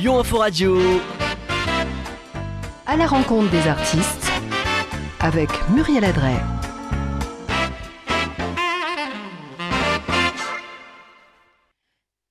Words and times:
Lyon 0.00 0.20
Info 0.20 0.38
Radio. 0.38 0.78
À 2.86 2.96
la 2.96 3.06
rencontre 3.06 3.50
des 3.50 3.66
artistes 3.68 4.32
avec 5.20 5.50
Muriel 5.68 6.06
Adret. 6.06 6.40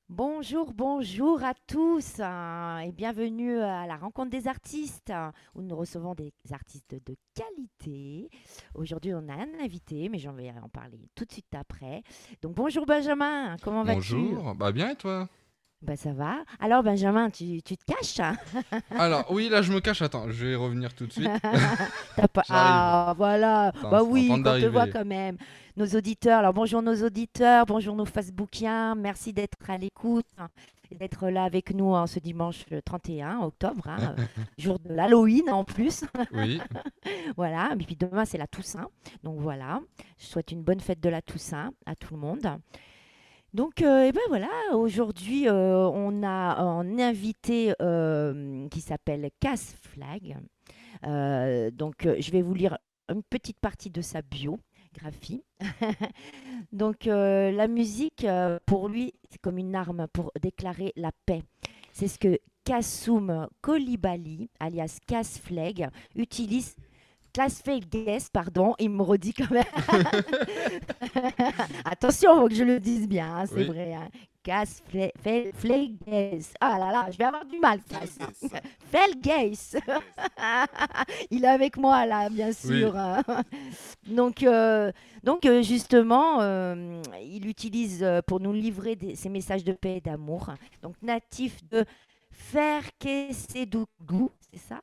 Bonjour, 0.09 0.73
bonjour 0.73 1.43
à 1.43 1.54
tous 1.68 2.19
hein, 2.19 2.79
et 2.79 2.91
bienvenue 2.91 3.59
à 3.59 3.86
la 3.86 3.97
rencontre 3.97 4.31
des 4.31 4.47
artistes 4.47 5.11
hein, 5.11 5.31
où 5.54 5.61
nous 5.61 5.75
recevons 5.75 6.15
des 6.15 6.33
artistes 6.51 6.95
de 6.95 7.15
qualité. 7.36 8.31
Aujourd'hui, 8.73 9.13
on 9.13 9.29
a 9.29 9.33
un 9.33 9.63
invité, 9.63 10.09
mais 10.09 10.17
j'en 10.17 10.33
vais 10.33 10.51
en 10.63 10.70
parler 10.70 11.07
tout 11.13 11.23
de 11.23 11.31
suite 11.31 11.54
après. 11.54 12.01
Donc 12.41 12.55
bonjour 12.55 12.88
Benjamin, 12.88 13.57
comment 13.61 13.83
vas-tu? 13.83 14.15
Bonjour, 14.15 14.55
bah 14.55 14.71
bien 14.71 14.89
et 14.89 14.95
toi? 14.95 15.29
Bah 15.82 15.96
ça 15.96 16.11
va. 16.11 16.43
Alors 16.60 16.83
Benjamin, 16.83 17.29
tu, 17.29 17.61
tu 17.61 17.78
te 17.78 17.86
caches 17.86 18.20
hein? 18.20 18.36
Alors 18.92 19.25
oui, 19.32 19.47
là 19.47 19.61
je 19.61 19.71
me 19.71 19.79
cache, 19.79 20.01
attends, 20.01 20.29
je 20.29 20.46
vais 20.47 20.56
revenir 20.56 20.93
tout 20.93 21.07
de 21.07 21.14
suite. 21.14 21.29
Pas-. 22.33 22.43
Ah 22.50 23.14
voilà, 23.18 23.68
Attends, 23.68 23.89
bah 23.89 24.04
oui, 24.04 24.28
on 24.29 24.43
te 24.43 24.65
voit 24.65 24.87
quand 24.87 25.06
même. 25.06 25.37
Nos 25.78 25.87
auditeurs, 25.87 26.39
alors 26.39 26.54
bonjour 26.54 26.82
nos 26.82 26.96
auditeurs, 27.06 27.65
bonjour 27.65 27.96
nos 27.96 28.04
Facebookiens, 28.06 28.96
merci 28.96 29.32
d'être 29.32 29.56
à 29.70 29.78
l'écoute 29.78 30.25
hein, 30.37 30.50
et 30.92 30.96
d'être 30.96 31.29
là 31.29 31.46
avec 31.46 31.73
nous 31.73 31.93
en 31.93 32.08
ce 32.08 32.20
dimanche 32.20 32.66
euh, 32.73 32.81
31 32.84 33.39
octobre, 33.39 33.88
hein, 33.88 34.16
jour 34.58 34.80
de 34.80 34.94
l'Halloween 34.94 35.50
en 35.50 35.64
plus. 35.64 36.03
Oui, 36.34 36.59
voilà, 37.38 37.70
et 37.80 37.86
puis 37.86 37.95
demain 37.95 38.25
c'est 38.25 38.38
la 38.38 38.48
Toussaint, 38.48 38.89
donc 39.23 39.39
voilà, 39.39 39.80
je 40.17 40.25
souhaite 40.25 40.52
une 40.52 40.61
bonne 40.64 40.81
fête 40.81 41.00
de 41.00 41.09
la 41.09 41.22
Toussaint 41.22 41.72
à 41.86 41.95
tout 41.95 42.14
le 42.16 42.20
monde. 42.20 42.45
Donc, 43.53 43.81
euh, 43.81 44.05
eh 44.08 44.11
ben 44.11 44.21
voilà, 44.27 44.49
aujourd'hui, 44.73 45.47
euh, 45.47 45.88
on 45.88 46.21
a 46.21 46.61
un 46.61 46.99
invité 46.99 47.73
euh, 47.81 48.67
qui 48.69 48.80
s'appelle 48.80 49.30
Cass 49.39 49.75
Flag. 49.81 50.38
Donc, 51.73 51.95
je 52.03 52.31
vais 52.31 52.44
vous 52.44 52.53
lire 52.53 52.78
une 53.09 53.23
petite 53.23 53.59
partie 53.59 53.89
de 53.89 54.02
sa 54.02 54.22
biographie. 54.22 55.44
donc, 56.72 57.06
la 57.06 57.67
musique, 57.67 58.28
pour 58.67 58.88
lui, 58.88 59.14
c'est 59.30 59.41
comme 59.41 59.58
une 59.58 59.75
arme 59.75 60.08
pour 60.13 60.31
déclarer 60.39 60.94
la 60.95 61.11
paix. 61.25 61.41
C'est 61.91 62.08
ce 62.08 62.19
que 62.19 62.38
Kassoum 62.66 63.47
Kolibali, 63.61 64.50
alias 64.59 65.00
Cass 65.08 65.39
Flag, 65.39 65.89
utilise. 66.16 66.75
Class 67.40 67.62
Felgues, 67.64 68.20
pardon, 68.34 68.76
il 68.80 68.90
me 68.90 69.02
redit 69.02 69.32
quand 69.34 69.50
même. 69.50 69.64
Attention, 71.86 72.36
faut 72.42 72.50
que 72.50 72.54
je 72.56 72.66
le 72.66 72.81
dise 72.81 73.08
bien, 73.08 73.34
hein, 73.34 73.46
c'est 73.46 73.56
Oui. 73.56 73.68
vrai. 73.68 73.94
Hein. 73.94 74.09
Felgues. 75.54 76.42
Ah 76.59 76.78
là 76.78 76.92
là, 76.92 77.08
je 77.09 77.18
vais 77.18 77.23
avoir 77.23 77.46
du 77.46 77.58
mal. 77.59 77.80
Cass. 77.88 78.18
Felgues. 78.92 79.56
il 81.31 81.46
est 81.46 81.48
avec 81.48 81.78
moi 81.78 82.06
là, 82.06 82.30
bien 82.30 82.52
sûr. 82.52 82.94
hein. 82.98 83.23
Donc, 84.06 84.44
euh, 84.44 84.92
donc 85.24 85.46
euh, 85.46 85.62
justement, 85.62 86.42
euh, 86.42 87.02
il 87.24 87.48
utilise 87.48 88.06
pour 88.28 88.42
nous 88.42 88.52
livrer 88.52 88.98
des- 88.98 89.16
ses 89.16 89.30
messages 89.30 89.64
de 89.64 89.72
paix 89.72 89.96
et 89.96 90.02
d'amour. 90.02 90.50
Donc, 90.81 90.96
natif 91.02 91.64
de 91.70 91.86
Ferkesedougou, 92.31 94.30
c'est 94.52 94.59
ça? 94.59 94.81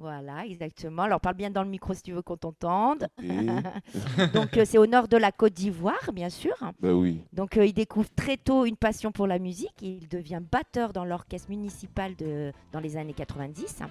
Voilà, 0.00 0.46
exactement. 0.46 1.02
Alors, 1.02 1.20
parle 1.20 1.34
bien 1.34 1.50
dans 1.50 1.64
le 1.64 1.68
micro 1.68 1.92
si 1.92 2.02
tu 2.02 2.12
veux 2.12 2.22
qu'on 2.22 2.36
t'entende. 2.36 3.08
Donc, 4.32 4.56
euh, 4.56 4.64
c'est 4.64 4.78
au 4.78 4.86
nord 4.86 5.08
de 5.08 5.16
la 5.16 5.32
Côte 5.32 5.54
d'Ivoire, 5.54 6.12
bien 6.12 6.30
sûr. 6.30 6.54
Ben 6.80 6.92
oui. 6.92 7.20
Donc, 7.32 7.56
euh, 7.56 7.66
il 7.66 7.72
découvre 7.72 8.08
très 8.14 8.36
tôt 8.36 8.64
une 8.64 8.76
passion 8.76 9.10
pour 9.10 9.26
la 9.26 9.40
musique. 9.40 9.74
Il 9.82 10.06
devient 10.06 10.40
batteur 10.40 10.92
dans 10.92 11.04
l'orchestre 11.04 11.50
municipal 11.50 12.14
de, 12.14 12.52
dans 12.70 12.78
les 12.78 12.96
années 12.96 13.12
90. 13.12 13.82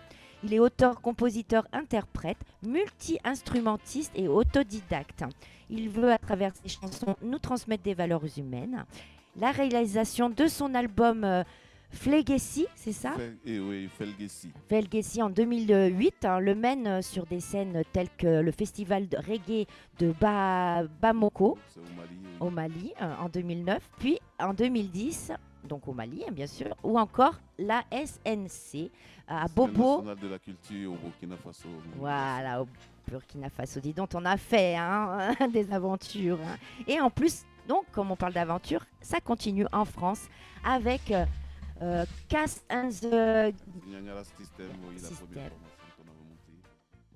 Il 0.45 0.53
est 0.53 0.59
auteur, 0.59 1.01
compositeur, 1.01 1.67
interprète, 1.73 2.37
multi-instrumentiste 2.65 4.13
et 4.15 4.29
autodidacte. 4.29 5.25
Il 5.69 5.89
veut, 5.89 6.11
à 6.13 6.17
travers 6.17 6.53
ses 6.55 6.69
chansons, 6.69 7.17
nous 7.21 7.39
transmettre 7.39 7.83
des 7.83 7.93
valeurs 7.93 8.23
humaines. 8.37 8.85
La 9.35 9.51
réalisation 9.51 10.29
de 10.29 10.47
son 10.47 10.73
album 10.73 11.25
euh, 11.25 11.43
Flegessi, 11.89 12.67
c'est 12.75 12.91
ça 12.91 13.13
eh 13.45 13.59
oui, 13.59 13.87
Felgessi. 13.97 14.51
Felgessi 14.69 15.21
en 15.21 15.29
2008 15.29 16.25
hein, 16.25 16.39
le 16.39 16.53
mène 16.53 16.85
euh, 16.87 17.01
sur 17.01 17.25
des 17.25 17.39
scènes 17.39 17.81
telles 17.93 18.09
que 18.17 18.41
le 18.41 18.51
festival 18.51 19.07
de 19.07 19.17
reggae 19.17 19.65
de 19.99 20.13
ba 20.19 20.83
Bamako 21.01 21.57
au 21.77 21.95
Mali. 21.95 22.09
oui. 22.21 22.27
au 22.39 22.49
Mali 22.49 22.93
euh, 23.01 23.15
en 23.19 23.29
2009, 23.29 23.89
puis 23.99 24.19
en 24.39 24.53
2010, 24.53 25.31
donc 25.63 25.87
au 25.87 25.93
Mali 25.93 26.23
hein, 26.27 26.31
bien 26.31 26.47
sûr, 26.47 26.75
ou 26.83 26.99
encore 26.99 27.35
la 27.57 27.83
SNC 27.91 28.91
à 29.27 29.47
Bobo, 29.47 29.97
national 30.03 30.19
de 30.19 30.27
la 30.27 30.39
culture 30.39 30.91
au 30.91 30.95
Burkina 30.95 31.35
Faso. 31.37 31.69
voilà, 31.97 32.61
au 32.61 32.67
Burkina 33.09 33.49
Faso, 33.49 33.79
dis 33.79 33.93
donc 33.93 34.09
on 34.13 34.25
a 34.25 34.37
fait 34.37 34.75
hein, 34.75 35.33
des 35.53 35.71
aventures. 35.71 36.39
Et 36.85 36.99
en 36.99 37.09
plus, 37.09 37.43
donc 37.67 37.85
comme 37.91 38.11
on 38.11 38.15
parle 38.15 38.33
d'aventure, 38.33 38.85
ça 39.01 39.19
continue 39.19 39.65
en 39.71 39.85
France 39.85 40.27
avec 40.63 41.11
euh, 41.11 41.25
euh, 41.81 42.05
Cass 42.27 42.63
and 42.69 42.89
the 42.89 43.53
System. 44.37 44.69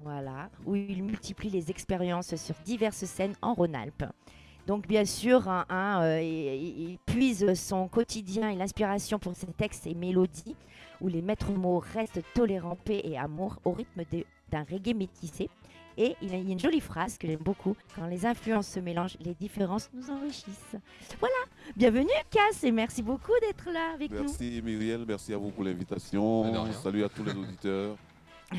Voilà, 0.03 0.49
où 0.65 0.75
il 0.75 1.03
multiplie 1.03 1.49
les 1.49 1.69
expériences 1.69 2.35
sur 2.35 2.55
diverses 2.65 3.05
scènes 3.05 3.35
en 3.41 3.53
Rhône-Alpes. 3.53 4.05
Donc 4.67 4.87
bien 4.87 5.05
sûr, 5.05 5.47
euh, 5.47 6.21
il, 6.21 6.91
il 6.91 6.97
puise 7.05 7.53
son 7.53 7.87
quotidien 7.87 8.49
et 8.49 8.55
l'inspiration 8.55 9.19
pour 9.19 9.35
ses 9.35 9.47
textes 9.47 9.85
et 9.87 9.93
mélodies, 9.93 10.55
où 11.01 11.07
les 11.07 11.21
maîtres 11.21 11.51
mots 11.51 11.83
restent 11.93 12.21
tolérants, 12.33 12.75
paix 12.75 13.01
et 13.03 13.17
amour, 13.17 13.59
au 13.65 13.71
rythme 13.71 14.03
d'un 14.49 14.63
reggae 14.63 14.95
métissé. 14.95 15.49
Et 15.97 16.15
il 16.21 16.31
y 16.31 16.35
a 16.35 16.37
une 16.37 16.59
jolie 16.59 16.79
phrase 16.79 17.17
que 17.17 17.27
j'aime 17.27 17.39
beaucoup, 17.39 17.75
quand 17.95 18.05
les 18.07 18.25
influences 18.25 18.67
se 18.67 18.79
mélangent, 18.79 19.17
les 19.19 19.33
différences 19.33 19.89
nous 19.93 20.09
enrichissent. 20.09 20.75
Voilà, 21.19 21.35
bienvenue 21.75 22.09
Cass 22.29 22.63
et 22.63 22.71
merci 22.71 23.03
beaucoup 23.03 23.33
d'être 23.41 23.69
là 23.71 23.93
avec 23.93 24.11
nous. 24.11 24.21
Merci 24.21 24.61
Muriel, 24.63 25.03
merci 25.07 25.33
à 25.33 25.37
vous 25.37 25.51
pour 25.51 25.63
l'invitation. 25.63 26.71
Salut 26.83 27.03
à 27.03 27.09
tous 27.09 27.23
les 27.23 27.33
auditeurs. 27.33 27.97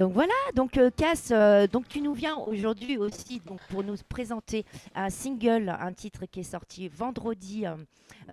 Donc 0.00 0.14
voilà, 0.14 0.32
donc 0.54 0.78
euh, 0.78 0.88
Cass, 0.96 1.28
euh, 1.30 1.66
donc 1.66 1.86
tu 1.86 2.00
nous 2.00 2.14
viens 2.14 2.34
aujourd'hui 2.34 2.96
aussi 2.96 3.42
donc 3.44 3.60
pour 3.68 3.84
nous 3.84 3.96
présenter 4.08 4.64
un 4.94 5.10
single, 5.10 5.68
un 5.68 5.92
titre 5.92 6.24
qui 6.24 6.40
est 6.40 6.42
sorti 6.42 6.88
vendredi, 6.88 7.66
euh, 7.66 7.76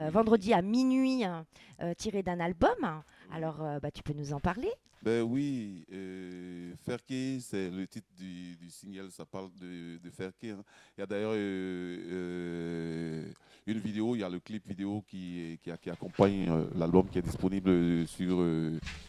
vendredi 0.09 0.53
à 0.53 0.61
minuit, 0.61 1.25
tiré 1.97 2.23
d'un 2.23 2.39
album. 2.39 3.01
Alors 3.31 3.61
euh, 3.61 3.79
bah, 3.79 3.91
tu 3.91 4.01
peux 4.03 4.13
nous 4.13 4.33
en 4.33 4.39
parler 4.39 4.69
Ben 5.03 5.21
oui, 5.21 5.85
euh, 5.91 6.73
Ferke, 6.85 7.39
c'est 7.41 7.69
le 7.69 7.85
titre 7.87 8.07
du, 8.17 8.55
du 8.55 8.69
single, 8.69 9.11
ça 9.11 9.25
parle 9.25 9.49
de, 9.59 9.97
de 9.97 10.09
Ferke. 10.09 10.45
hein. 10.45 10.63
Il 10.97 11.01
y 11.01 11.03
a 11.03 11.05
d'ailleurs 11.05 11.33
euh, 11.35 11.97
euh, 12.11 13.31
une 13.65 13.79
vidéo, 13.79 14.15
il 14.15 14.19
y 14.19 14.23
a 14.23 14.29
le 14.29 14.39
clip 14.39 14.67
vidéo 14.67 15.03
qui, 15.07 15.59
qui, 15.61 15.71
qui 15.81 15.89
accompagne 15.89 16.49
l'album 16.75 17.07
qui 17.09 17.19
est 17.19 17.21
disponible 17.21 18.07
sur, 18.07 18.43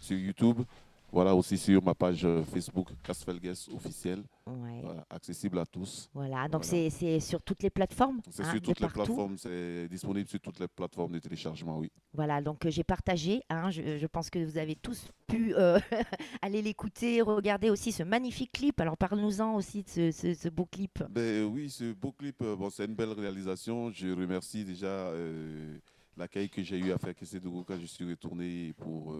sur 0.01 0.19
YouTube. 0.19 0.63
Voilà, 1.11 1.35
aussi 1.35 1.57
sur 1.57 1.83
ma 1.83 1.95
page 1.95 2.25
euh, 2.27 2.43
Facebook, 2.45 2.89
Casfelgues 3.03 3.51
officiel, 3.75 4.23
Ouais. 4.47 4.81
voilà, 4.83 5.07
accessible 5.09 5.59
à 5.59 5.65
tous. 5.65 6.11
Voilà, 6.13 6.47
donc 6.49 6.65
Voilà. 6.67 6.91
c'est- 6.91 7.21
sur 7.21 7.43
toutes 7.43 7.63
les 7.63 7.71
plateformes. 7.71 8.21
C'est 8.31 8.43
hein, 8.45 8.51
sur 8.53 8.61
toutes 8.61 8.81
les 8.81 8.87
partout. 8.87 9.05
plateformes, 9.05 9.39
c'est 9.39 9.89
disponible 9.89 10.29
sur 10.29 10.39
toutes 10.41 10.61
les 10.61 10.69
plateformes 10.69 11.13
de 11.13 11.19
téléchargement, 11.19 11.79
oui. 11.79 11.91
Voilà, 12.13 12.43
donc 12.43 12.65
euh, 12.67 12.71
j'ai 12.71 12.85
partagé. 12.85 13.43
hein, 13.49 13.71
je, 13.71 13.97
je 13.99 14.07
pense 14.07 14.29
que 14.29 14.39
vous 14.45 14.59
avez 14.59 14.77
tous 14.77 15.07
pu 15.27 15.55
euh, 15.55 15.79
aller 16.43 16.61
l'écouter, 16.61 17.23
regarder 17.23 17.71
aussi 17.71 17.91
ce 17.93 18.03
magnifique 18.03 18.53
clip. 18.53 18.79
Alors 18.81 18.97
parle-nous-en 18.99 19.55
aussi 19.55 19.83
de 19.85 19.89
ce, 19.89 20.11
ce- 20.13 20.35
ce 20.35 20.49
beau 20.51 20.67
clip. 20.67 21.03
Ben 21.09 21.45
oui, 21.45 21.71
ce 21.71 21.93
beau 21.95 22.13
clip, 22.13 22.39
bon, 22.43 22.69
c'est 22.71 22.85
une 22.85 22.95
belle 22.95 23.13
réalisation. 23.13 23.91
Je 23.93 24.09
remercie 24.09 24.65
déjà 24.65 24.87
euh, 24.87 25.79
l'accueil 26.19 26.51
que 26.51 26.63
j'ai 26.63 26.79
eu 26.79 26.93
à 26.93 26.99
faire 26.99 27.15
Kessedougou 27.15 27.65
quand 27.65 27.79
je 27.81 27.87
suis 27.87 28.05
retourné 28.09 28.73
pour, 28.77 29.15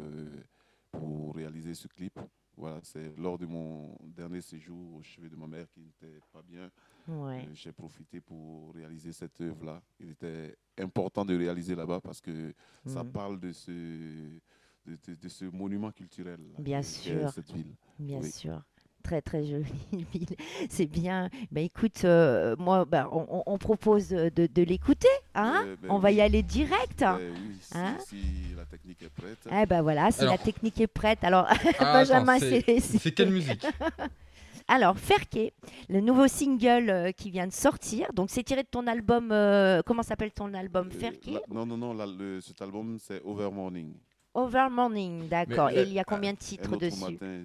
pour 0.93 1.35
réaliser 1.35 1.75
ce 1.75 1.89
clip. 1.89 2.19
Voilà, 2.57 2.81
c'est 2.83 3.17
lors 3.17 3.39
de 3.39 3.47
mon 3.47 3.97
dernier 4.03 4.41
séjour 4.41 4.97
au 4.97 5.03
chevet 5.03 5.29
de 5.29 5.37
ma 5.37 5.47
mère 5.47 5.71
qui 5.71 5.81
n'était 5.81 6.19
pas 6.33 6.43
bien. 6.43 6.71
Ouais. 7.07 7.45
Euh, 7.47 7.55
j'ai 7.55 7.71
profité 7.73 8.21
pour 8.21 8.75
réaliser 8.75 9.13
cette 9.13 9.41
œuvre-là. 9.41 9.81
Il 10.01 10.11
était 10.11 10.57
important 10.77 11.25
de 11.25 11.37
réaliser 11.37 11.77
là-bas 11.77 12.01
parce 12.01 12.21
que 12.21 12.53
ça 12.85 13.05
Mhm. 13.05 13.13
parle 13.13 13.39
de 13.39 13.53
ce, 13.53 13.71
de, 13.71 14.99
de- 15.07 15.15
de 15.15 15.29
ce 15.29 15.45
monument 15.45 15.93
culturel. 15.93 16.41
Bien 16.59 16.83
sûr. 16.83 17.31
Cette 17.31 17.53
ville. 17.53 17.77
Bien 17.99 18.21
Oui. 18.21 18.33
sûr. 18.33 18.61
Très 19.09 19.23
très 19.23 19.43
jolie 19.47 19.65
ville. 20.13 20.37
C'est 20.69 20.85
bien. 20.85 21.31
Ben 21.51 21.65
écoute, 21.65 22.05
euh, 22.05 22.55
moi, 22.59 22.85
ben, 22.85 23.09
on, 23.11 23.57
propose 23.57 24.11
de, 24.11 24.29
de 24.47 24.63
l'écouter. 24.63 25.09
Hein 25.35 25.63
Euh, 25.65 25.77
ben 25.81 25.89
on 25.91 25.99
va 25.99 26.11
y 26.13 26.21
aller 26.21 26.43
direct. 26.43 27.01
Ben 27.01 27.19
oui, 27.19 27.57
si, 27.59 27.75
Hein 27.79 27.97
si 28.07 28.17
la 28.55 28.67
technique 28.67 29.03
est 29.03 29.09
prête. 29.09 29.39
Eh 29.51 29.65
ben 29.65 29.81
voilà, 29.81 30.11
si 30.11 30.21
la 30.21 30.33
Alors- 30.33 30.43
technique 30.43 30.79
est 30.83 30.87
prête. 30.87 31.25
Alors, 31.25 31.47
Ah, 31.79 31.93
Benjamin, 31.95 32.39
c'est- 32.39 33.11
quelle 33.15 33.31
musique? 33.31 33.67
Alors, 34.71 34.99
Ferké, 34.99 35.55
le 35.89 36.03
nouveau 36.03 36.29
single 36.29 36.91
euh, 36.91 37.11
qui 37.13 37.31
vient 37.31 37.47
de 37.47 37.53
sortir. 37.53 38.13
Donc, 38.13 38.29
c'est 38.29 38.43
tiré 38.43 38.63
de 38.63 38.69
ton 38.71 38.87
album. 38.87 39.31
euh, 39.33 39.81
comment 39.87 40.03
s'appelle 40.03 40.33
ton 40.33 40.53
album 40.53 40.91
Euh, 40.95 40.99
Ferké 41.01 41.31
la- 41.33 41.41
non, 41.51 41.65
non, 41.65 41.79
non, 41.79 41.95
la- 41.95 42.05
le- 42.05 42.43
cet 42.43 42.61
album, 42.61 42.99
c'est 43.01 43.23
Over 43.25 43.51
Morning. 43.51 43.95
Over 44.39 44.69
Morning, 44.71 45.29
d'accord. 45.29 45.71
Et 45.71 45.83
il 45.83 45.93
y 45.93 45.99
a 45.99 46.05
combien 46.05 46.33
de 46.33 46.37
Un 46.37 46.41
titres 46.41 46.69
autre 46.73 46.81
dessus 46.81 47.01
matin, 47.01 47.45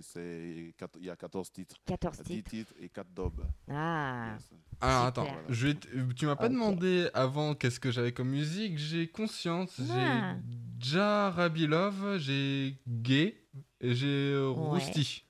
il 0.99 1.05
y 1.05 1.09
a 1.09 1.15
14 1.15 1.51
titres. 1.51 1.75
14 1.85 2.17
10 2.19 2.23
titres. 2.23 2.49
titres 2.51 2.73
et 2.79 2.89
4 2.89 3.07
dobs. 3.13 3.41
Ah, 3.69 4.33
Yes. 4.35 4.49
Alors 4.81 5.07
Super. 5.07 5.23
attends, 5.23 5.37
je 5.49 5.67
vais 5.67 5.75
tu 6.15 6.25
m'as 6.25 6.35
pas 6.35 6.45
Ok. 6.47 6.51
demandé 6.51 7.07
avant 7.13 7.55
qu'est-ce 7.55 7.79
que 7.79 7.89
j'avais 7.91 8.11
comme 8.11 8.29
musique. 8.29 8.77
J'ai 8.77 9.07
conscience, 9.07 9.79
Ah. 9.91 10.35
j'ai 10.79 10.89
Jarabilov, 10.91 12.17
j'ai 12.19 12.77
Gay 12.87 13.37
et 13.81 13.93
j'ai 13.95 14.07
euh, 14.33 14.49
Ouais. 14.49 14.79
Rousty. 14.79 15.25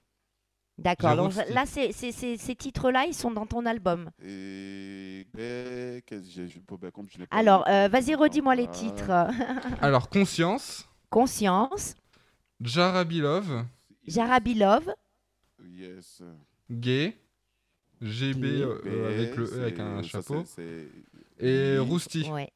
d'accord. 0.77 1.15
Donc, 1.15 1.33
là, 1.51 1.65
c'est- 1.65 1.91
c'est- 1.91 2.11
c'est- 2.11 2.37
ces 2.37 2.55
titres-là, 2.55 3.05
ils 3.05 3.13
sont 3.13 3.31
dans 3.31 3.45
ton 3.45 3.65
album. 3.65 4.09
Et 4.23 5.27
qu'est-ce 5.35 6.01
que 6.05 6.21
j'ai- 6.23 6.47
je 6.47 6.59
peux- 6.59 6.77
ben, 6.77 6.91
comme 6.91 7.07
je 7.09 7.17
pas 7.23 7.35
Alors, 7.37 7.67
euh, 7.69 7.87
vas-y, 7.87 8.15
redis-moi 8.15 8.55
les 8.55 8.65
Ah, 8.67 8.73
titres. 8.73 9.11
Alors 9.81 10.09
Conscience, 10.09 10.87
Conscience, 11.17 11.95
Jarabilov, 12.59 13.65
Jarabilov, 14.07 14.95
Yes. 15.63 16.23
Gay, 16.71 17.15
GB 18.01 18.43
euh, 18.63 19.13
avec 19.13 19.35
le 19.35 19.45
E 19.45 19.61
avec 19.61 19.79
un 19.79 20.01
ça, 20.01 20.09
chapeau 20.09 20.43
et 21.39 21.77
oui. 21.77 21.77
Rousty. 21.77 22.31
ouais. 22.31 22.49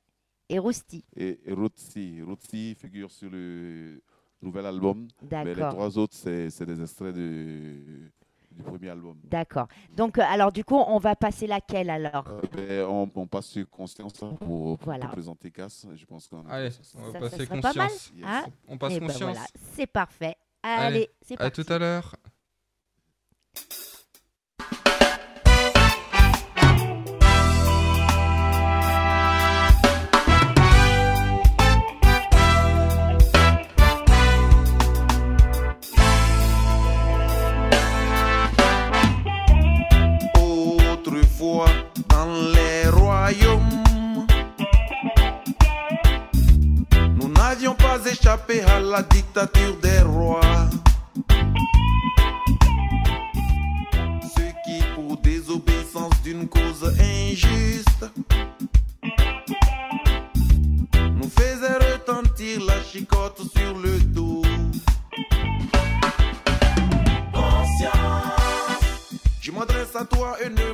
et 0.49 0.57
Rousty. 0.57 1.03
Et. 1.15 1.39
Rotsi 1.53 2.73
figure 2.73 3.11
sur 3.11 3.29
le 3.29 4.01
nouvel 4.41 4.65
album. 4.65 5.07
Mais 5.31 5.53
les 5.53 5.61
trois 5.61 5.95
autres, 5.99 6.15
c'est 6.15 6.65
des 6.65 6.81
extraits 6.81 7.13
de- 7.15 8.09
du 8.57 8.63
premier 8.63 8.89
album. 8.89 9.17
D'accord. 9.23 9.67
Donc, 9.95 10.17
euh, 10.17 10.23
alors, 10.27 10.51
du 10.51 10.63
coup, 10.65 10.75
on 10.75 10.97
va 10.99 11.15
passer 11.15 11.47
laquelle 11.47 11.89
alors 11.89 12.25
Euh, 12.27 12.41
ben, 12.53 12.85
on, 12.85 13.09
on 13.15 13.27
passe 13.27 13.45
sur 13.47 13.69
Conscience 13.69 14.21
hein, 14.23 14.33
pour, 14.39 14.77
pour 14.77 14.85
Voilà. 14.85 15.07
présenter 15.07 15.51
Cass. 15.51 15.85
Je 15.95 16.05
pense 16.05 16.27
qu'on 16.27 16.43
Allez, 16.49 16.71
ça, 16.71 16.83
ça- 16.83 16.97
on 16.99 17.01
va 17.03 17.07
Ça- 17.07 17.13
ça 17.13 17.19
passer 17.29 17.45
serait 17.45 17.61
pas 17.61 17.73
mal 17.73 17.87
Conscience. 17.89 18.11
Yes. 18.15 18.25
Ah, 18.27 18.45
On 18.67 18.77
passe 18.77 18.93
Eh 18.95 18.99
ben 18.99 19.07
Conscience. 19.07 19.31
voilà, 19.31 19.45
c'est 19.73 19.87
parfait. 19.87 20.35
Allez, 20.63 20.85
Allez, 20.85 21.09
c'est 21.21 21.35
À 21.35 21.37
parti. 21.37 21.63
tout 21.63 21.71
à 21.73 21.77
l'heure. 21.79 22.15
Dans 42.09 42.27
les 42.53 42.89
royaumes, 42.89 43.83
nous 47.15 47.27
n'avions 47.29 47.75
pas 47.75 47.99
échappé 48.05 48.61
à 48.61 48.79
la 48.79 49.01
dictature 49.03 49.77
des 49.81 50.01
rois. 50.01 50.41
Ceux 54.35 54.53
qui, 54.65 54.81
pour 54.95 55.17
désobéissance 55.17 56.21
d'une 56.23 56.47
cause 56.47 56.93
injuste, 56.99 58.05
nous 61.15 61.29
faisaient 61.29 61.77
retentir 61.93 62.61
la 62.65 62.81
chicotte 62.83 63.41
sur 63.55 63.77
le 63.77 63.99
dos. 63.99 64.43
Je 69.41 69.51
m'adresse 69.53 69.95
à 69.95 70.03
toi 70.03 70.35
et 70.43 70.49
ne 70.49 70.73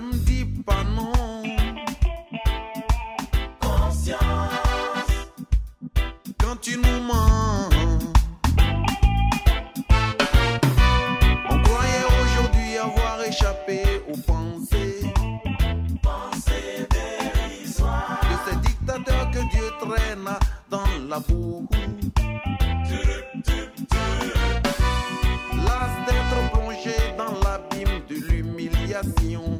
Las 25.65 25.93
d'être 26.07 26.51
plongé 26.51 26.95
dans 27.17 27.33
l'abîme 27.43 28.01
de 28.09 28.15
l'humiliation. 28.15 29.59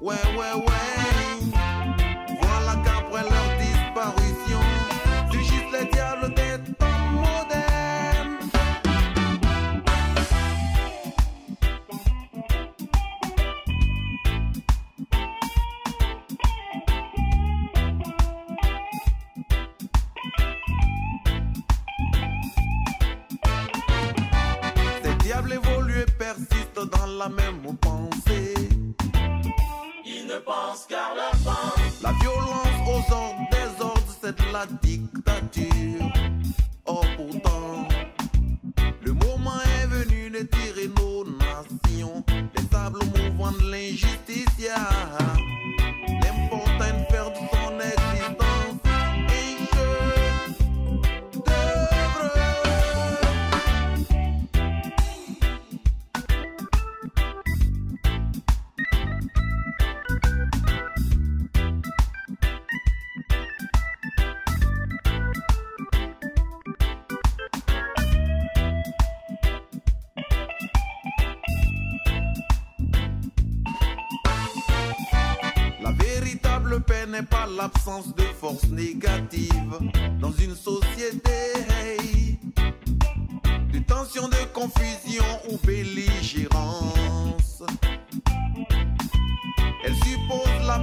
Ouais, 0.00 0.14
ouais, 0.36 0.54
ouais. 0.54 0.67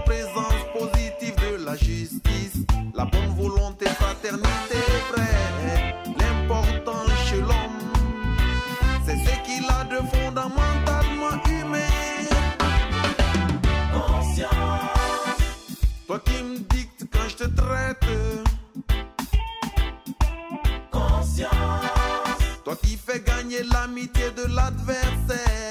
Présence 0.05 0.62
positive 0.77 1.35
de 1.35 1.65
la 1.65 1.75
justice, 1.75 2.65
la 2.93 3.05
bonne 3.05 3.33
volonté, 3.38 3.85
fraternité, 3.88 4.79
frère. 5.12 5.95
L'important 6.19 7.05
chez 7.27 7.41
l'homme, 7.41 7.81
c'est 9.05 9.17
ce 9.17 9.35
qu'il 9.45 9.65
a 9.69 9.83
de 9.85 10.00
fondamentalement 10.15 11.43
humain. 11.50 11.95
Toi 16.07 16.19
qui 16.19 16.43
me 16.43 16.57
dictes 16.59 17.05
quand 17.12 17.27
je 17.27 17.35
te 17.35 17.43
traite. 17.45 17.97
Conscience. 20.91 21.51
Toi 22.63 22.75
qui 22.83 22.95
fais 22.97 23.21
gagner 23.21 23.63
l'amitié 23.63 24.31
de 24.31 24.43
l'adversaire. 24.55 25.64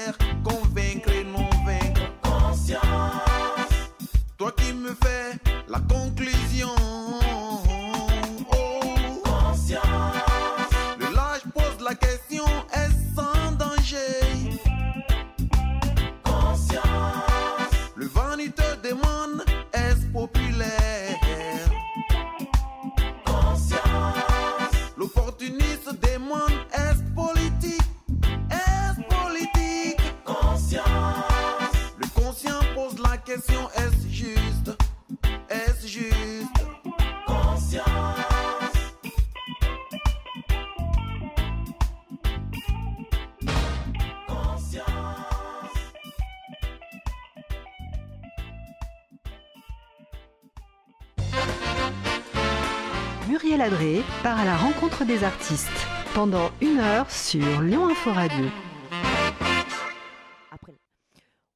Rencontre 54.95 55.05
des 55.05 55.23
artistes 55.23 55.87
pendant 56.13 56.49
une 56.61 56.77
heure 56.79 57.09
sur 57.11 57.61
Lyon 57.61 57.87
Info 57.89 58.11
Radio. 58.11 58.45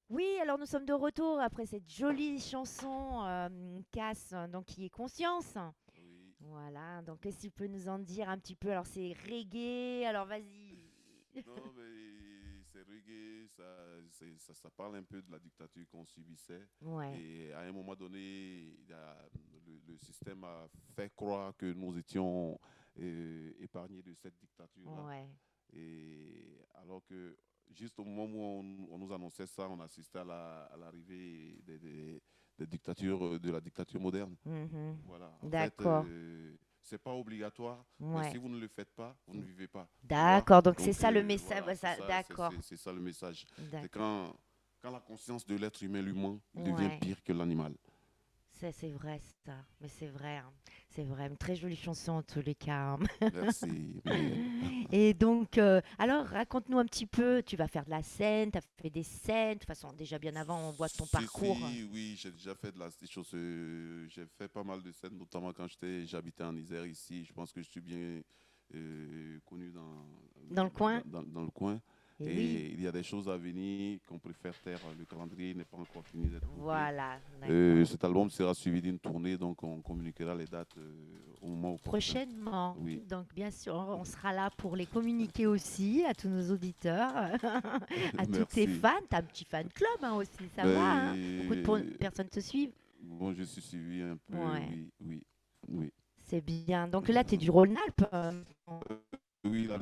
Oui, 0.09 0.25
alors 0.41 0.57
nous 0.57 0.65
sommes 0.65 0.85
de 0.87 0.93
retour 0.93 1.39
après 1.39 1.67
cette 1.67 1.87
jolie 1.87 2.39
chanson 2.39 3.21
euh, 3.25 3.79
Casse, 3.91 4.33
donc 4.51 4.65
qui 4.65 4.85
est 4.85 4.89
Conscience. 4.89 5.55
Oui. 5.95 6.33
Voilà, 6.39 7.01
donc 7.03 7.19
qu'est-ce 7.21 7.37
que 7.37 7.41
tu 7.43 7.51
peux 7.51 7.67
nous 7.67 7.87
en 7.87 7.99
dire 7.99 8.27
un 8.27 8.37
petit 8.39 8.55
peu? 8.55 8.71
Alors 8.71 8.87
c'est 8.87 9.13
reggae, 9.29 10.05
alors 10.07 10.25
vas-y. 10.25 10.79
Non, 11.45 11.53
mais 11.77 12.63
c'est 12.73 12.79
reggae, 12.89 13.47
ça, 13.55 13.63
c'est- 14.09 14.39
ça, 14.39 14.53
ça 14.55 14.69
parle 14.75 14.95
un 14.95 15.03
peu 15.03 15.21
de 15.21 15.31
la 15.31 15.37
dictature 15.37 15.85
qu'on 15.91 16.05
subissait. 16.05 16.65
Ouais, 16.81 17.15
Et 17.21 17.53
à 17.53 17.59
un 17.59 17.71
moment 17.71 17.95
donné, 17.95 18.73
a- 18.91 19.27
le 19.87 19.95
système 19.97 20.43
a 20.43 20.67
fait 20.95 21.13
croire 21.15 21.55
que 21.55 21.71
nous 21.71 21.95
étions 21.99 22.59
euh, 22.99 23.53
épargnés 23.59 24.01
de 24.01 24.13
cette 24.13 24.37
dictature-là. 24.39 25.03
ouais, 25.05 25.27
Et 25.73 26.57
alors 26.75 27.03
que 27.05 27.37
juste 27.71 27.99
au 27.99 28.03
moment 28.03 28.25
où 28.25 28.41
on, 28.41 28.93
on 28.93 28.97
nous 28.97 29.13
annonçait 29.13 29.45
ça, 29.47 29.67
on 29.69 29.79
assistait 29.79 30.19
à 30.19 30.23
la- 30.23 30.63
à 30.65 30.77
l'arrivée 30.77 31.61
des, 31.65 31.77
des- 31.79 32.21
des 32.57 32.67
dictatures, 32.67 33.23
euh, 33.25 33.39
de 33.39 33.51
la 33.51 33.61
dictature 33.61 33.99
moderne. 34.01 34.35
mhm, 34.45 34.97
Voilà. 35.05 35.31
En 35.41 35.47
D'accord. 35.47 36.05
Euh, 36.07 36.55
c'est 36.81 36.97
pas 36.97 37.13
obligatoire, 37.13 37.85
mais 37.99 38.31
si 38.31 38.37
vous 38.37 38.49
ne 38.49 38.59
le 38.59 38.67
faites 38.67 38.91
pas, 38.95 39.15
vous 39.27 39.35
ne 39.35 39.43
vivez 39.43 39.67
pas. 39.67 39.87
D'accord, 40.03 40.63
donc 40.63 40.79
c'est 40.79 40.93
ça 40.93 41.11
le 41.11 41.19
euh, 41.19 41.23
message. 41.23 41.59
voilà, 41.59 41.75
ça- 41.75 41.93
c'est 41.95 42.01
ça, 42.01 42.07
D'accord, 42.07 42.53
c'est- 42.63 42.77
ça 42.77 42.91
le 42.93 43.01
message. 43.01 43.45
C'est 43.81 43.89
quand, 43.89 44.35
quand 44.81 44.91
la 44.91 44.99
conscience 45.01 45.45
de 45.45 45.55
l'être 45.55 45.83
humain 45.83 45.99
il 46.55 46.63
devient 46.63 46.89
pire 46.99 47.21
que 47.23 47.33
l'animal. 47.33 47.75
C'est 48.59 48.91
vrai, 48.91 49.21
ça. 49.45 49.53
Mais 49.79 49.87
c'est 49.87 50.07
vrai, 50.07 50.37
hein. 50.37 50.51
c'est 50.89 51.03
vrai. 51.05 51.27
Une 51.27 51.37
très 51.37 51.55
jolie 51.55 51.77
chanson 51.77 52.11
en 52.13 52.23
tous 52.23 52.41
les 52.41 52.55
cas. 52.55 52.93
hein. 52.95 52.99
Merci. 53.33 54.01
Et 54.91 55.13
donc, 55.13 55.57
euh, 55.57 55.79
alors, 55.97 56.25
raconte-nous 56.25 56.77
un 56.77 56.85
petit 56.85 57.05
peu. 57.05 57.41
Tu 57.45 57.55
vas 57.55 57.67
faire 57.69 57.85
de 57.85 57.89
la 57.89 58.03
scène, 58.03 58.51
tu 58.51 58.57
as 58.57 58.61
fait 58.81 58.89
des 58.89 59.03
scènes. 59.03 59.53
De 59.53 59.59
toute 59.59 59.67
façon, 59.67 59.93
déjà 59.93 60.19
bien 60.19 60.35
avant, 60.35 60.59
on 60.67 60.71
voit 60.71 60.89
ton 60.89 61.05
Si, 61.05 61.11
parcours. 61.11 61.55
si, 61.69 61.83
oui, 61.91 62.15
j'ai 62.17 62.31
déjà 62.31 62.53
fait 62.53 62.71
de 62.73 62.79
la 62.79 62.89
des 62.89 63.07
choses. 63.07 63.31
euh, 63.33 64.05
j'ai 64.09 64.25
fait 64.37 64.49
pas 64.49 64.63
mal 64.63 64.81
de 64.83 64.91
scènes, 64.91 65.17
notamment 65.17 65.53
quand 65.53 65.67
j'étais, 65.67 66.05
j'habitais 66.05 66.43
en 66.43 66.55
Isère 66.57 66.85
ici. 66.85 67.23
Je 67.23 67.31
pense 67.31 67.53
que 67.53 67.61
je 67.61 67.69
suis 67.69 67.81
bien 67.81 68.21
euh, 68.75 69.39
connu 69.45 69.71
dans, 69.71 70.05
Dans 70.51 70.63
le 70.65 70.69
coin 70.69 71.01
Dans, 71.05 71.23
dans 71.23 71.43
le 71.43 71.51
coin. 71.51 71.79
Et 72.21 72.25
oui, 72.25 72.73
il 72.77 72.83
y 72.83 72.87
a 72.87 72.91
des 72.91 73.01
choses 73.03 73.29
à 73.29 73.37
venir 73.37 73.99
qu'on 74.07 74.19
préfère 74.19 74.53
taire. 74.59 74.79
Le 74.97 75.05
calendrier 75.05 75.53
n'est 75.53 75.63
pas 75.63 75.77
encore 75.77 76.05
fini 76.05 76.27
d'être 76.27 76.47
voilà. 76.57 77.17
Euh, 77.49 77.85
cet 77.85 78.03
album 78.03 78.29
sera 78.29 78.53
suivi 78.53 78.81
d'une 78.81 78.99
tournée, 78.99 79.37
donc 79.37 79.63
on 79.63 79.79
communiquera 79.81 80.35
les 80.35 80.45
dates 80.45 80.75
euh, 80.77 80.91
au 81.41 81.47
moment. 81.47 81.77
Prochainement. 81.77 82.75
Oui. 82.79 83.01
Donc, 83.09 83.33
bien 83.33 83.49
sûr, 83.51 83.73
on 83.73 84.03
sera 84.03 84.33
là 84.33 84.49
pour 84.57 84.75
les 84.75 84.85
communiquer 84.85 85.47
aussi 85.47 86.03
à 86.05 86.13
tous 86.13 86.27
nos 86.27 86.51
auditeurs, 86.51 87.15
à 88.17 88.25
tous 88.25 88.45
tes 88.45 88.67
fans. 88.67 88.99
Tu 89.09 89.15
as 89.15 89.19
un 89.19 89.23
petit 89.23 89.45
fan 89.45 89.67
club 89.69 89.99
hein, 90.03 90.13
aussi, 90.15 90.49
ça 90.55 90.63
Ben, 90.63 90.73
va. 90.73 90.93
hein 91.11 91.15
Beaucoup 91.47 91.77
de 91.77 91.83
euh, 91.85 91.97
personnes 91.97 92.27
te 92.29 92.41
suivent. 92.41 92.73
Bon, 93.01 93.33
je 93.33 93.43
suis 93.43 93.61
suivi 93.61 94.01
un 94.01 94.17
peu, 94.27 94.37
Ouais. 94.37 94.67
oui, 94.69 94.89
oui, 95.05 95.23
oui. 95.69 95.93
C'est 96.25 96.41
bien. 96.41 96.87
Donc 96.87 97.07
là, 97.07 97.23
tu 97.23 97.35
es 97.35 97.37
du 97.37 97.49
Rhône-Alpes. 97.49 98.05
euh, 98.13 98.43
Oui, 99.45 99.67
là, 99.67 99.77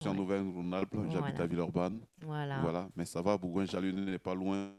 je 0.00 0.08
suis 0.08 0.16
en. 0.16 0.20
Auvergne-Rhône-Alpes, 0.22 0.94
j'habite 1.10 1.18
Voilà. 1.18 1.42
à 1.42 1.46
Villeurbanne. 1.46 2.00
Voilà. 2.22 2.60
Voilà, 2.60 2.88
mais 2.96 3.04
ça 3.04 3.20
va, 3.22 3.36
Bourgoin-Jallieu 3.36 3.92
n'est 3.92 4.18
pas 4.18 4.34
loin. 4.34 4.70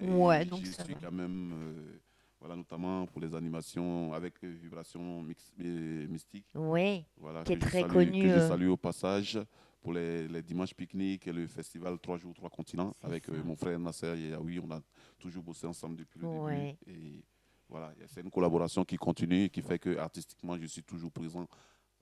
Ouais, 0.00 0.44
donc 0.44 0.66
ça 0.66 0.84
suis 0.84 0.94
va. 0.94 1.00
quand 1.04 1.12
même, 1.12 1.52
euh, 1.54 1.98
voilà, 2.40 2.54
notamment 2.56 3.06
pour 3.06 3.20
les 3.20 3.34
animations 3.34 4.12
avec 4.12 4.34
euh, 4.44 4.54
vibration 4.62 5.22
mix, 5.22 5.50
euh, 5.60 6.06
mystique. 6.08 6.46
Oui, 6.54 7.04
Voilà, 7.16 7.42
Qui 7.44 7.54
est 7.54 7.58
très 7.58 7.80
salue- 7.82 7.92
connu, 7.92 8.22
Que 8.22 8.28
je 8.28 8.34
euh. 8.34 8.48
salue 8.48 8.68
au 8.68 8.76
passage 8.76 9.38
pour 9.80 9.92
les, 9.94 10.28
les 10.28 10.42
dimanches 10.42 10.74
pique-niques 10.74 11.26
et 11.26 11.32
le 11.32 11.46
festival 11.46 11.98
3 11.98 12.18
jours, 12.18 12.34
3 12.34 12.50
continents 12.50 12.94
avec 13.02 13.28
euh, 13.30 13.42
mon 13.44 13.56
frère 13.56 13.78
Nasser 13.78 14.14
et 14.18 14.28
Yaoui. 14.30 14.60
On 14.60 14.70
a 14.70 14.80
toujours 15.18 15.42
bossé 15.42 15.66
ensemble 15.66 15.96
depuis 15.96 16.20
le 16.20 16.26
Ouais. 16.26 16.76
début. 16.86 16.98
Et 16.98 17.24
voilà, 17.70 17.92
c'est 18.06 18.20
une 18.20 18.30
collaboration 18.30 18.84
qui 18.84 18.96
continue 18.96 19.44
et 19.44 19.48
qui 19.50 19.62
fait 19.62 19.78
que 19.78 19.96
artistiquement, 19.96 20.56
je 20.60 20.66
suis 20.66 20.82
toujours 20.82 21.10
présent 21.12 21.46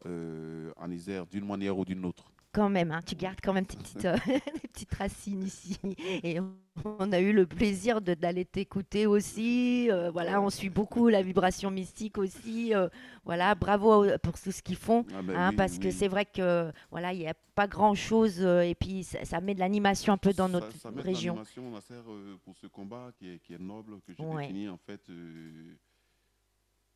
en 0.04 0.90
Isère 0.90 1.26
d'une 1.26 1.44
manière 1.46 1.76
ou 1.76 1.84
d'une 1.84 2.04
autre. 2.04 2.30
Quand 2.56 2.70
même. 2.70 2.90
hein, 2.90 3.00
tu 3.04 3.14
gardes 3.14 3.38
quand 3.42 3.52
même 3.52 3.66
tes 3.66 3.76
petites, 3.76 4.04
euh, 4.06 4.16
tes 4.62 4.68
petites 4.68 4.94
racines 4.94 5.42
ici. 5.44 5.78
Et 6.22 6.40
on- 6.40 7.12
a 7.12 7.20
eu 7.20 7.32
le 7.32 7.46
plaisir 7.46 8.00
d'aller 8.00 8.44
t'écouter 8.44 9.06
aussi. 9.06 9.90
euh, 9.90 10.10
voilà, 10.10 10.40
on 10.40 10.50
suit 10.50 10.68
beaucoup 10.70 11.08
la 11.08 11.22
vibration 11.22 11.70
mystique 11.70 12.18
aussi. 12.18 12.74
euh, 12.74 12.88
voilà, 13.24 13.54
bravo 13.54 14.04
pour 14.22 14.38
tout 14.40 14.52
ce 14.52 14.62
qu'ils 14.62 14.76
font. 14.76 15.04
Ah 15.14 15.22
ben 15.22 15.36
hein, 15.36 15.50
oui, 15.50 15.56
parce 15.56 15.78
que 15.78 15.90
c'est 15.90 16.08
vrai 16.08 16.24
que 16.24 16.70
voilà, 16.90 17.12
il 17.12 17.18
n'y 17.20 17.28
a 17.28 17.34
pas 17.54 17.66
grand 17.66 17.94
chose 17.94 18.40
et 18.42 18.74
puis 18.78 19.04
ça, 19.04 19.24
ça 19.24 19.40
met 19.40 19.54
de 19.54 19.60
l'animation 19.60 20.12
un 20.14 20.18
peu 20.18 20.32
dans 20.32 20.46
Ça- 20.46 20.52
notre 20.52 20.72
ça 20.72 20.90
met 20.90 20.96
de 21.02 21.06
région. 21.06 21.34
l'animation, 21.34 22.38
pour 22.44 22.56
ce 22.56 22.66
combat 22.66 23.10
qui 23.18 23.30
est, 23.30 23.38
qui 23.38 23.52
est 23.54 23.58
noble, 23.60 24.00
que 24.06 24.12
je 24.14 24.22
Ouais. 24.22 24.42
définis 24.46 24.68
en 24.68 24.78
fait. 24.78 25.02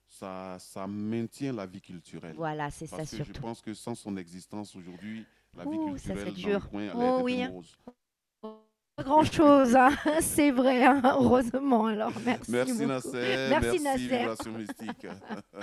ça, 0.06 0.56
ça 0.58 0.86
maintient 0.86 1.52
la 1.52 1.66
vie 1.66 1.80
culturelle. 1.80 2.34
Voilà, 2.36 2.70
c'est 2.70 2.86
ça 2.86 2.98
que 2.98 3.04
je 3.04 3.16
surtout. 3.16 3.40
pense 3.40 3.62
que 3.62 3.72
sans 3.74 3.94
son 3.94 4.16
existence 4.16 4.74
aujourd'hui, 4.76 5.24
la 5.56 5.64
vie 5.64 5.68
Ouh, 5.70 5.98
ça 5.98 6.14
serait 6.14 6.30
dur. 6.32 6.68
coin 6.70 6.88
Oh 6.94 7.20
oui, 7.22 7.42
hein. 7.42 7.52
Pas 8.96 9.04
grand 9.04 9.24
chose, 9.24 9.74
c'est 10.20 10.50
vrai, 10.50 10.84
hein, 10.84 11.00
heureusement. 11.18 11.86
Alors 11.86 12.12
merci. 12.24 12.50
Merci. 12.52 12.86
Nasser, 12.86 13.12
Merci, 13.48 13.50
merci, 13.50 13.80
Nasser. 13.82 14.18
Vibration 14.18 14.52
Mystique. 14.52 15.06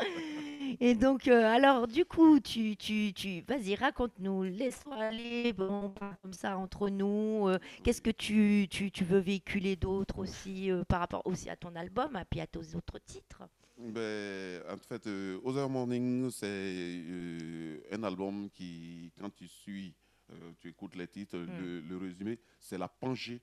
Et 0.79 0.95
donc, 0.95 1.27
euh, 1.27 1.45
alors, 1.45 1.87
du 1.87 2.03
coup, 2.05 2.39
tu, 2.39 2.75
tu, 2.77 3.13
tu, 3.13 3.43
vas-y, 3.47 3.75
raconte-nous, 3.75 4.43
laisse-toi 4.43 4.95
aller, 4.95 5.53
bon, 5.53 5.93
comme 6.23 6.33
ça 6.33 6.57
entre 6.57 6.89
nous. 6.89 7.47
euh, 7.47 7.59
Qu'est-ce 7.83 8.01
que 8.01 8.09
tu, 8.11 8.67
tu, 8.71 8.91
tu 8.91 9.03
veux 9.03 9.19
véhiculer 9.19 9.75
d'autre 9.75 10.17
aussi 10.19 10.71
euh, 10.71 10.83
par 10.87 10.99
rapport 10.99 11.21
aussi 11.25 11.47
à 11.49 11.55
ton 11.55 11.75
album 11.75 12.17
et 12.19 12.25
puis 12.29 12.41
à 12.41 12.47
tes 12.47 12.75
autres 12.75 12.97
titres 13.05 13.43
Ben, 13.77 14.63
en 14.69 14.77
fait, 14.77 15.05
euh, 15.07 15.39
Other 15.43 15.69
Morning, 15.69 16.31
c'est 16.31 16.47
euh, 16.47 17.79
un 17.91 18.03
album 18.03 18.49
qui, 18.49 19.11
quand 19.19 19.29
tu 19.29 19.47
suis, 19.47 19.93
euh, 20.31 20.51
tu 20.59 20.69
écoutes 20.69 20.95
les 20.95 21.07
titres, 21.07 21.37
Hmm. 21.37 21.59
le, 21.61 21.81
le 21.81 21.97
résumé, 21.97 22.39
c'est 22.59 22.77
la 22.77 22.87
Pangée 22.87 23.39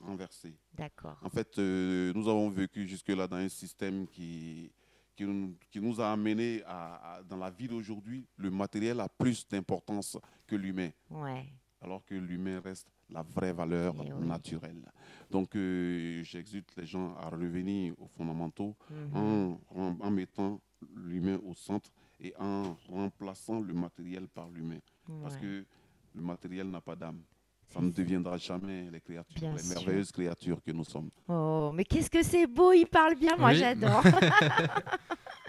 renversée. 0.00 0.56
D'accord. 0.72 1.18
En 1.22 1.28
fait, 1.28 1.58
nous 1.58 2.28
avons 2.28 2.48
vécu 2.50 2.88
jusque-là 2.88 3.26
dans 3.26 3.36
un 3.36 3.48
système 3.50 4.06
qui, 4.08 4.72
qui, 5.14 5.24
nous, 5.24 5.56
qui 5.70 5.78
nous 5.80 6.00
a 6.00 6.10
amené 6.12 6.62
à, 6.64 7.16
à- 7.16 7.22
dans 7.22 7.36
la 7.36 7.50
vie 7.50 7.68
d'aujourd'hui, 7.68 8.26
le 8.36 8.50
matériel 8.50 8.98
a 9.00 9.08
plus 9.10 9.46
d'importance 9.46 10.16
que 10.46 10.56
l'humain, 10.56 10.90
Ouais. 11.10 11.46
alors 11.82 12.02
que 12.04 12.14
l'humain 12.14 12.60
reste 12.60 12.88
la 13.10 13.22
vraie 13.22 13.52
valeur 13.52 13.94
Eh 14.04 14.12
oui. 14.12 14.26
naturelle. 14.26 14.82
Donc, 15.30 15.54
euh, 15.56 16.22
j'exhorte 16.22 16.74
les 16.76 16.86
gens 16.86 17.14
à 17.16 17.28
revenir 17.30 17.94
aux 17.98 18.06
fondamentaux 18.08 18.76
Mhm. 18.90 19.16
en, 19.16 19.60
en- 19.74 19.96
en 20.00 20.10
mettant 20.10 20.60
l'humain 20.94 21.38
au 21.44 21.54
centre 21.54 21.90
et 22.20 22.34
en 22.38 22.76
remplaçant 22.88 23.60
le 23.60 23.72
matériel 23.74 24.28
par 24.28 24.48
l'humain. 24.50 24.78
Parce 25.22 25.36
que 25.36 25.64
le 26.14 26.22
matériel 26.22 26.70
n'a 26.70 26.80
pas 26.80 26.94
d'âme. 26.96 27.20
Ça 27.66 27.80
ne 27.80 27.90
deviendra 27.90 28.36
jamais 28.36 28.88
les 28.90 29.00
créatures, 29.00 29.34
Bien 29.40 29.52
les 29.54 29.58
sûr. 29.62 29.74
merveilleuses 29.80 30.12
créatures 30.12 30.62
que 30.62 30.70
nous 30.70 30.84
sommes. 30.84 31.10
Oh, 31.28 31.72
mais 31.74 31.84
qu'est-ce 31.84 32.10
que 32.10 32.22
c'est 32.22 32.46
beau, 32.46 32.72
il 32.72 32.86
parle 32.86 33.16
bien, 33.16 33.36
moi 33.36 33.48
Oui. 33.50 33.56
j'adore. 33.56 34.02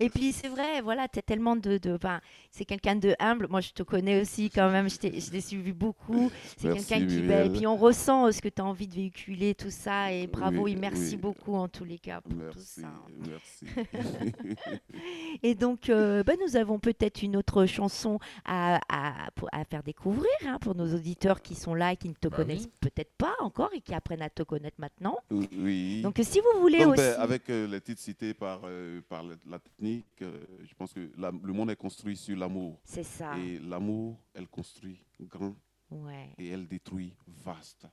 Et 0.00 0.08
puis 0.10 0.32
c'est 0.32 0.48
vrai, 0.48 0.80
voilà, 0.82 1.08
tu 1.08 1.18
as 1.18 1.22
tellement 1.22 1.56
de. 1.56 1.78
de 1.78 1.96
ben, 1.96 2.20
c'est 2.50 2.64
quelqu'un 2.64 2.96
de 2.96 3.14
humble. 3.18 3.46
Moi 3.50 3.60
je 3.60 3.70
te 3.72 3.82
connais 3.82 4.20
aussi 4.20 4.50
quand 4.50 4.70
même, 4.70 4.88
je 4.88 4.96
t'ai 4.96 5.40
suivi 5.40 5.72
beaucoup. 5.72 6.30
C'est 6.56 6.72
quelqu'un 6.72 7.06
qui. 7.06 7.20
ben, 7.22 7.46
et 7.46 7.56
puis 7.56 7.66
on 7.66 7.76
ressent 7.76 8.26
euh, 8.26 8.32
ce 8.32 8.40
que 8.40 8.48
tu 8.48 8.60
as 8.62 8.64
envie 8.64 8.86
de 8.88 8.94
véhiculer, 8.94 9.54
tout 9.54 9.70
ça. 9.70 10.12
Et 10.12 10.26
bravo 10.26 10.62
Oui, 10.62 10.72
et 10.72 10.76
merci 10.76 11.12
oui. 11.12 11.16
beaucoup 11.16 11.54
en 11.54 11.68
tous 11.68 11.84
les 11.84 11.98
cas 11.98 12.20
pour 12.20 12.32
tout 12.32 12.38
Merci, 12.38 12.80
ça. 12.80 12.88
merci. 13.28 13.66
Et 15.42 15.54
donc, 15.54 15.88
euh, 15.88 16.22
ben, 16.22 16.36
nous 16.46 16.56
avons 16.56 16.78
peut-être 16.78 17.22
une 17.22 17.36
autre 17.36 17.66
chanson 17.66 18.18
à, 18.44 18.80
à- 18.88 19.28
faire 19.70 19.82
découvrir 19.82 20.30
hein, 20.46 20.58
pour 20.60 20.74
nos 20.74 20.94
auditeurs 20.94 21.42
qui 21.42 21.54
sont 21.54 21.74
là 21.74 21.92
et 21.92 21.96
qui 21.96 22.08
ne 22.08 22.14
te 22.14 22.28
Bah 22.28 22.36
connaissent 22.38 22.64
oui. 22.64 22.72
peut-être 22.80 23.12
pas 23.16 23.34
encore 23.40 23.70
et 23.74 23.80
qui 23.80 23.94
apprennent 23.94 24.22
à 24.22 24.30
te 24.30 24.42
connaître 24.42 24.76
maintenant. 24.80 25.16
oui. 25.30 26.02
Donc, 26.02 26.18
si 26.22 26.40
vous 26.40 26.60
voulez 26.60 26.80
Donc, 26.84 26.94
aussi. 26.94 27.02
ben, 27.02 27.20
avec 27.20 27.48
euh, 27.50 27.66
les 27.66 27.80
titres 27.80 28.00
cités 28.00 28.34
par, 28.34 28.60
euh, 28.64 29.00
par 29.08 29.22
la, 29.30 29.36
la 29.52 29.58
technique, 29.58 30.22
euh, 30.22 30.44
je 30.62 30.74
pense 30.74 30.92
que 30.92 31.10
la- 31.16 31.30
le 31.30 31.52
monde 31.52 31.70
est 31.70 31.76
construit 31.76 32.16
sur 32.16 32.36
l'amour. 32.36 32.80
C'est 32.84 33.02
ça. 33.04 33.36
Et 33.38 33.58
l'amour, 33.58 34.18
elle 34.34 34.48
construit 34.48 35.04
grand 35.20 35.54
Ouais. 35.90 36.30
et 36.38 36.48
elle 36.48 36.66
détruit 36.68 37.14
vaste. 37.26 37.84
Ouais, 37.84 37.90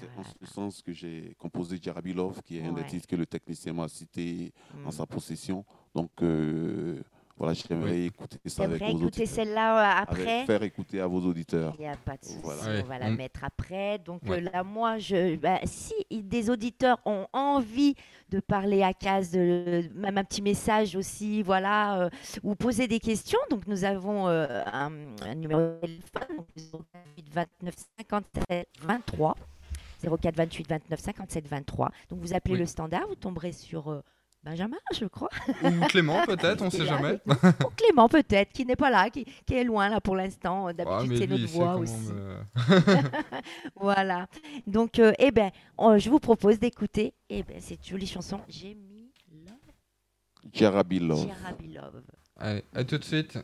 C'est 0.00 0.08
en 0.10 0.14
voilà. 0.22 0.30
ce 0.40 0.46
sens 0.46 0.82
que 0.82 0.92
j'ai 0.92 1.34
composé 1.38 1.78
Jarabi 1.80 2.12
Love, 2.12 2.42
qui 2.42 2.58
est 2.58 2.64
un 2.64 2.72
des 2.72 2.84
titres 2.84 3.06
que 3.06 3.16
le 3.16 3.26
technicien 3.26 3.72
m'a 3.72 3.88
cité 3.88 4.52
en 4.84 4.88
Mm. 4.88 4.92
sa 4.92 5.06
possession. 5.06 5.64
Donc, 5.94 6.10
euh, 6.22 7.02
voilà, 7.36 7.52
j'aimerais 7.54 8.04
écouter 8.06 8.38
ça 8.46 8.64
avec 8.64 8.80
vos 8.82 8.98
écouter 8.98 9.26
celle-là 9.26 9.76
euh, 9.78 10.02
Avec- 10.02 10.08
après. 10.10 10.46
faire 10.46 10.62
écouter 10.62 11.00
à 11.00 11.06
vos 11.06 11.20
auditeurs. 11.20 11.74
Il 11.78 11.82
n'y 11.82 11.88
a 11.88 11.96
pas 11.96 12.16
de 12.16 12.24
souci, 12.24 12.38
Voilà. 12.42 12.62
Ouais, 12.62 12.82
on 12.82 12.86
va 12.86 12.98
la 12.98 13.10
mettre 13.10 13.44
après. 13.44 13.98
Donc 13.98 14.22
Ouais. 14.24 14.38
euh, 14.38 14.50
là, 14.52 14.64
moi, 14.64 14.98
je, 14.98 15.36
bah, 15.36 15.58
si 15.64 15.94
des 16.10 16.48
auditeurs 16.48 16.98
ont 17.04 17.26
envie 17.32 17.94
de 18.30 18.40
parler 18.40 18.82
à 18.82 18.94
Case, 18.94 19.30
de- 19.32 19.84
même 19.94 20.16
un 20.18 20.24
petit 20.24 20.42
message 20.42 20.96
aussi, 20.96 21.42
voilà, 21.42 22.02
euh, 22.04 22.10
ou 22.42 22.54
poser 22.54 22.88
des 22.88 23.00
questions, 23.00 23.38
donc 23.50 23.66
nous 23.66 23.84
avons 23.84 24.28
euh, 24.28 24.62
un, 24.72 24.90
un 25.22 25.34
numéro 25.34 25.60
de 25.60 25.78
téléphone, 25.82 26.36
donc 26.38 26.46
08 27.16 27.28
29 27.34 27.74
57 27.98 28.68
23. 28.82 29.34
04 30.02 30.36
28 30.36 30.68
29 30.68 31.00
57 31.00 31.48
23. 31.48 31.90
Donc 32.10 32.20
vous 32.20 32.34
appelez 32.34 32.54
Oui. 32.54 32.60
le 32.60 32.66
standard, 32.66 33.06
vous 33.08 33.14
tomberez 33.14 33.52
sur 33.52 33.88
euh, 33.90 34.02
Benjamin, 34.46 34.76
je 34.94 35.06
crois. 35.06 35.28
Ou 35.64 35.86
Clément, 35.88 36.24
peut-être, 36.24 36.62
on 36.62 36.68
est 36.68 36.70
sait 36.70 36.86
jamais. 36.86 37.18
Ou 37.26 37.70
Clément 37.76 38.08
peut-être, 38.08 38.52
qui 38.52 38.64
n'est 38.64 38.76
pas 38.76 38.90
là, 38.90 39.10
qui, 39.10 39.24
qui 39.44 39.54
est 39.54 39.64
loin 39.64 39.88
là 39.88 40.00
pour 40.00 40.14
l'instant. 40.14 40.68
Ah, 40.68 40.72
D'habitude 40.72 41.18
c'est 41.18 41.26
notre 41.26 41.46
voix 41.48 41.74
aussi. 41.76 42.12
me- 42.12 42.38
Voilà. 43.74 44.28
Donc, 44.68 45.00
euh, 45.00 45.12
eh 45.18 45.32
ben, 45.32 45.50
on- 45.76 45.98
je 45.98 46.08
vous 46.08 46.20
propose 46.20 46.60
d'écouter 46.60 47.12
eh 47.28 47.42
ben, 47.42 47.60
cette 47.60 47.84
jolie 47.84 48.06
chanson. 48.06 48.40
J'ai 48.48 48.76
mis 48.76 49.10
Love, 49.32 49.54
Jarabi 50.52 51.00
Love. 51.00 51.26
Jarabi 51.26 51.68
Love. 51.74 52.02
Allez, 52.38 52.62
à 52.72 52.84
tout 52.84 52.98
de 52.98 53.04
suite. 53.04 53.36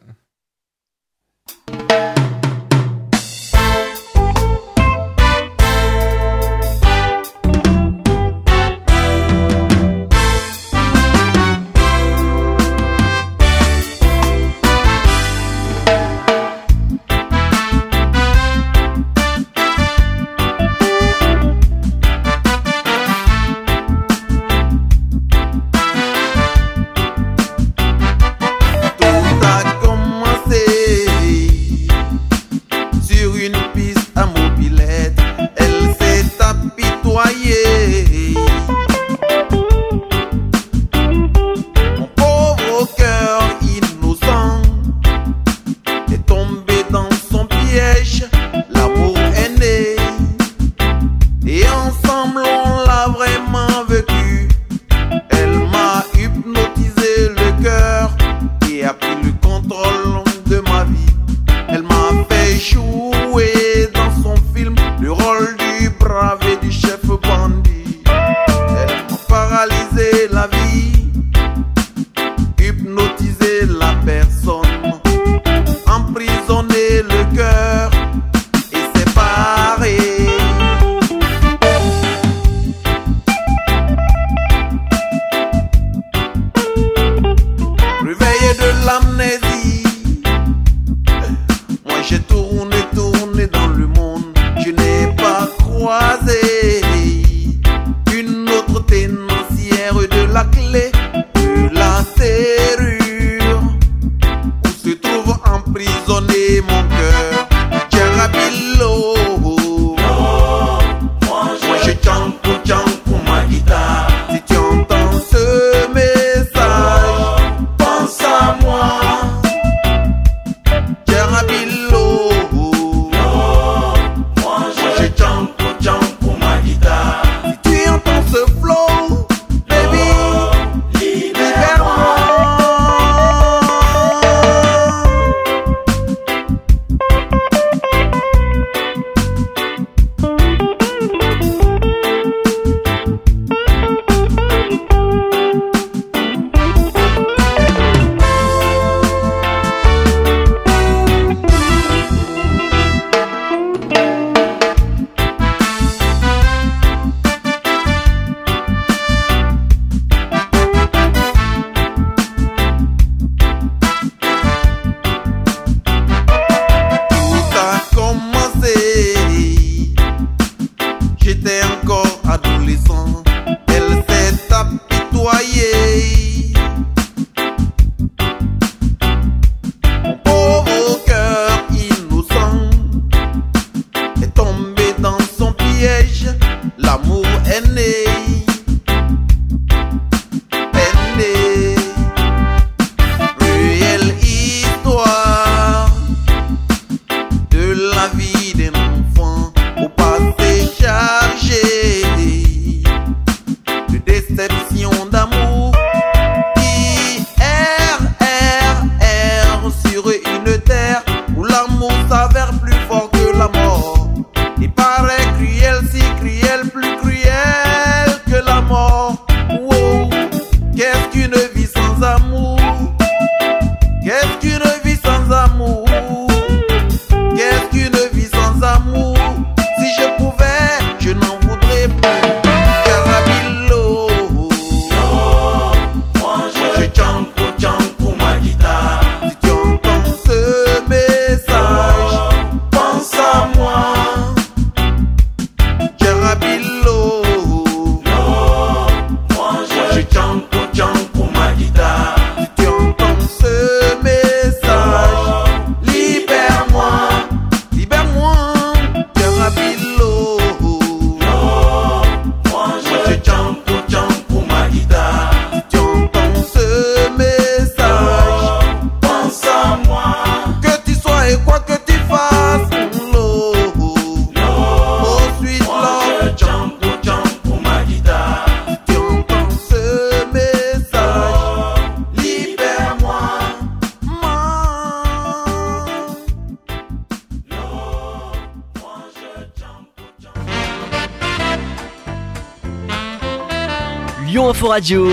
Radio. 294.82 295.06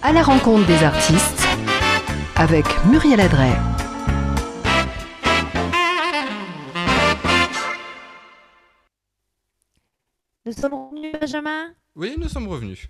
À 0.00 0.10
la 0.14 0.22
rencontre 0.22 0.66
des 0.66 0.82
artistes 0.82 1.46
avec 2.34 2.64
Muriel 2.86 3.20
Adret. 3.20 3.52
Nous 10.46 10.52
sommes 10.52 10.72
revenus, 10.72 11.12
Benjamin? 11.20 11.74
Oui, 11.94 12.14
nous 12.16 12.28
sommes 12.30 12.48
revenus. 12.48 12.88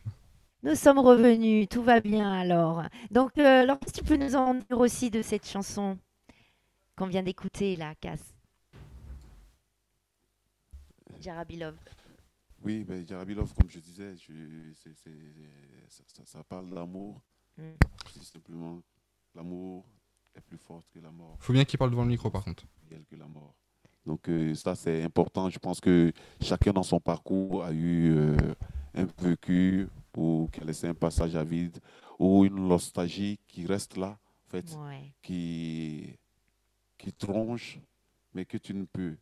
Nous 0.62 0.76
sommes 0.76 1.00
revenus, 1.00 1.68
tout 1.68 1.82
va 1.82 1.98
bien 1.98 2.30
alors. 2.32 2.84
Donc, 3.10 3.36
euh, 3.38 3.66
tu 3.92 4.04
peux 4.04 4.14
nous 4.14 4.36
en 4.36 4.54
dire 4.54 4.78
aussi 4.78 5.10
de 5.10 5.22
cette 5.22 5.48
chanson 5.48 5.98
qu'on 6.96 7.06
vient 7.06 7.24
d'écouter, 7.24 7.74
là, 7.74 7.96
Cass? 8.00 8.20
Jarabilov. 11.20 11.74
Oui, 12.68 12.84
ben, 12.84 13.02
Jarabilov, 13.08 13.54
comme 13.54 13.70
je 13.70 13.78
disais, 13.78 14.14
je, 14.18 14.74
ça, 15.88 16.02
ça- 16.06 16.26
ça 16.26 16.44
parle 16.44 16.68
d'amour. 16.68 17.22
Mm. 17.56 17.62
Simplement 18.20 18.82
l'amour 19.34 19.86
est 20.34 20.42
plus 20.42 20.58
fort 20.58 20.82
que 20.92 20.98
la 20.98 21.10
mort. 21.10 21.38
Faut 21.40 21.54
bien 21.54 21.64
qu'il 21.64 21.78
parle 21.78 21.90
devant 21.92 22.02
le 22.02 22.10
micro 22.10 22.30
par 22.30 22.44
contre. 22.44 22.66
que 23.10 23.16
la 23.16 23.26
mort. 23.26 23.54
Donc 24.04 24.28
euh, 24.28 24.54
ça, 24.54 24.74
c'est 24.74 25.02
important. 25.02 25.48
Je 25.48 25.58
pense 25.58 25.80
que 25.80 26.12
chacun 26.42 26.74
dans 26.74 26.82
son 26.82 27.00
parcours 27.00 27.64
a 27.64 27.72
eu 27.72 28.10
euh, 28.14 28.36
un 28.92 29.06
vécu 29.22 29.88
ou 30.14 30.50
qui 30.52 30.60
a 30.60 30.64
laissé 30.64 30.86
un 30.88 30.94
passage 30.94 31.36
à 31.36 31.44
vide 31.44 31.78
ou 32.18 32.44
une 32.44 32.68
nostalgie 32.68 33.38
qui 33.46 33.64
reste 33.64 33.96
là, 33.96 34.18
en 34.46 34.50
fait, 34.50 34.76
Ouais. 34.76 35.14
qui, 35.22 36.18
qui 36.98 37.14
tronche, 37.14 37.78
mais 38.34 38.44
que 38.44 38.58
tu 38.58 38.74
ne 38.74 38.84
peux 38.84 39.16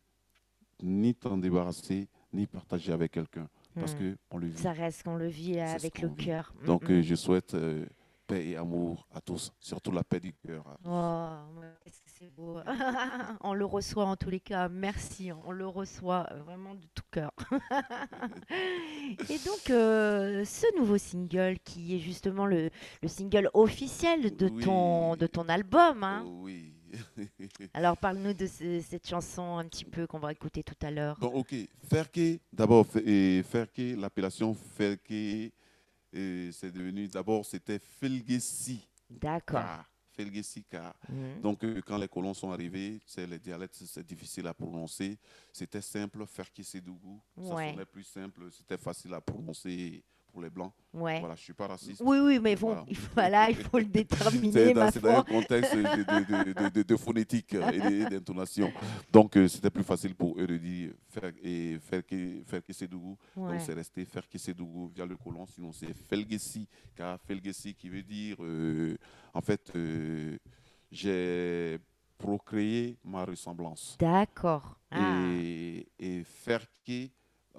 ni 0.83 1.15
t'en 1.15 1.37
débarrasser, 1.37 2.09
ni 2.37 2.47
partager 2.47 2.91
avec 2.93 3.11
quelqu'un, 3.11 3.47
parce 3.75 3.93
Mm. 3.95 3.99
que 3.99 4.17
on 4.31 4.37
le 4.37 4.47
vit. 4.47 4.57
Ça 4.61 4.71
reste 4.71 5.03
qu'on 5.03 5.15
le 5.15 5.27
vit 5.27 5.59
avec 5.59 6.01
le 6.01 6.09
cœur. 6.09 6.53
Mm, 6.61 6.65
Donc 6.65 6.89
mm. 6.89 6.91
euh, 6.93 7.01
je 7.01 7.15
souhaite 7.15 7.53
euh, 7.55 7.85
paix 8.27 8.47
et 8.49 8.55
amour 8.57 9.07
à 9.13 9.21
tous, 9.21 9.51
surtout 9.59 9.91
la 9.91 10.03
paix 10.03 10.19
du 10.19 10.33
cœur. 10.33 10.63
Oh, 10.85 11.59
ouais, 11.59 11.67
qu'est-ce 11.83 12.01
que 12.01 12.09
c'est 12.19 12.29
beau. 12.35 12.57
on 13.41 13.53
le 13.53 13.63
reçoit 13.65 14.05
en 14.05 14.15
tous 14.15 14.29
les 14.29 14.39
cas. 14.39 14.67
Merci. 14.69 15.31
On 15.45 15.51
le 15.51 15.67
reçoit 15.67 16.27
euh, 16.31 16.41
vraiment 16.43 16.73
de 16.75 16.85
tout 16.95 17.03
cœur. 17.11 17.31
Et 19.29 19.37
donc, 19.45 19.69
euh, 19.69 20.43
ce 20.45 20.65
nouveau 20.77 20.97
single 20.97 21.57
qui 21.63 21.95
est 21.95 21.99
justement 21.99 22.45
le, 22.45 22.69
le 23.01 23.07
single 23.07 23.49
officiel 23.53 24.35
de, 24.35 24.49
ton, 24.49 25.15
de 25.15 25.27
ton 25.27 25.47
album. 25.49 26.03
hein. 26.03 26.23
Oh 26.27 26.39
oui. 26.43 26.73
Alors, 27.73 27.97
parle-nous 27.97 28.33
de 28.33 28.47
ce- 28.47 28.81
cette 28.81 29.07
chanson 29.07 29.57
un 29.57 29.65
petit 29.67 29.85
peu 29.85 30.07
qu'on 30.07 30.19
va 30.19 30.31
écouter 30.31 30.63
tout 30.63 30.75
à 30.81 30.91
l'heure. 30.91 31.17
Bon, 31.19 31.27
ok. 31.27 31.53
Ferke, 31.89 32.39
d'abord, 32.51 32.85
Ferke, 32.87 33.77
l'appellation 33.97 34.53
Ferke, 34.53 35.11
euh, 36.15 36.51
c'est 36.51 36.71
devenu, 36.71 37.07
d'abord, 37.07 37.45
c'était 37.45 37.79
Felgesi 37.79 38.87
D'accord. 39.09 39.59
Ka. 39.61 39.85
Felgesi 40.11 40.63
Ka. 40.63 40.95
Mhm. 41.09 41.41
Donc, 41.41 41.63
euh, 41.63 41.81
quand 41.85 41.97
les 41.97 42.07
colons 42.07 42.33
sont 42.33 42.51
arrivés, 42.51 42.99
c'est 43.05 43.27
les 43.27 43.37
dialectes, 43.39 43.75
c'est 43.85 44.05
difficile 44.05 44.47
à 44.47 44.53
prononcer. 44.53 45.17
C'était 45.53 45.81
simple, 45.81 46.25
Ferke 46.25 46.63
Sedougou. 46.63 47.21
Ça 47.35 47.53
Ouais. 47.53 47.71
sonnait 47.71 47.85
plus 47.85 48.03
simple, 48.03 48.49
c'était 48.51 48.77
facile 48.77 49.13
à 49.13 49.21
prononcer 49.21 50.03
pour 50.37 50.43
les 50.43 50.51
blancs. 50.51 50.71
Ouais. 50.93 51.19
Voilà, 51.19 51.33
je 51.33 51.41
suis 51.41 51.53
pas 51.53 51.65
raciste. 51.65 51.99
Oui, 52.05 52.19
oui, 52.19 52.39
mais 52.39 52.55
bon, 52.55 52.67
Voilà. 52.67 52.85
il 52.87 52.95
faut, 52.95 53.09
voilà, 53.15 53.49
il 53.49 53.55
faut 53.55 53.79
le 53.79 53.85
déterminer, 54.01 54.51
c'est 54.91 54.99
dans 55.01 55.17
un 55.17 55.23
contexte 55.23 55.75
de, 55.75 55.81
de- 55.81 56.53
de- 56.53 56.69
de- 56.69 56.83
de 56.83 56.95
phonétique 56.95 57.55
et 57.55 58.05
d'intonation. 58.05 58.71
Donc, 59.11 59.35
euh, 59.35 59.47
c'était 59.47 59.71
plus 59.71 59.83
facile 59.83 60.13
pour 60.13 60.39
eux 60.39 60.45
de 60.45 60.57
dire 60.57 60.91
faire, 61.09 61.31
et 61.41 61.79
faire 61.79 62.05
que, 62.05 62.43
faire. 62.45 62.61
Ouais. 63.35 63.51
Donc, 63.53 63.61
c'est 63.61 63.73
resté 63.73 64.05
faire 64.05 64.29
que 64.29 64.37
Sédougou 64.37 64.91
via 64.93 65.07
le 65.07 65.15
colon. 65.17 65.47
Sinon, 65.47 65.71
c'est 65.71 65.91
Felgessi, 66.07 66.67
car 66.95 67.19
Felgessi 67.21 67.73
qui 67.73 67.89
veut 67.89 68.03
dire, 68.03 68.35
euh, 68.41 68.95
en 69.33 69.41
fait, 69.41 69.71
euh, 69.75 70.37
j'ai 70.91 71.79
procréé 72.15 72.95
ma 73.03 73.25
ressemblance. 73.25 73.95
D'accord. 73.99 74.77
Ah, 74.91 75.23
Et, 75.33 75.87
et 75.97 76.23
faire 76.23 76.63
que 76.85 77.07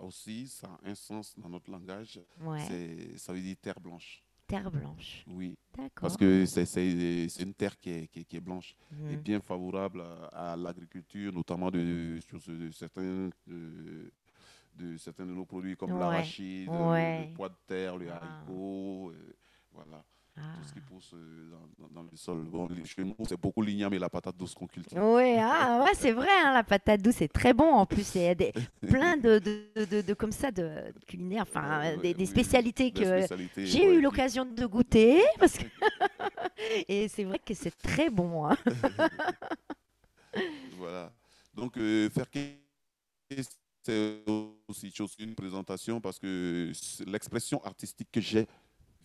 aussi, 0.03 0.49
ça 0.49 0.67
a 0.85 0.89
un 0.91 0.95
sens 0.95 1.35
dans 1.39 1.49
notre 1.49 1.71
langage. 1.71 2.21
ouais. 2.41 3.17
Ça 3.17 3.33
veut 3.33 3.41
dire 3.41 3.57
terre 3.61 3.81
blanche. 3.81 4.23
Terre 4.47 4.71
blanche. 4.71 5.25
Oui, 5.27 5.59
D'accord. 5.77 5.91
parce 6.01 6.17
que 6.17 6.47
c'est 6.47 7.43
une 7.43 7.53
terre 7.53 7.79
qui 7.79 7.91
est, 7.91 8.07
qui 8.09 8.21
est- 8.21 8.25
qui 8.25 8.37
est 8.37 8.41
blanche 8.41 8.75
et 9.11 9.17
Mhm. 9.17 9.21
bien 9.21 9.41
favorable 9.41 10.01
à, 10.33 10.53
à 10.53 10.57
l'agriculture, 10.57 11.33
notamment 11.35 11.71
de, 11.71 12.19
sur 12.27 12.41
ce- 12.41 12.51
de 12.53 12.71
certains, 12.71 13.29
de, 13.47 14.11
de 14.75 14.97
certains 14.97 15.27
de 15.27 15.33
nos 15.35 15.45
produits 15.45 15.77
comme 15.77 15.93
Ouais, 15.93 15.99
l'arachide, 16.01 16.69
ouais. 16.71 17.27
le 17.29 17.35
pois 17.35 17.51
de 17.51 17.57
terre, 17.67 17.97
le 17.99 18.11
Ah. 18.11 18.17
haricot, 18.17 19.11
euh, 19.11 19.35
voilà, 19.73 20.03
Ah. 20.41 20.57
tout 20.61 20.69
ce 20.69 20.73
qui 20.73 20.81
pousse 20.81 21.11
euh, 21.15 21.51
dans, 21.51 21.85
dans- 21.89 21.95
dans 21.95 22.03
le 22.11 22.17
sol. 22.17 22.45
Bon, 22.45 22.69
les- 22.69 22.85
chez 22.85 23.05
nous, 23.05 23.15
c'est 23.29 23.41
beaucoup 23.41 23.63
l'igname 23.63 23.93
et 23.95 23.99
la 23.99 24.09
patate 24.09 24.37
douce 24.37 24.55
qu'on 24.55 24.67
cultive. 24.67 24.99
Oui, 25.01 25.37
ah, 25.39 25.83
ouais, 25.85 25.95
c'est 25.95 26.13
vrai, 26.13 26.29
hein, 26.45 26.53
la 26.55 26.63
patate 26.65 27.03
douce 27.03 27.21
est 27.23 27.33
très 27.33 27.53
bon 27.53 27.71
en 27.73 27.87
plus. 27.87 28.15
Il 28.15 28.23
y 28.23 28.27
a 28.29 28.35
des, 28.35 28.53
plein 28.89 29.17
de, 29.17 29.39
de, 29.39 29.85
de- 29.85 30.01
de- 30.03 30.15
comme 30.15 30.33
ça 30.33 30.51
de 30.51 30.93
culinaires, 31.07 31.43
enfin 31.43 31.97
des, 31.99 32.27
spécialités 32.27 32.91
que 32.93 33.27
j'ai 33.57 33.89
ouais, 33.89 33.95
eu 33.97 34.01
l'occasion 34.01 34.45
de 34.45 34.67
goûter. 34.67 35.23
Parce 35.39 35.59
que 35.59 35.65
Et 36.89 37.09
c'est 37.09 37.25
vrai 37.25 37.39
que 37.39 37.55
c'est 37.55 37.77
très 37.77 38.11
bon. 38.11 38.47
hein. 38.47 38.57
Voilà. 40.77 41.13
Donc, 41.55 41.77
euh, 41.77 42.09
faire 42.11 42.27
c'est 43.83 44.23
aussi 44.69 44.91
chose, 44.93 45.15
une 45.19 45.35
présentation 45.35 46.01
parce 46.01 46.19
que 46.19 46.73
l'expression 47.07 47.63
artistique 47.65 48.09
que 48.13 48.21
j'ai 48.21 48.47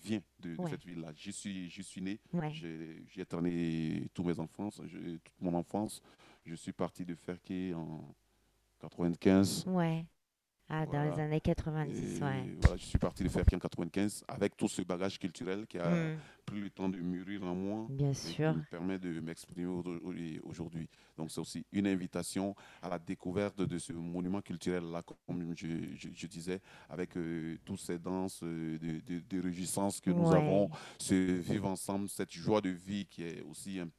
vient 0.04 0.22
de, 0.40 0.56
cette 0.70 0.86
ville-là. 0.86 1.12
J'y 1.16 1.32
suis, 1.32 1.70
j'y 1.70 1.84
suis 1.84 2.02
né, 2.02 2.20
Ouais. 2.34 2.52
j'ai 2.52 3.26
traîné 3.26 4.08
tous 4.14 4.24
mes 4.24 4.40
enfances, 4.40 4.82
je- 4.86 5.18
toute 5.18 5.42
mon 5.42 5.54
enfance. 5.54 6.02
Je 6.46 6.56
suis 6.56 6.74
parti 6.74 7.06
de 7.06 7.16
Ferquet 7.16 7.74
en 7.74 8.14
95. 8.80 9.66
Ouais. 9.68 10.06
Ah, 10.76 10.86
dans 10.88 11.04
les 11.04 11.20
années 11.20 11.40
90, 11.40 12.18
Et 12.18 12.24
ouais. 12.24 12.56
voilà, 12.62 12.78
je 12.78 12.84
suis 12.86 12.98
parti 12.98 13.24
de 13.24 13.30
Ferquet 13.30 13.56
en 13.56 13.60
95 13.60 14.24
avec 14.28 14.58
tout 14.58 14.68
ce 14.68 14.82
bagage 14.82 15.20
culturel 15.20 15.68
qui 15.68 15.78
a 15.78 15.88
Mm, 15.90 16.18
pris 16.48 16.60
le 16.62 16.70
temps 16.72 16.90
de 16.90 16.98
mûrir 16.98 17.44
en 17.44 17.54
moi 17.54 17.86
bien 17.92 18.10
et 18.10 18.16
qui 18.16 18.34
sûr. 18.34 18.54
me 18.56 18.62
permet 18.64 18.98
de 18.98 19.20
m'exprimer 19.20 19.68
au- 19.68 19.84
au- 19.84 20.14
aujourd'hui. 20.50 20.90
Donc 21.16 21.30
c'est 21.30 21.40
aussi 21.42 21.64
une 21.72 21.86
invitation 21.86 22.56
à 22.82 22.90
la 22.90 22.98
découverte 22.98 23.62
de 23.62 23.78
ce 23.78 23.94
monument 23.94 24.42
culturel-là, 24.42 25.04
comme 25.28 25.54
je, 25.56 25.68
je- 25.96 26.10
je 26.12 26.28
disais, 26.28 26.60
avec 26.90 27.16
euh, 27.18 27.58
toutes 27.66 27.80
ces 27.80 28.00
danses 28.00 28.40
euh, 28.44 28.80
de, 28.80 29.00
de, 29.02 29.20
de 29.30 29.42
réjouissance 29.44 30.02
que 30.02 30.10
nous 30.10 30.32
Ouais. 30.32 30.38
avons, 30.38 30.70
ce 30.98 31.14
vivre 31.14 31.68
ensemble, 31.68 32.10
cette 32.10 32.32
joie 32.32 32.62
de 32.62 32.70
vie 32.70 33.06
qui 33.06 33.24
est 33.24 33.42
aussi 33.44 33.80
un 33.80 33.90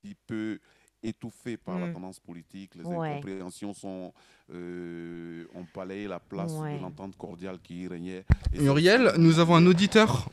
petit 0.00 0.14
peu 0.26 0.58
étouffée 1.02 1.56
par 1.56 1.78
la 1.78 1.86
Mm. 1.88 1.94
tendance 1.94 2.20
politique. 2.20 2.74
Les 2.76 2.84
Ouais. 2.84 3.10
incompréhensions 3.10 3.74
sont, 3.74 4.12
euh, 4.52 5.44
ont 5.54 5.66
balayé 5.74 6.06
la 6.08 6.20
place 6.20 6.52
Ouais. 6.52 6.76
de 6.76 6.82
l'entente 6.82 7.16
cordiale 7.16 7.58
qui 7.62 7.82
y 7.82 7.88
régnait. 7.88 8.24
Et 8.52 8.60
Muriel, 8.60 9.12
nous 9.18 9.38
avons 9.38 9.56
un 9.56 9.66
auditeur. 9.66 10.28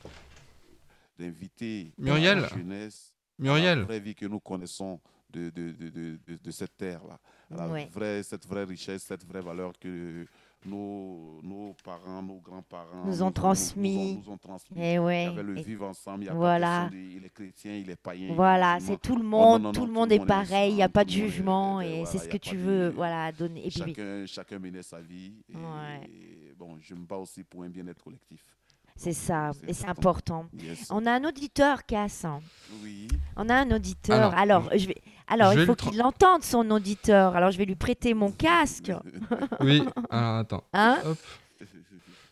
d'inviter 1.18 1.92
Muriel. 1.98 2.40
la 2.40 2.48
jeunesse 2.48 3.14
Muriel. 3.38 3.80
la 3.80 3.84
vraie 3.86 4.00
vie 4.00 4.16
que 4.16 4.26
nous 4.26 4.40
connaissons 4.40 5.00
de, 5.32 5.50
de, 5.50 5.72
de, 5.74 5.90
de, 5.90 6.20
de- 6.28 6.40
de 6.42 6.52
cette 6.52 6.78
terre-là. 6.78 7.20
À 7.52 7.56
la 7.58 7.68
Ouais. 7.68 7.90
vraie, 7.92 8.24
cette 8.24 8.48
vraie 8.48 8.64
richesse, 8.64 9.04
cette 9.04 9.26
vraie 9.26 9.42
valeur 9.42 9.74
que 9.80 10.26
nos, 10.66 11.40
nos 11.42 11.74
parents, 11.84 12.22
nos 12.22 12.40
grands-parents 12.40 13.06
Nous 13.06 13.24
ont 13.24 13.32
transmis. 13.32 14.16
Nous 14.16 14.24
nous 14.26 14.34
ont 14.34 14.38
transmis. 14.38 14.78
Et 14.82 14.92
Il 14.92 14.96
y 14.96 15.00
ouais. 15.00 15.26
avait 15.28 15.44
le 15.44 15.58
et- 15.58 15.62
vivre 15.62 15.88
ensemble, 15.88 16.24
il 16.24 16.28
y 16.28 16.30
a 16.30 16.34
Voilà. 16.34 16.84
pas 16.86 16.90
de- 16.90 16.98
il 16.98 17.26
est 17.26 17.30
chrétien, 17.34 17.76
il 17.76 17.90
est 17.90 17.96
païen. 17.96 18.34
Voilà, 18.36 18.78
c'est 18.82 19.00
tout 19.02 19.16
le 19.16 19.22
Oh, 19.24 19.28
monde, 19.28 19.62
non, 19.62 19.68
non, 19.70 19.72
tout 19.74 19.82
non, 19.82 19.88
le 19.88 19.94
monde 19.94 20.12
est 20.12 20.26
pareil, 20.26 20.72
il 20.72 20.76
n'y 20.76 20.84
a 20.84 20.90
pas 20.90 21.06
de 21.06 21.10
jugement 21.12 21.80
eh 21.82 21.86
et 21.86 21.90
voilà, 22.00 22.06
c'est 22.12 22.18
ce 22.18 22.28
que 22.28 22.38
tu 22.38 22.58
veux 22.58 22.86
de- 22.90 22.96
voilà, 22.96 23.32
donner. 23.32 23.66
Et 23.66 23.70
Chacun, 23.70 24.26
chacun 24.26 24.60
menait 24.60 24.84
sa 24.84 25.00
vie. 25.02 25.34
Et, 25.50 25.56
Ouais. 25.56 26.54
bon, 26.58 26.78
je 26.80 26.94
me 26.94 27.06
bats 27.06 27.18
aussi 27.18 27.44
pour 27.44 27.64
un 27.64 27.70
bien-être 27.70 28.04
collectif. 28.04 28.44
c'est 28.96 29.14
ça, 29.14 29.52
et 29.66 29.72
c'est 29.72 29.88
important. 29.88 30.40
important. 30.42 30.58
Yes. 30.62 30.88
On 30.92 31.06
a 31.06 31.14
un 31.14 31.24
auditeur, 31.24 31.86
Cass. 31.86 32.26
Oui. 32.84 33.08
On 33.38 33.48
a 33.48 33.56
un 33.62 33.72
auditeur. 33.72 34.34
Alors, 34.34 34.64
Alors, 34.66 34.78
je 34.78 34.88
vais, 34.88 34.96
alors 35.30 35.54
je 35.54 35.60
il 35.60 35.66
faut 35.66 35.74
tra- 35.74 35.90
qu'il 35.90 35.98
l'entende, 36.00 36.44
son 36.44 36.70
auditeur. 36.72 37.36
Alors, 37.36 37.52
je 37.52 37.58
vais 37.58 37.66
lui 37.66 37.76
prêter 37.76 38.14
mon 38.14 38.32
casque. 38.32 38.92
Oui, 39.62 39.84
alors 40.10 40.36
attends. 40.38 40.64
Hein 40.74 41.00
Hop, 41.06 41.18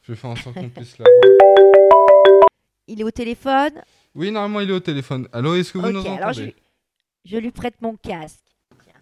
je 0.03 0.11
vais 0.11 0.15
faire 0.15 0.29
en 0.29 0.35
sorte 0.35 0.55
qu'on 0.55 0.69
puisse 0.69 0.97
l'avoir. 0.97 1.15
il 2.87 2.99
est 3.01 3.03
au 3.03 3.11
téléphone. 3.11 3.81
Oui, 4.15 4.31
normalement, 4.31 4.61
il 4.61 4.69
est 4.69 4.73
au 4.73 4.79
téléphone. 4.79 5.27
Allô, 5.31 5.55
est-ce 5.55 5.71
que 5.73 5.77
vous 5.77 5.85
Ok, 5.87 5.93
nous 5.93 5.99
alors 6.01 6.33
je, 6.33 6.41
entendez 6.41 6.45
lui- 6.45 6.55
je 7.25 7.37
lui 7.37 7.51
prête 7.51 7.81
mon 7.81 7.95
casque. 7.97 8.43
Tiens. 8.83 8.93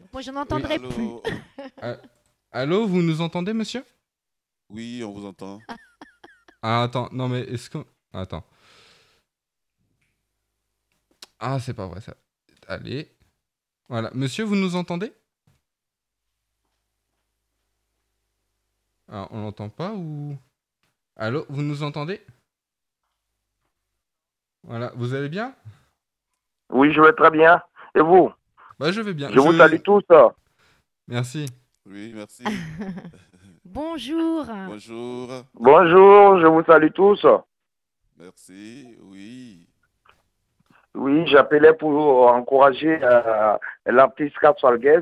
Donc, 0.00 0.12
moi, 0.12 0.22
je 0.22 0.30
n'entendrai 0.30 0.78
plus. 0.78 1.08
Allô, 2.52 2.86
vous 2.86 3.02
nous 3.02 3.20
entendez, 3.20 3.52
monsieur 3.52 3.84
Oui, 4.68 5.02
on 5.04 5.12
vous 5.12 5.26
entend. 5.26 5.60
Ah, 6.62 6.82
attends, 6.82 7.08
non, 7.12 7.28
mais 7.28 7.40
est-ce 7.40 7.68
que. 7.70 7.78
Attends. 8.12 8.44
Ah, 11.38 11.58
c'est 11.60 11.74
pas 11.74 11.86
vrai 11.86 12.00
ça. 12.00 12.14
Allez. 12.68 13.10
Voilà. 13.88 14.10
Monsieur, 14.14 14.44
vous 14.44 14.56
nous 14.56 14.76
entendez? 14.76 15.12
Ah, 19.08 19.28
on 19.30 19.42
l'entend 19.42 19.68
pas 19.68 19.92
ou? 19.92 20.36
Allô, 21.16 21.44
vous 21.48 21.62
nous 21.62 21.82
entendez? 21.82 22.20
Voilà, 24.62 24.92
vous 24.96 25.14
allez 25.14 25.28
bien? 25.28 25.54
Oui, 26.70 26.92
je 26.92 27.00
vais 27.00 27.12
très 27.12 27.30
bien. 27.30 27.62
Et 27.94 28.00
vous? 28.00 28.32
Bah, 28.78 28.90
je 28.90 29.00
vais 29.00 29.14
bien. 29.14 29.30
Je, 29.30 29.38
vous 29.38 29.52
salue 29.52 29.80
tous. 29.82 30.02
Merci. 31.06 31.46
Oui, 31.86 32.12
merci. 32.14 32.44
Bonjour. 33.64 34.46
Bonjour. 34.66 35.44
Bonjour, 35.54 36.40
je 36.40 36.46
vous 36.46 36.64
salue 36.64 36.92
tous. 36.92 37.26
Merci, 38.16 38.96
oui. 39.02 39.68
Oui, 40.94 41.26
j'appelais 41.26 41.72
pour 41.74 42.28
encourager 42.32 42.98
euh, 43.02 43.56
l'artiste 43.86 44.38
Katsualgues, 44.38 45.00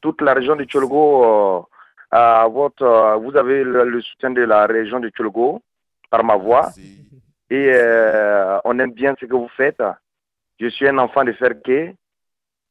toute 0.00 0.20
la 0.20 0.34
région 0.34 0.56
de 0.56 0.64
Tcholgo. 0.64 1.66
euh, 2.14 2.44
votre, 2.50 2.82
euh, 2.82 3.16
vous 3.16 3.36
avez 3.36 3.62
le, 3.64 3.84
le 3.84 4.00
soutien 4.02 4.30
de 4.30 4.42
la 4.42 4.66
région 4.66 4.98
de 5.00 5.08
Tcholgo 5.10 5.62
par 6.10 6.24
ma 6.24 6.36
voix 6.36 6.62
Merci. 6.62 7.06
et 7.50 7.70
euh, 7.72 8.58
on 8.64 8.78
aime 8.80 8.92
bien 8.92 9.14
ce 9.18 9.24
que 9.26 9.34
vous 9.34 9.48
faites. 9.56 9.82
Je 10.60 10.66
suis 10.68 10.86
un 10.88 10.98
enfant 10.98 11.24
de 11.24 11.32
Ferke 11.32 11.68
et 11.68 11.94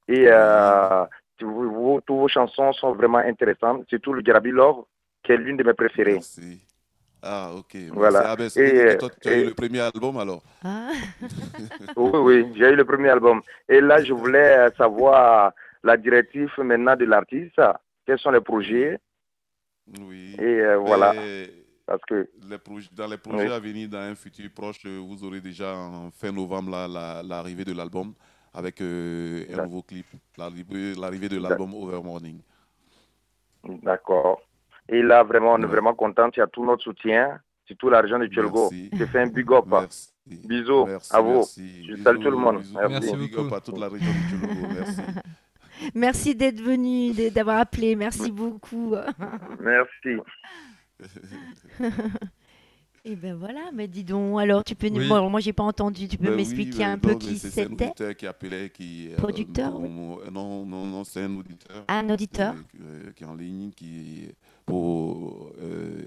euh, 0.09 1.05
vous- 1.41 1.71
vous- 1.71 2.01
toutes 2.05 2.17
vos 2.17 2.27
chansons 2.27 2.71
sont 2.73 2.91
vraiment 2.93 3.17
intéressantes, 3.19 3.85
surtout 3.89 4.13
le 4.13 4.21
Garabi 4.21 4.51
Love 4.51 4.83
qui 5.23 5.31
est 5.31 5.37
l'une 5.37 5.57
de 5.57 5.63
mes 5.63 5.73
préférées. 5.73 6.13
Merci. 6.15 6.61
Ah, 7.23 7.51
ok. 7.55 7.75
Voilà. 7.93 8.31
Ah, 8.31 8.35
ben, 8.35 8.45
Et, 8.45 8.49
c'est- 8.49 8.97
toi, 8.97 9.09
tu 9.21 9.27
as 9.29 9.33
et- 9.37 9.41
eu 9.41 9.45
le 9.49 9.53
premier 9.53 9.79
album 9.79 10.17
alors 10.17 10.41
Ah, 10.63 10.91
Oui, 11.95 12.11
oui, 12.15 12.45
j'ai 12.55 12.69
eu 12.71 12.75
le 12.75 12.85
premier 12.85 13.09
album. 13.09 13.41
Et 13.69 13.79
là, 13.79 14.03
je 14.03 14.13
voulais 14.13 14.57
euh, 14.57 14.69
savoir 14.77 15.53
la 15.83 15.97
directive 15.97 16.49
maintenant 16.59 16.95
de 16.95 17.05
l'artiste, 17.05 17.61
quels 18.05 18.17
sont 18.19 18.31
les 18.31 18.41
projets, 18.41 18.99
Oui. 19.99 20.35
et 20.39 20.43
euh, 20.61 20.77
voilà, 20.77 21.13
parce 21.85 22.01
que, 22.07 22.29
les 22.49 22.57
proj- 22.57 22.89
dans 22.93 23.07
les 23.07 23.17
projets 23.17 23.47
Oui. 23.47 23.53
à 23.53 23.59
venir, 23.59 23.89
dans 23.89 23.99
un 23.99 24.15
futur 24.15 24.49
proche, 24.53 24.79
euh, 24.85 24.99
vous 24.99 25.23
aurez 25.23 25.41
déjà 25.41 25.75
en 25.75 26.09
fin 26.11 26.31
novembre 26.31 26.71
la- 26.71 26.87
la- 26.87 27.23
l'arrivée 27.23 27.65
de 27.65 27.73
l'album 27.73 28.13
avec 28.53 28.81
euh, 28.81 29.45
un 29.53 29.63
nouveau 29.65 29.81
clip, 29.83 30.05
l'arrivée 30.37 30.93
l'arrivée 30.95 31.29
de 31.29 31.39
l'album 31.39 31.73
Over 31.73 32.01
Morning. 32.03 32.39
d'accord. 33.83 34.41
Et 34.91 35.01
là, 35.01 35.23
vraiment, 35.23 35.53
on 35.53 35.61
est 35.63 35.65
vraiment 35.65 35.93
content, 35.95 36.29
il 36.35 36.39
y 36.39 36.41
a 36.41 36.47
tout 36.47 36.65
notre 36.65 36.83
soutien, 36.83 37.39
surtout 37.65 37.89
la 37.89 38.01
région 38.01 38.19
de 38.19 38.27
Tchelgo. 38.27 38.69
Je 38.91 39.05
fais 39.05 39.21
un 39.21 39.27
big 39.27 39.49
up. 39.51 39.63
Merci. 39.65 40.09
Bisous 40.25 40.85
Merci, 40.85 41.15
à 41.15 41.21
vous. 41.21 41.33
merci. 41.37 41.85
Je 41.89 41.95
salue 41.95 42.21
tout 42.21 42.29
le 42.29 42.37
monde. 42.37 42.59
bisous, 42.59 42.77
Merci. 42.89 43.15
big 43.15 43.33
up 43.33 43.43
beaucoup. 43.43 43.55
à 43.55 43.61
toute 43.61 43.77
la 43.79 43.87
région 43.89 44.11
du 44.11 44.29
Tchologo. 44.29 44.67
Merci. 44.75 45.01
merci 45.95 46.35
d'être 46.35 46.61
venu, 46.61 47.13
d'avoir 47.31 47.59
appelé. 47.59 47.95
Merci 47.95 48.31
beaucoup. 48.31 48.95
Merci. 49.59 50.17
Et 53.03 53.15
ben 53.15 53.33
voilà, 53.33 53.71
mais 53.73 53.87
dis 53.87 54.03
donc, 54.03 54.39
alors 54.39 54.63
tu 54.63 54.75
peux. 54.75 54.87
Oui. 54.91 55.07
Bon, 55.09 55.27
moi, 55.27 55.39
j'ai 55.39 55.53
pas 55.53 55.63
entendu. 55.63 56.07
Tu 56.07 56.17
peux 56.17 56.25
Ben 56.25 56.35
m'expliquer 56.35 56.77
ben 56.79 56.91
un 56.91 56.97
peu 56.99 57.13
non, 57.13 57.17
qui 57.17 57.35
c'est- 57.39 57.49
C'est 57.49 57.61
un 57.65 57.69
c'était? 57.69 57.85
auditeur 57.85 58.15
qui 58.15 58.27
appelait, 58.27 58.69
qui... 58.69 59.09
euh, 59.11 59.15
Producteur, 59.15 59.79
oui. 59.79 59.89
mon- 59.89 60.19
Non, 60.31 60.63
non, 60.67 60.85
non, 60.85 61.03
c'est 61.03 61.23
un 61.23 61.35
auditeur. 61.35 61.83
Un 61.87 62.09
auditeur 62.11 62.53
euh, 62.53 63.07
euh, 63.07 63.11
qui 63.13 63.23
est 63.23 63.27
en 63.27 63.33
ligne, 63.33 63.71
qui 63.71 64.29
pour 64.67 65.51
euh, 65.59 66.03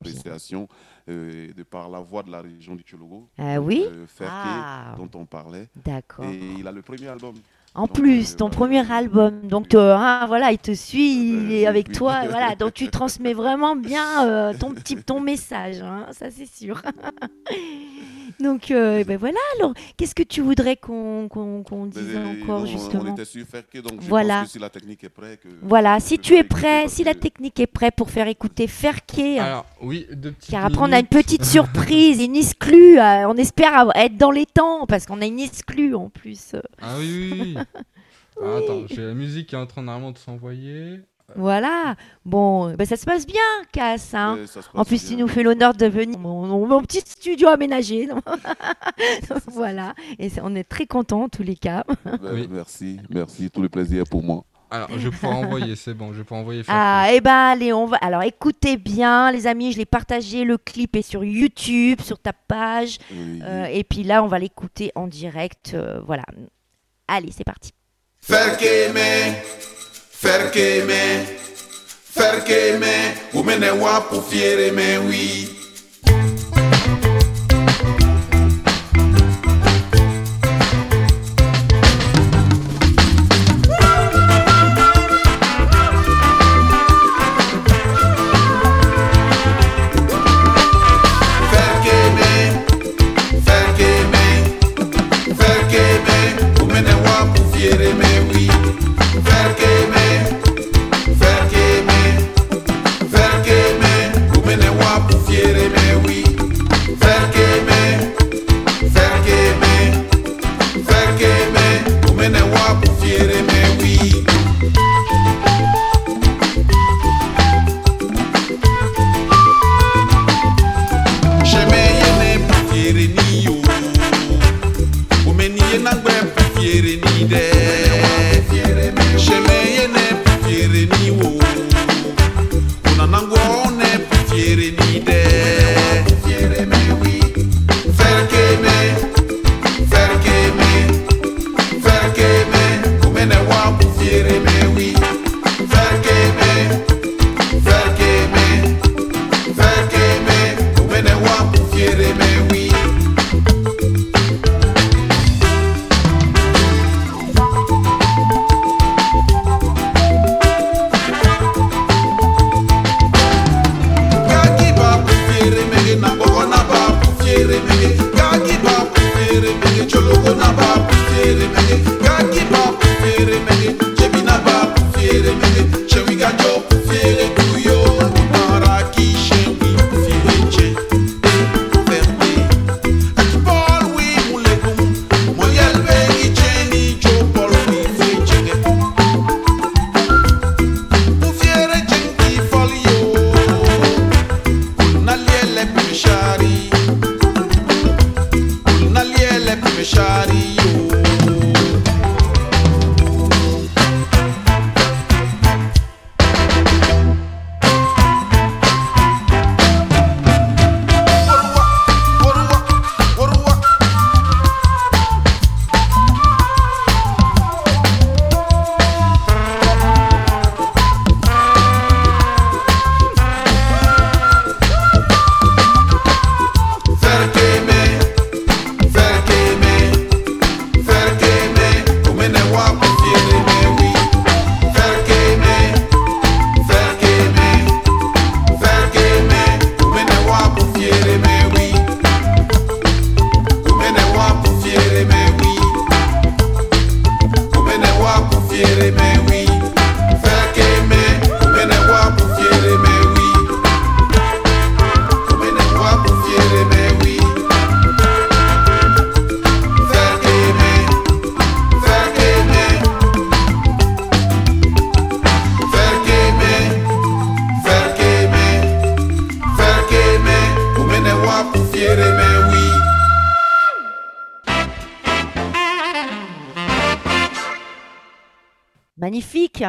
euh, 1.09 1.53
de 1.53 1.63
par 1.65 1.91
la 1.91 1.99
voix 1.99 2.23
de 2.23 2.31
la 2.31 2.41
région 2.41 2.77
du 2.77 2.85
Tchologo. 2.85 3.29
Ah 3.39 3.61
oui? 3.61 3.85
euh, 3.91 4.07
Ferké, 4.07 4.33
Ah, 4.49 4.95
dont 4.97 5.11
on 5.19 5.27
parlait. 5.27 5.69
d'accord. 5.85 6.25
Et 6.27 6.39
il 6.61 6.67
a 6.69 6.71
le 6.73 6.83
premier 6.83 7.09
album. 7.09 7.35
En 7.77 7.89
plus, 7.89 8.37
ton 8.37 8.51
premier 8.51 8.89
album, 8.93 9.41
donc 9.49 9.75
euh, 9.75 9.97
hein, 9.97 10.27
voilà, 10.29 10.53
il 10.53 10.59
te 10.59 10.73
suit, 10.73 11.27
il 11.27 11.53
est 11.53 11.67
avec 11.67 11.91
toi, 11.91 12.21
voilà, 12.31 12.55
donc 12.55 12.73
tu 12.73 12.87
transmets 12.89 13.35
vraiment 13.35 13.75
bien 13.75 14.25
euh, 14.29 14.55
ton 14.57 14.71
petit 14.71 14.95
ton 14.97 15.19
message, 15.19 15.83
hein, 15.83 16.07
ça 16.13 16.31
c'est 16.31 16.47
sûr. 16.47 16.81
donc 18.41 18.71
euh, 18.71 19.05
ben 19.05 19.17
voilà, 19.17 19.39
alors 19.59 19.75
qu'est-ce 19.97 20.15
que 20.15 20.23
tu 20.23 20.41
voudrais 20.41 20.77
qu'on 20.77 21.29
qu'on 21.29 21.63
qu'on 21.63 21.87
dise 21.87 22.03
Mais, 22.15 22.43
encore 22.43 22.59
non, 22.61 22.63
On 22.63 22.67
justement 22.67 23.13
était 23.13 23.25
sur 23.25 23.45
donc 23.83 24.01
je 24.03 24.09
Voilà. 24.09 24.39
pense 24.41 24.47
que 24.47 24.53
si 24.53 24.59
la 24.59 24.71
technique 24.71 25.05
est 25.05 25.09
prête... 25.09 25.41
que- 25.41 25.49
Voilà, 25.63 26.01
si 26.01 26.19
tu 26.19 26.35
es 26.37 26.45
prêt, 26.45 26.89
si 26.89 27.05
la 27.05 27.15
que- 27.15 27.19
technique 27.21 27.59
est 27.61 27.67
prête 27.67 27.95
pour 27.97 28.11
faire 28.11 28.29
écouter 28.29 28.67
Ferké, 28.67 29.39
Alors, 29.39 29.67
oui, 29.83 30.07
deux 30.13 30.33
petites 30.33 30.51
car 30.51 30.65
après 30.65 30.81
on 30.81 30.93
a 30.93 30.99
une 31.01 31.07
petite 31.07 31.45
surprise, 31.45 32.23
une 32.23 32.37
exclue, 32.37 32.99
euh, 32.99 33.29
on 33.29 33.35
espère 33.37 33.75
avoir- 33.75 33.97
être 33.97 34.17
dans 34.17 34.31
les 34.31 34.47
temps 34.47 34.87
parce 34.87 35.07
qu'on 35.07 35.21
a 35.21 35.27
une 35.27 35.41
exclue 35.41 35.95
en 35.95 36.09
plus. 36.11 36.55
Ah 36.81 36.97
oui, 36.99 37.31
oui, 37.33 37.41
oui. 37.57 37.57
Ah, 38.43 38.57
attends, 38.59 38.83
j'ai 38.89 39.03
la 39.07 39.15
musique 39.15 39.47
qui 39.51 39.55
est 39.55 39.59
en 39.59 39.67
train 39.67 39.83
normalement 39.83 40.11
de 40.11 40.19
s'envoyer. 40.19 40.99
Voilà, 41.37 41.97
bon, 42.25 42.75
ben 42.75 42.87
ça 42.87 42.97
se 42.97 43.05
passe 43.05 43.27
bien, 43.27 43.41
Cass. 43.73 44.13
Hein. 44.15 44.39
ça 44.47 44.63
se 44.63 44.69
En 44.75 44.85
plus, 44.85 45.01
bien. 45.01 45.17
tu 45.17 45.23
nous 45.23 45.29
fais 45.29 45.43
l'honneur 45.43 45.73
de 45.75 45.87
venir 45.87 46.19
mon, 46.19 46.47
mon- 46.47 46.67
mon 46.67 46.83
petit 46.83 47.01
studio 47.01 47.49
aménagé. 47.49 48.07
donc 49.29 49.43
voilà, 49.49 49.95
et 50.19 50.29
c'est- 50.29 50.41
on 50.43 50.55
est 50.55 50.65
très 50.69 50.87
contents 50.87 51.23
en 51.25 51.29
tous 51.29 51.43
les 51.43 51.57
cas. 51.57 51.85
Ben, 52.05 52.19
Oui. 52.33 52.49
Merci, 52.51 53.01
merci, 53.11 53.51
tout 53.51 53.63
le 53.63 53.69
plaisir 53.69 54.03
est 54.03 54.09
pour 54.11 54.23
moi. 54.23 54.45
Alors, 54.71 54.89
je 54.97 55.09
vais 55.09 55.11
pouvoir 55.17 55.37
envoyer, 55.39 55.77
c'est 55.77 55.95
bon, 55.95 56.13
je 56.13 56.19
vais 56.19 56.25
pouvoir 56.25 56.41
envoyer 56.43 56.63
Ah, 56.69 57.09
et 57.13 57.21
ben 57.21 57.33
allez, 57.53 57.73
on 57.73 57.87
va. 57.87 57.97
Alors 57.99 58.23
écoutez 58.23 58.77
bien, 58.77 59.31
les 59.33 59.47
amis, 59.47 59.73
je 59.73 59.79
l'ai 59.79 59.85
partagé. 59.87 60.45
Le 60.45 60.59
clip 60.59 60.95
est 60.97 61.03
sur 61.03 61.25
YouTube, 61.25 62.01
sur 62.01 62.19
ta 62.19 62.33
page. 62.33 62.99
Oui. 63.13 63.41
Euh, 63.45 63.65
et 63.67 63.83
puis 63.85 64.03
là, 64.03 64.23
on 64.23 64.27
va 64.27 64.39
l'écouter 64.39 64.91
en 64.95 65.07
direct. 65.07 65.73
euh, 65.75 66.01
voilà. 66.07 66.25
Allez, 67.09 67.31
c'est 67.31 67.45
parti. 67.45 67.71
Faire 68.21 68.57
qu'aimer, 70.25 70.25
faire 70.25 70.51
qu'aimer, 70.51 71.27
faire 72.15 72.45
qu'aimer, 72.45 73.15
ou 73.35 73.43
mene 73.43 73.71
wa 73.79 74.01
pour 74.09 74.27
fier 74.27 74.59
aimer, 74.69 74.99
oui. 75.07 75.64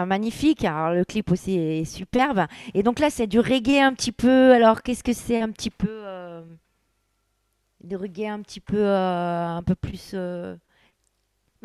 Magnifique. 0.06 0.64
Alors, 0.66 0.92
le 0.94 1.04
clip 1.06 1.32
aussi 1.32 1.58
est 1.58 1.86
superbe. 1.86 2.46
Et 2.74 2.84
donc 2.84 3.00
là, 3.00 3.10
c'est 3.10 3.28
du 3.28 3.40
reggae 3.40 3.80
un 3.82 3.94
petit 3.94 4.12
peu. 4.12 4.52
Alors, 4.54 4.82
qu'est-ce 4.82 5.04
que 5.04 5.14
c'est 5.14 5.42
un 5.42 5.50
petit 5.52 5.70
peu 5.70 5.88
euh, 5.90 6.44
Du 7.84 7.96
reggae 7.96 8.28
un 8.30 8.42
petit 8.42 8.60
peu, 8.60 8.78
euh, 8.78 9.46
un 9.48 9.64
peu 9.64 9.76
plus. 9.76 10.12
euh, 10.14 10.56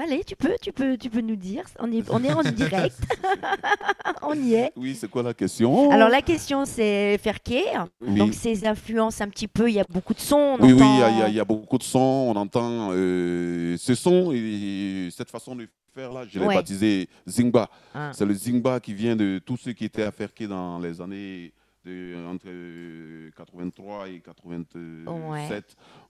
Allez, 0.03 0.25
tu 0.25 0.35
peux, 0.35 0.55
tu 0.63 0.73
peux, 0.73 0.97
tu 0.97 1.11
peux 1.11 1.21
nous 1.21 1.37
dire. 1.37 1.63
On 1.79 1.93
est, 1.93 2.09
on 2.11 2.25
est 2.25 2.33
en 2.33 2.43
direct. 2.43 2.97
on 4.23 4.33
y 4.33 4.55
est. 4.55 4.73
Oui, 4.75 4.95
c'est 4.99 5.11
quoi 5.11 5.23
la 5.23 5.35
question? 5.35 5.91
Alors 5.91 6.09
la 6.09 6.23
question 6.23 6.65
c'est 6.65 7.19
Ferké. 7.19 7.63
Oui. 8.01 8.15
Donc 8.19 8.33
ses 8.33 8.67
influences 8.67 9.21
un 9.21 9.29
petit 9.29 9.47
peu. 9.47 9.69
Il 9.69 9.75
y 9.75 9.81
a 9.81 9.85
beaucoup 9.91 10.15
de 10.15 10.21
sons. 10.21 10.57
On 10.59 10.65
Oui, 10.65 10.73
oui, 10.73 10.81
entend- 10.83 10.95
il 10.95 11.01
y 11.01 11.03
a- 11.03 11.11
il 11.11 11.19
y, 11.19 11.23
a- 11.23 11.29
il 11.29 11.35
y 11.35 11.41
a 11.41 11.45
beaucoup 11.45 11.77
de 11.77 11.83
sons, 11.83 11.99
on 11.99 12.37
entend 12.37 12.89
euh, 12.93 13.77
ce 13.77 13.95
son 13.95 14.33
et 14.33 15.11
cette 15.11 15.31
façon 15.31 15.55
de 15.55 15.69
faire 15.95 16.13
là, 16.13 16.25
je 16.29 16.39
l'ai 16.39 16.47
Ouais. 16.47 16.55
baptisé 16.55 17.09
Zingba. 17.29 17.69
Ah. 17.95 18.11
C'est 18.15 18.25
le 18.25 18.35
Zingba 18.35 18.81
qui 18.81 18.95
vient 18.95 19.17
de 19.17 19.41
tous 19.45 19.57
ceux 19.57 19.73
qui 19.73 19.85
étaient 19.85 20.11
Ferké 20.11 20.47
dans 20.47 20.79
les 20.79 21.01
années 21.01 21.53
de, 21.85 22.15
entre 22.27 22.49
83 23.37 24.09
et 24.09 24.21
87 24.21 25.07
Ouais. 25.07 25.61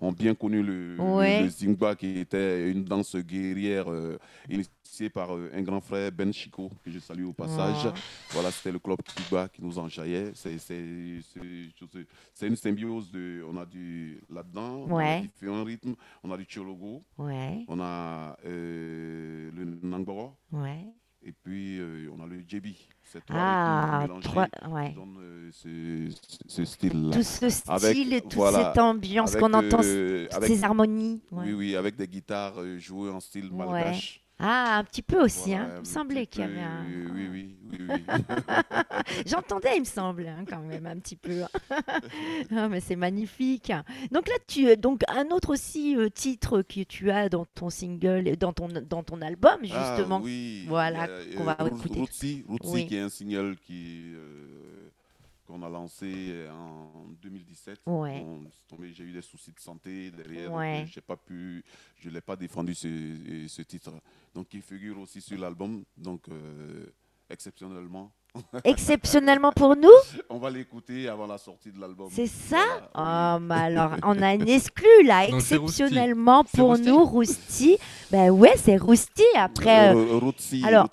ont 0.01 0.13
bien 0.13 0.35
connu 0.35 0.63
le, 0.63 0.97
Ouais. 0.99 1.43
le 1.43 1.49
Zingba 1.49 1.95
qui 1.95 2.19
était 2.19 2.71
une 2.71 2.85
danse 2.85 3.17
guerrière 3.17 3.91
euh, 3.91 4.19
initiée 4.49 5.11
par 5.11 5.35
euh, 5.35 5.51
un 5.55 5.63
grand 5.63 5.81
frère 5.81 6.11
Ben 6.13 6.33
Chico 6.33 6.71
que 6.85 6.91
je 6.91 6.99
salue 6.99 7.25
au 7.25 7.33
passage. 7.33 7.87
Oh. 7.87 7.93
Voilà, 8.31 8.51
c'était 8.51 8.73
le 8.73 8.79
club 8.79 8.99
Kiba 9.03 9.49
qui 9.49 9.63
nous 9.63 9.79
enjaillait. 9.79 10.33
C'est- 10.35 10.59
une 12.47 12.57
symbiose 12.57 13.11
de. 13.13 13.45
On 13.49 13.57
a 13.57 13.65
du 13.67 14.21
là-dedans, 14.31 14.87
on 14.89 14.91
a 14.91 14.95
Ouais. 14.97 15.21
différents 15.21 15.65
rythmes. 15.65 15.95
On 16.25 16.31
a 16.33 16.37
du 16.37 16.47
Chologo, 16.49 17.03
Ouais, 17.19 17.65
on 17.69 17.79
a 17.81 18.37
euh, 18.47 19.51
le 19.55 19.65
Nangboro, 19.87 20.35
ouais. 20.53 20.87
Et 21.23 21.33
puis 21.33 21.79
euh, 21.79 22.09
on 22.17 22.23
a 22.23 22.27
le 22.27 22.41
JB. 22.47 22.67
C'est 23.03 23.23
Ah, 23.31 24.07
trois, 24.23 24.47
ouais. 24.71 24.95
euh, 25.21 25.51
ce, 25.53 26.09
ce- 26.47 26.65
style-là. 26.65 27.11
Tout 27.17 27.23
ce 27.25 27.49
style 27.49 27.73
Avec- 27.73 27.97
et 27.97 28.21
toute 28.21 28.35
voilà, 28.35 28.69
cette 28.73 28.79
ambiance 28.79 29.35
qu'on 29.35 29.53
entend, 29.53 29.81
euh, 29.83 30.25
toutes 30.27 30.35
avec- 30.35 30.49
ces 30.57 30.63
harmonies. 30.65 31.21
ouais. 31.33 31.47
Oui, 31.47 31.53
oui, 31.53 31.77
avec 31.77 31.97
des 31.97 32.07
guitares 32.07 32.55
euh, 32.61 32.79
jouées 32.79 33.11
en 33.11 33.19
style 33.21 33.51
malgache. 33.53 34.23
Ah, 34.41 34.79
un 34.79 34.85
petit 34.85 35.03
peu 35.03 35.23
aussi. 35.23 35.51
Voilà, 35.51 35.65
hein. 35.65 35.71
Il 35.77 35.81
me 35.81 35.85
semblait 35.85 36.27
qu'il 36.27 36.41
y 36.41 36.45
avait 36.45 36.61
un. 36.61 36.85
Oui, 37.15 37.29
oui, 37.31 37.57
oui. 37.71 37.77
J'entendais, 39.27 39.77
il 39.77 39.81
me 39.81 39.85
semble, 39.85 40.27
hein, 40.27 40.45
quand 40.49 40.61
même, 40.61 40.87
un 40.87 40.97
petit 40.99 41.17
peu. 41.17 41.43
ah, 42.51 42.69
mais 42.71 42.81
c'est 42.81 42.97
magnifique. 42.97 43.73
Donc 44.11 44.29
là, 44.29 44.35
tu 44.49 44.77
donc 44.77 45.03
un 45.09 45.27
autre 45.31 45.51
aussi 45.53 45.97
euh, 45.97 46.09
titre 46.09 46.63
que 46.63 46.83
tu 46.83 47.11
as 47.11 47.29
dans 47.29 47.45
ton 47.45 47.71
single, 47.71 48.37
dans 48.37 48.53
ton 48.53 48.69
dans 48.69 49.03
ton 49.03 49.21
album 49.21 49.59
Ah, 49.73 49.95
justement. 49.97 50.21
oui. 50.23 50.65
Voilà, 50.69 51.09
qu'on 51.37 51.45
va 51.45 51.55
Roots- 51.55 51.67
écouter. 51.79 52.01
Rootsy 52.01 52.45
Oui. 52.65 52.87
qui 52.87 52.97
est 52.97 53.01
un 53.01 53.09
single 53.09 53.57
qui, 53.67 54.15
euh, 54.15 54.90
qu'on 55.51 55.63
a 55.63 55.69
lancé 55.69 56.47
en 56.51 57.09
2017. 57.21 57.81
Ouais. 57.87 58.25
J'ai 58.93 59.05
eu 59.05 59.13
des 59.13 59.23
soucis 59.23 59.53
de 59.53 59.61
santé 59.61 60.11
derrière. 60.11 60.53
Ouais. 60.53 60.83
donc, 60.83 60.97
euh, 60.97 61.01
pas 61.07 61.17
pu, 61.17 61.65
je 61.97 62.09
ne 62.09 62.15
l'ai 62.15 62.21
pas 62.21 62.37
défendu 62.37 62.75
ce, 62.75 62.89
ce 63.49 63.63
titre. 63.63 63.91
Donc 64.35 64.55
il 64.55 64.63
figure 64.63 64.99
aussi 64.99 65.21
sur 65.21 65.39
l'album. 65.39 65.85
Donc 65.97 66.29
euh, 66.29 66.87
exceptionnellement, 67.29 68.13
Exceptionnellement 68.65 69.51
pour 69.51 69.75
nous, 69.75 69.89
on 70.29 70.39
va 70.39 70.51
l'écouter 70.51 71.09
avant 71.09 71.27
la 71.27 71.37
sortie 71.37 71.73
de 71.73 71.81
l'album. 71.81 72.09
c'est 72.13 72.29
ça? 72.29 72.65
Voilà, 72.95 73.39
Oh, 73.41 73.45
bah 73.45 73.57
alors, 73.57 73.97
on 74.05 74.23
a 74.23 74.35
une 74.35 74.49
exclue 74.49 75.03
là, 75.05 75.27
exceptionnellement 75.29 76.45
pour 76.45 76.69
Rousty 76.69 76.87
nous, 76.87 77.05
Rousti. 77.05 77.79
Ben 78.11 78.31
ouais, 78.31 78.55
c'est 78.57 78.77
Rousti. 78.77 79.23
Après, 79.37 79.95
euh, 79.95 80.15
Euh, 80.15 80.19
Rootsy, 80.19 80.65
alors. 80.65 80.89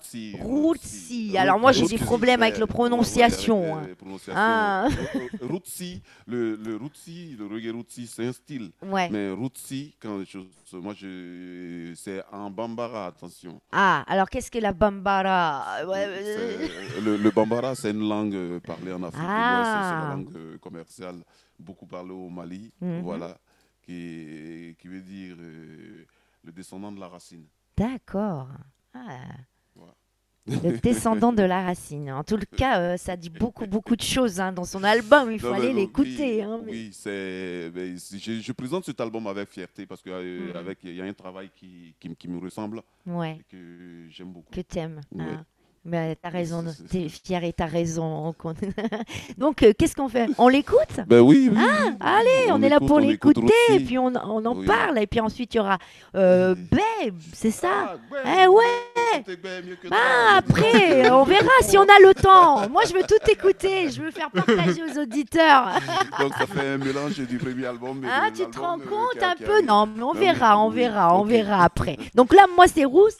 Alors, 1.36 1.58
moi, 1.58 1.72
j'ai 1.72 1.86
des 1.86 1.98
problèmes 1.98 2.42
avec 2.42 2.58
la 2.58 2.66
prononciation, 2.68 3.60
ouais, 3.62 3.70
hein. 3.70 3.82
avec. 3.82 3.98
Ah. 4.34 4.86
Euh, 4.86 5.18
euh, 5.42 5.98
le, 6.26 6.56
le 6.56 6.76
Rootsy, 6.76 7.36
le 7.38 7.46
reggae 7.46 7.72
Rootsy, 7.72 8.06
c'est 8.06 8.26
un 8.26 8.32
style. 8.32 8.70
ouais. 8.82 9.08
Mais 9.10 9.30
Rootsy, 9.32 9.94
quand 10.00 10.22
je, 10.24 10.38
moi, 10.76 10.94
je, 10.96 11.92
c'est 11.96 12.22
en 12.32 12.50
bambara, 12.50 13.06
attention. 13.06 13.60
Ah, 13.72 14.04
alors 14.06 14.30
qu'est-ce 14.30 14.50
que 14.50 14.58
la 14.58 14.72
bambara? 14.72 15.64
Euh, 15.82 16.68
le, 17.04 17.16
le 17.16 17.30
bambara, 17.30 17.74
c'est 17.74 17.90
une 17.90 18.08
langue 18.08 18.34
euh, 18.34 18.60
parlée 18.60 18.92
en 18.92 19.02
Afrique 19.02 19.22
l'Ouest, 19.22 19.70
c'est 19.72 19.94
Ah. 19.96 20.04
la 20.08 20.14
langue 20.14 20.28
euh, 20.36 20.58
commerciale, 20.58 21.16
beaucoup 21.58 21.86
parlée 21.86 22.12
au 22.12 22.28
Mali, 22.28 22.70
Mhm. 22.80 23.00
voilà, 23.02 23.36
qui, 23.84 24.76
qui 24.80 24.86
veut 24.88 25.00
dire 25.00 25.34
euh, 25.40 26.04
le 26.48 26.52
descendant 26.52 26.90
de 26.90 26.98
la 26.98 27.08
racine. 27.08 27.44
D'accord. 27.76 28.48
Ah. 28.94 29.18
Le 30.46 30.78
descendant 30.78 31.30
de 31.30 31.42
la 31.42 31.62
racine. 31.62 32.10
En 32.10 32.24
tout 32.24 32.38
le 32.38 32.46
cas, 32.46 32.80
euh, 32.80 32.96
ça 32.96 33.18
dit 33.18 33.28
beaucoup, 33.28 33.66
beaucoup 33.66 33.94
de 33.96 34.00
choses 34.02 34.40
hein, 34.40 34.50
dans 34.50 34.64
son 34.64 34.82
album. 34.82 35.30
Il 35.30 35.38
faut 35.38 35.48
Non, 35.48 35.52
aller 35.56 35.68
oui, 35.68 35.74
l'écouter. 35.74 36.42
hein, 36.42 36.58
mais- 36.64 36.72
Oui, 36.72 36.88
c'est, 36.94 37.70
je, 37.70 38.40
je 38.40 38.52
présente 38.52 38.86
cet 38.86 38.98
album 38.98 39.26
avec 39.26 39.50
fierté 39.50 39.84
parce 39.84 40.00
qu'il 40.00 40.10
avec 40.54 40.78
il 40.84 40.94
y 40.94 41.02
a 41.02 41.04
un 41.04 41.12
travail 41.12 41.50
qui, 41.54 41.94
qui, 42.00 42.16
qui 42.16 42.28
me 42.28 42.38
ressemble 42.38 42.80
Ouais, 43.04 43.36
et 43.40 43.44
que 43.50 44.06
j'aime 44.08 44.32
beaucoup. 44.32 44.50
que 44.50 44.62
t'aimes. 44.62 45.02
Ouais. 45.12 45.24
Ah. 45.36 45.44
Mais 45.84 46.16
t'as 46.16 46.28
raison, 46.28 46.64
t'es 46.90 47.08
fier 47.08 47.44
et 47.44 47.52
t'as 47.52 47.66
raison. 47.66 48.34
Donc, 49.38 49.62
euh, 49.62 49.72
qu'est-ce 49.78 49.94
qu'on 49.94 50.08
fait? 50.08 50.28
On 50.38 50.48
l'écoute? 50.48 51.00
Ben 51.06 51.20
oui, 51.20 51.48
oui. 51.50 51.58
Ah, 52.00 52.18
Allez, 52.18 52.52
on, 52.52 52.62
est 52.62 52.68
là 52.68 52.80
pour 52.80 53.00
l'écouter, 53.00 53.52
et 53.70 53.80
puis 53.80 53.98
on, 53.98 54.12
on 54.14 54.44
en 54.44 54.56
Oui. 54.56 54.66
parle, 54.66 54.98
et 54.98 55.06
puis 55.06 55.20
ensuite 55.20 55.54
il 55.54 55.58
y 55.58 55.60
aura 55.60 55.78
euh. 56.14 56.54
Babe, 56.54 57.14
c'est 57.32 57.50
ça? 57.50 57.68
Ah, 57.72 57.96
ouais, 58.12 58.44
Eh 58.44 58.46
ouais 58.48 58.87
ben 59.42 59.64
Ah, 59.92 60.38
après, 60.38 61.10
on 61.10 61.24
verra 61.24 61.48
si 61.62 61.76
on 61.78 61.82
a 61.82 61.98
le 62.02 62.14
temps. 62.14 62.68
Moi, 62.68 62.82
je 62.88 62.94
veux 62.94 63.02
tout 63.02 63.30
écouter, 63.30 63.90
je 63.90 64.02
veux 64.02 64.10
faire 64.10 64.30
partager 64.30 64.82
aux 64.82 65.00
auditeurs. 65.00 65.70
Donc 66.20 66.32
ça 66.34 66.46
fait 66.46 66.66
un 66.68 66.78
mélange 66.78 67.16
du 67.18 67.38
premier 67.38 67.66
album. 67.66 68.04
et 68.04 68.08
Ah, 68.10 68.28
tu 68.34 68.46
te 68.48 68.58
rends 68.58 68.78
euh, 68.78 68.84
compte 68.84 69.22
un 69.22 69.34
peu. 69.36 69.62
Non, 69.62 69.86
mais 69.86 70.02
on 70.02 70.14
Non, 70.14 70.20
verra, 70.20 70.58
on 70.58 70.70
verra, 70.70 71.18
on 71.18 71.24
verra 71.24 71.64
après. 71.64 71.96
Donc 72.14 72.34
là, 72.34 72.46
moi, 72.54 72.66
c'est 72.68 72.84
Rousti. 72.84 73.18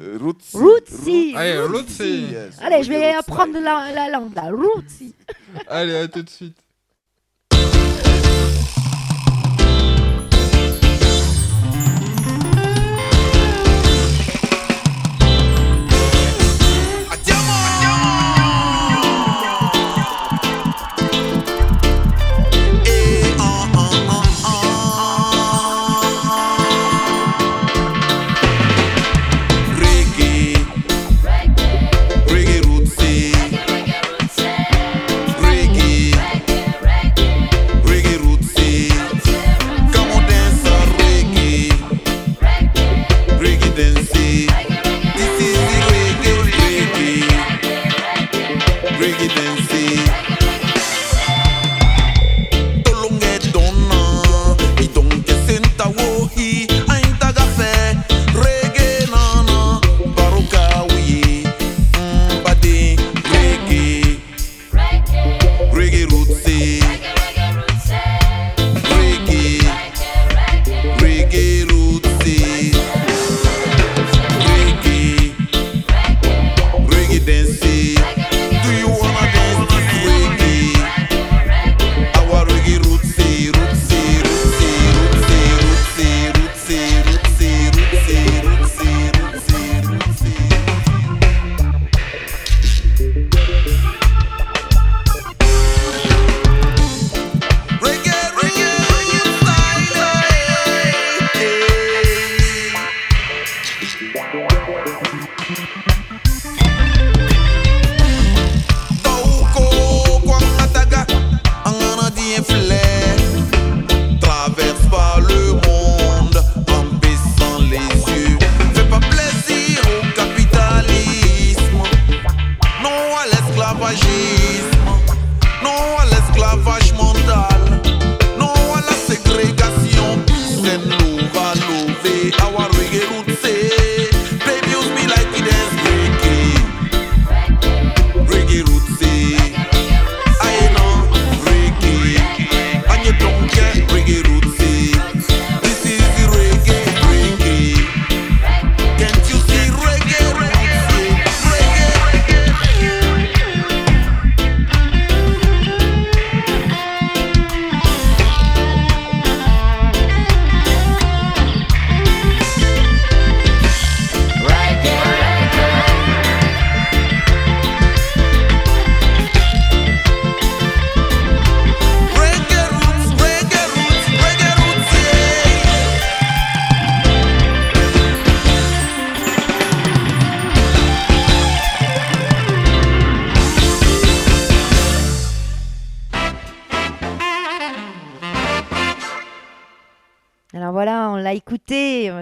Euh, 0.00 0.18
Rootsy. 0.20 0.56
Rootsy. 0.56 1.34
Allez, 1.36 1.58
Rootsy. 1.60 1.76
Rootsy. 1.76 2.26
Yes, 2.32 2.58
Allez, 2.62 2.82
je 2.84 2.88
vais 2.90 3.12
Rootsy. 3.12 3.18
apprendre 3.18 3.60
la, 3.60 3.92
la 3.94 4.08
langue 4.08 4.34
là. 4.34 4.50
Rousti. 4.52 5.14
Allez, 5.68 5.96
à 5.96 6.08
tout 6.08 6.22
de 6.22 6.30
suite. 6.30 6.56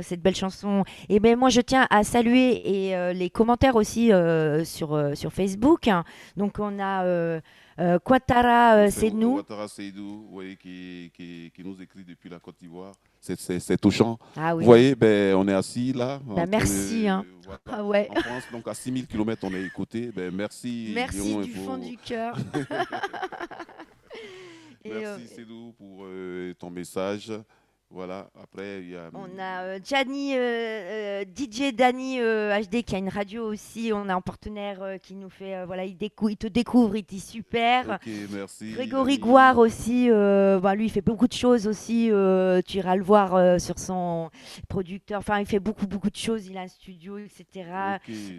Cette 0.07 0.23
belle 0.23 0.35
chanson. 0.35 0.85
Et 1.09 1.21
ben 1.21 1.37
moi, 1.39 1.49
je 1.51 1.61
tiens 1.61 1.87
à 1.91 2.05
saluer 2.05 2.63
et 2.87 2.97
euh, 2.97 3.13
les 3.13 3.31
commentaires 3.31 3.77
aussi 3.77 4.13
euh, 4.13 4.65
sur, 4.65 4.95
euh, 4.95 5.15
sur 5.15 5.33
Facebook. 5.33 5.89
Donc 6.37 6.59
on 6.59 6.79
a 6.79 7.05
euh, 7.05 7.41
Quatara 8.05 8.91
c'est 8.91 9.11
nous. 9.11 9.35
Ouattara 9.37 9.69
Seydou, 9.69 10.25
vous 10.27 10.33
voyez, 10.33 10.57
qui, 10.57 11.11
qui, 11.15 11.53
qui 11.55 11.65
nous 11.65 11.81
écrit 11.83 12.05
depuis 12.05 12.31
la 12.31 12.39
Côte 12.39 12.57
d'Ivoire. 12.59 12.93
C'est- 13.21 13.77
touchant. 13.77 14.19
Ah 14.37 14.55
oui. 14.55 14.63
Vous 14.63 14.67
voyez, 14.67 14.95
ben, 14.95 15.35
on 15.35 15.47
est 15.49 15.53
assis 15.53 15.93
là. 15.93 16.21
Ben, 16.25 16.43
entre, 16.43 16.51
merci, 16.51 17.09
hein. 17.09 17.25
voilà, 17.45 17.61
Ah 17.71 17.85
ouais. 17.85 18.09
En 18.17 18.21
France, 18.21 18.45
donc 18.53 18.69
à 18.69 18.75
6000 18.75 19.07
km, 19.07 19.43
on 19.45 19.53
est 19.53 19.65
écouté. 19.65 20.11
Ben, 20.15 20.33
merci. 20.33 20.93
Merci 20.95 21.19
Lyon 21.19 21.41
du 21.41 21.51
fond 21.53 21.77
du 21.77 21.97
cœur. 21.97 22.37
Merci 24.89 25.05
euh, 25.05 25.19
Cédou 25.35 25.75
pour 25.77 26.05
euh, 26.05 26.55
ton 26.55 26.71
message. 26.71 27.33
Voilà, 27.89 28.28
après, 28.43 28.80
il 28.82 28.91
y 28.91 28.97
a. 28.97 29.11
On 29.14 29.39
a 29.39 29.62
euh, 29.62 29.78
Gianni, 29.82 30.34
euh, 30.34 30.41
euh, 30.41 31.24
DJ 31.24 31.72
Danny 31.72 32.20
euh, 32.20 32.61
HD 32.61 32.82
qui 32.82 32.97
a 32.97 32.99
une 32.99 33.09
radio 33.09 33.45
aussi. 33.45 33.93
On 33.95 34.09
a 34.09 34.14
un 34.14 34.20
partenaire 34.20 34.82
euh, 34.82 34.99
qui 34.99 35.14
nous 35.14 35.30
fait, 35.30 35.55
euh, 35.55 35.66
voilà, 35.66 35.84
il, 35.84 35.97
te 35.97 36.49
découvre, 36.49 36.97
il 36.97 37.05
dit 37.05 37.20
super. 37.20 38.01
Ok, 38.05 38.12
merci. 38.32 38.72
Grégory 38.72 39.18
Dani. 39.18 39.30
Gouard 39.30 39.59
aussi, 39.59 40.11
euh, 40.11 40.59
bah, 40.59 40.74
lui 40.74 40.87
il 40.87 40.91
fait 40.91 41.01
beaucoup 41.01 41.28
de 41.28 41.32
choses 41.32 41.68
aussi. 41.68 42.11
euh, 42.11 42.61
tu 42.66 42.78
iras 42.78 42.97
le 42.97 43.05
voir 43.05 43.37
euh, 43.37 43.59
sur 43.59 43.78
son 43.78 44.30
producteur. 44.68 45.20
Enfin, 45.20 45.39
il 45.39 45.47
fait 45.47 45.61
beaucoup 45.61 45.87
beaucoup 45.87 46.11
de 46.11 46.16
choses. 46.16 46.49
Il 46.49 46.59
a 46.59 46.62
un 46.62 46.68
studio, 46.68 47.18
etc. 47.18 47.47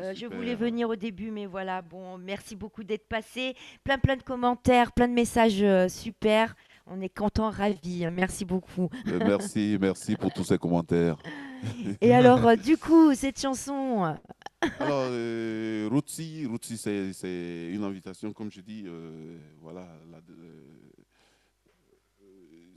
Euh, 0.01 0.13
je 0.13 0.25
voulais 0.25 0.55
venir 0.55 0.89
au 0.89 0.97
début, 0.97 1.31
mais 1.31 1.45
voilà. 1.45 1.81
Bon, 1.81 2.17
merci 2.17 2.57
beaucoup 2.57 2.83
d'être 2.83 3.07
passé. 3.07 3.55
Plein 3.85 3.97
plein 3.97 4.17
de 4.17 4.23
commentaires, 4.23 4.91
plein 4.91 5.07
de 5.07 5.13
messages 5.13 5.61
euh, 5.63 5.87
super. 5.87 6.53
On 6.89 7.01
est 7.01 7.09
content, 7.13 7.49
ravis. 7.49 8.05
Merci 8.11 8.45
beaucoup. 8.45 8.89
Euh, 9.07 9.19
merci, 9.19 9.77
merci 9.79 10.15
pour 10.15 10.31
tous 10.31 10.43
ces 10.45 10.57
commentaires. 10.57 11.17
Et 12.01 12.13
alors, 12.13 12.45
euh, 12.47 12.55
du 12.55 12.77
coup, 12.77 13.13
cette 13.13 13.39
chanson, 13.39 14.03
Alors, 14.03 14.17
euh, 15.09 15.89
Routsi, 15.91 16.47
c'est 16.77 17.69
une 17.73 17.83
invitation, 17.83 18.31
comme 18.31 18.49
je 18.51 18.61
dis, 18.61 18.83
euh, 18.85 19.37
voilà. 19.61 19.81
euh, 19.81 20.63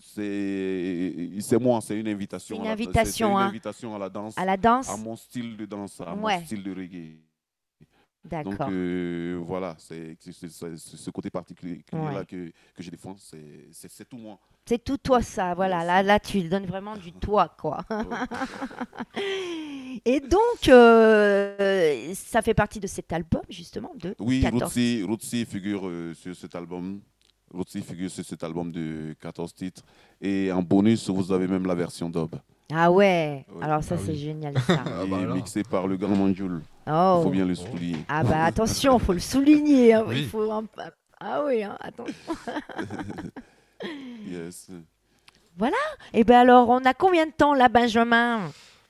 c'est 0.01 1.41
c'est 1.41 1.59
moi, 1.59 1.81
c'est 1.81 1.99
une 1.99 2.09
invitation. 2.09 2.57
Une 2.57 2.63
à 2.63 2.65
la- 2.67 2.71
invitation, 2.73 3.29
c'est 3.29 3.33
une 3.35 3.39
hein. 3.39 3.49
invitation 3.49 3.95
à 3.95 3.99
la 3.99 4.09
danse, 4.09 4.37
à 4.39 4.45
la 4.45 4.57
danse, 4.57 4.89
à 4.89 4.97
mon 4.97 5.15
style 5.15 5.57
de 5.57 5.67
danse, 5.67 6.01
à 6.01 6.15
Ouais. 6.15 6.39
mon 6.41 6.45
style 6.47 6.63
de 6.63 6.75
reggae. 6.75 7.17
Donc 8.23 8.51
d'accord. 8.53 8.69
euh, 8.71 9.41
voilà, 9.43 9.75
c'est 9.79 10.17
ce 10.21 11.11
côté 11.11 11.31
particulier 11.31 11.85
Ouais. 11.93 12.15
là 12.15 12.25
que, 12.25 12.51
que 12.75 12.83
je 12.83 12.91
défends, 12.91 13.17
c'est- 13.19 14.05
tout 14.09 14.19
moi. 14.19 14.39
C'est 14.67 14.83
tout 14.85 14.99
toi 14.99 15.23
ça, 15.23 15.55
voilà. 15.55 15.79
Yes. 15.79 15.87
Là, 15.87 16.03
là, 16.03 16.21
tu 16.21 16.43
donnes 16.49 16.67
vraiment 16.67 16.97
du 16.97 17.13
toi, 17.21 17.55
quoi. 17.59 17.81
Ouais. 17.91 17.97
Et 20.05 20.21
donc, 20.21 20.69
euh, 20.69 22.13
ça 22.15 22.43
fait 22.43 22.55
partie 22.55 22.81
de 22.81 22.87
cet 22.87 23.13
album, 23.13 23.43
justement, 23.49 23.93
de 23.97 24.15
Oui, 24.19 24.41
14. 24.43 24.63
Rootsie, 24.63 25.03
Rootsie 25.07 25.45
figure 25.45 25.87
euh, 25.89 26.15
sur 26.15 26.35
cet 26.37 26.55
album. 26.55 27.01
Rootsie 27.53 27.83
figure 27.83 28.11
sur 28.11 28.25
cet 28.25 28.45
album 28.45 28.71
de 28.71 29.15
14 29.21 29.53
titres. 29.55 29.83
Et 30.21 30.53
en 30.53 30.63
bonus, 30.63 31.09
vous 31.11 31.33
avez 31.33 31.49
même 31.49 31.67
la 31.67 31.75
version 31.75 32.09
dub. 32.09 32.37
Ah 32.73 32.93
ouais, 32.93 33.45
Ouais. 33.53 33.65
alors 33.65 33.83
ça, 33.83 33.97
Ah 33.99 34.03
c'est 34.05 34.13
oui. 34.13 34.19
génial, 34.19 34.55
ça. 34.61 34.85
Ah 34.87 35.05
bah 35.05 35.35
mixé 35.35 35.65
par 35.65 35.89
le 35.89 35.97
grand 35.97 36.15
Manjoul. 36.15 36.63
Il 36.93 36.97
Oh. 36.97 37.21
faut 37.23 37.31
bien 37.31 37.45
le 37.45 37.55
souligner. 37.55 38.05
Ah 38.09 38.25
bah 38.25 38.45
attention, 38.45 38.99
faut 38.99 39.13
le 39.13 39.21
souligner. 39.21 39.95
hein, 39.95 40.05
Oui. 40.09 40.23
Il 40.23 40.29
faut 40.29 40.51
un- 40.51 40.65
Ah 41.21 41.45
oui, 41.47 41.63
hein, 41.63 41.77
attends. 41.81 42.05
Yes. 44.29 44.69
Et 46.13 46.25
ben 46.25 46.41
alors, 46.41 46.69
on 46.69 46.79
a 46.85 46.95
combien 46.95 47.27
de 47.27 47.33
temps 47.33 47.55
là, 47.55 47.69
Benjamin? 47.69 48.41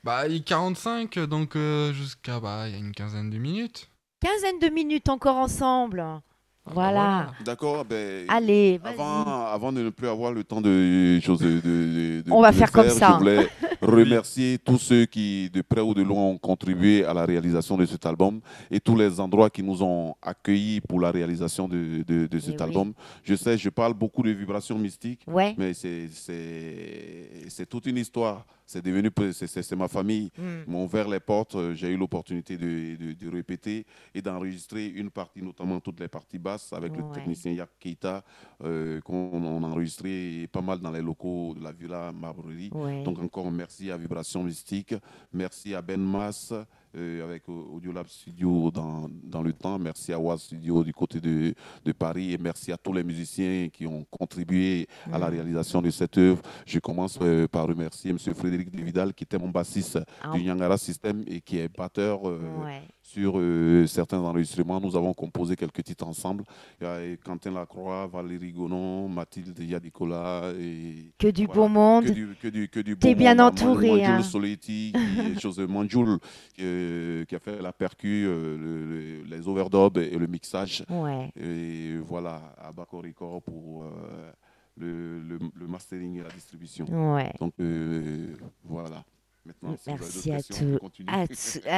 Bah, 0.03 0.27
il 0.27 0.37
est 0.37 0.39
45, 0.45 1.19
donc 1.19 1.55
euh, 1.55 1.93
jusqu'à. 1.93 2.39
Bah, 2.39 2.63
il 2.67 2.73
y 2.73 2.75
a 2.75 2.79
une 2.79 2.91
quinzaine 2.91 3.29
de 3.29 3.37
minutes. 3.37 3.89
Quinzaine 4.23 4.59
de 4.59 4.69
minutes 4.73 5.09
encore 5.09 5.35
ensemble. 5.37 5.99
Ah, 6.01 6.21
Voilà. 6.65 7.27
bah, 7.27 7.33
D'accord. 7.45 7.85
Ben, 7.85 8.25
Allez, 8.29 8.77
vas-y. 8.83 8.93
avant, 8.93 9.45
avant 9.45 9.71
de 9.73 9.81
ne 9.81 9.89
plus 9.89 10.07
avoir 10.07 10.31
le 10.31 10.43
temps 10.43 10.61
de 10.61 11.19
choses 11.21 11.39
de, 11.39 11.59
de- 11.59 12.21
de- 12.21 12.31
On 12.31 12.41
va 12.41 12.51
faire 12.51 12.71
comme 12.71 12.89
ça. 12.89 13.13
Je 13.13 13.17
voulais 13.19 13.49
remercier 13.81 14.57
tous 14.59 14.77
ceux 14.77 15.05
qui, 15.05 15.49
de 15.49 15.61
près 15.61 15.81
ou 15.81 15.93
de 15.93 16.01
loin, 16.01 16.23
ont 16.23 16.37
contribué 16.37 17.03
à 17.05 17.13
la 17.13 17.25
réalisation 17.25 17.77
de 17.77 17.85
cet 17.85 18.05
album 18.05 18.39
et 18.69 18.79
tous 18.79 18.95
les 18.95 19.19
endroits 19.19 19.49
qui 19.49 19.63
nous 19.63 19.81
ont 19.83 20.15
accueillis 20.21 20.81
pour 20.81 20.99
la 20.99 21.11
réalisation 21.11 21.67
de, 21.67 22.03
de- 22.07 22.27
de 22.27 22.39
cet 22.39 22.55
oui. 22.59 22.63
album. 22.67 22.93
Je 23.23 23.35
sais, 23.35 23.57
je 23.57 23.69
parle 23.69 23.93
beaucoup 23.93 24.23
de 24.23 24.31
vibrations 24.31 24.77
mystiques. 24.77 25.23
Ouais. 25.27 25.55
Mais 25.57 25.73
c'est- 25.73 27.65
toute 27.69 27.85
une 27.85 27.97
histoire. 27.97 28.45
C'est 28.65 28.81
devenu, 28.83 29.09
c'est- 29.33 29.75
ma 29.75 29.89
famille. 29.89 30.31
Ils 30.37 30.71
m'ont 30.71 30.85
ouvert 30.85 31.07
les 31.09 31.19
portes. 31.19 31.55
euh, 31.55 31.73
J'ai 31.75 31.89
eu 31.89 31.97
l'opportunité 31.97 32.57
de, 32.57 32.95
de- 32.95 33.13
de 33.13 33.29
répéter 33.29 33.85
et 34.15 34.21
d'enregistrer 34.21 34.87
une 34.87 35.09
partie, 35.09 35.41
notamment 35.41 35.79
toutes 35.81 35.99
les 35.99 36.07
parties 36.07 36.39
basses, 36.39 36.71
avec 36.71 36.95
le 36.95 37.03
technicien 37.13 37.51
Yak 37.51 37.69
Keita, 37.79 38.23
euh, 38.63 39.01
qu'on 39.01 39.29
on 39.33 39.63
a 39.63 39.67
enregistré 39.67 40.47
pas 40.51 40.61
mal 40.61 40.79
dans 40.79 40.91
les 40.91 41.01
locaux 41.01 41.53
de 41.57 41.61
la 41.63 41.71
Villa 41.73 42.11
Marbrerie. 42.13 42.69
Ouais. 42.73 43.03
Donc 43.03 43.19
encore 43.19 43.51
merci 43.51 43.70
à 43.79 43.97
Vibration 43.97 44.43
Mystique, 44.43 44.93
merci 45.31 45.73
à 45.73 45.81
Ben 45.81 46.01
Mas 46.01 46.53
euh, 46.95 47.23
avec 47.23 47.47
Audiolab 47.47 48.07
Studio 48.07 48.69
dans, 48.71 49.07
dans 49.23 49.41
le 49.41 49.53
temps, 49.53 49.79
merci 49.79 50.11
à 50.13 50.19
Waz 50.19 50.41
Studio 50.41 50.83
du 50.83 50.93
côté 50.93 51.19
de, 51.19 51.53
de 51.85 51.91
Paris 51.91 52.33
et 52.33 52.37
merci 52.37 52.71
à 52.71 52.77
tous 52.77 52.93
les 52.93 53.03
musiciens 53.03 53.69
qui 53.71 53.85
ont 53.87 54.05
contribué 54.09 54.87
à 55.11 55.17
la 55.17 55.27
Mm. 55.29 55.33
réalisation 55.33 55.81
de 55.81 55.89
cette 55.89 56.17
œuvre. 56.17 56.41
Je 56.65 56.79
commence 56.79 57.17
euh, 57.21 57.47
par 57.47 57.67
remercier 57.67 58.11
M. 58.11 58.17
Frédéric 58.19 58.69
Devidal 58.71 59.13
qui 59.13 59.23
était 59.23 59.37
mon 59.37 59.49
bassiste 59.49 59.99
Ah, 60.21 60.31
du 60.33 60.43
Nyangara 60.43 60.77
System 60.77 61.23
et 61.27 61.41
qui 61.41 61.57
est 61.57 61.69
batteur 61.75 62.27
euh, 62.27 62.39
ouais. 62.65 62.81
sur 63.01 63.33
euh, 63.39 63.85
certains 63.87 64.19
enregistrements. 64.19 64.81
Nous 64.81 64.95
avons 64.95 65.13
composé 65.13 65.55
quelques 65.55 65.83
titres 65.83 66.05
ensemble. 66.07 66.43
Il 66.79 66.83
y 66.83 66.87
a 66.87 67.17
Quentin 67.23 67.51
Lacroix, 67.51 68.07
Valérie 68.07 68.51
Gonon, 68.51 69.07
Mathilde 69.07 69.57
Yadicola 69.59 70.51
et 70.59 71.11
Que 71.17 71.27
du 71.29 71.45
Voilà. 71.45 71.61
beau 71.61 71.67
monde. 71.67 72.05
que 72.05 72.11
du, 72.11 72.35
que 72.41 72.47
du, 72.49 72.67
que 72.69 72.79
du 72.79 72.97
T'es 72.97 73.13
bon 73.13 73.19
bien 73.19 73.35
monde. 73.35 73.53
entouré, 73.53 73.87
Manjoul 73.89 74.05
hein. 74.05 74.23
Soletti, 74.23 74.93
qui 74.93 75.31
est 75.37 75.39
chose 75.39 75.55
de 75.57 75.65
Manjoul, 75.65 76.17
euh, 76.81 77.25
qui 77.25 77.35
a 77.35 77.39
fait 77.39 77.61
la 77.61 77.71
percu, 77.71 78.25
euh, 78.27 78.57
le- 78.57 78.85
le- 78.85 79.23
les 79.23 79.47
overdubs 79.47 79.97
et 79.97 80.17
le 80.17 80.27
mixage. 80.27 80.83
Ouais. 80.89 81.31
Et 81.35 81.97
voilà, 81.97 82.41
à 82.57 82.71
Record 82.71 83.41
pour 83.43 83.83
euh, 83.83 84.31
le, 84.77 85.19
le, 85.21 85.39
le 85.53 85.67
mastering 85.67 86.19
et 86.19 86.23
la 86.23 86.29
distribution. 86.29 86.85
Ouais. 87.15 87.31
Donc 87.39 87.53
euh, 87.59 88.35
voilà. 88.65 89.03
Maintenant, 89.43 89.75
Merci 89.87 90.31
à 90.31 90.39
tout-. 90.43 90.77
À, 91.07 91.25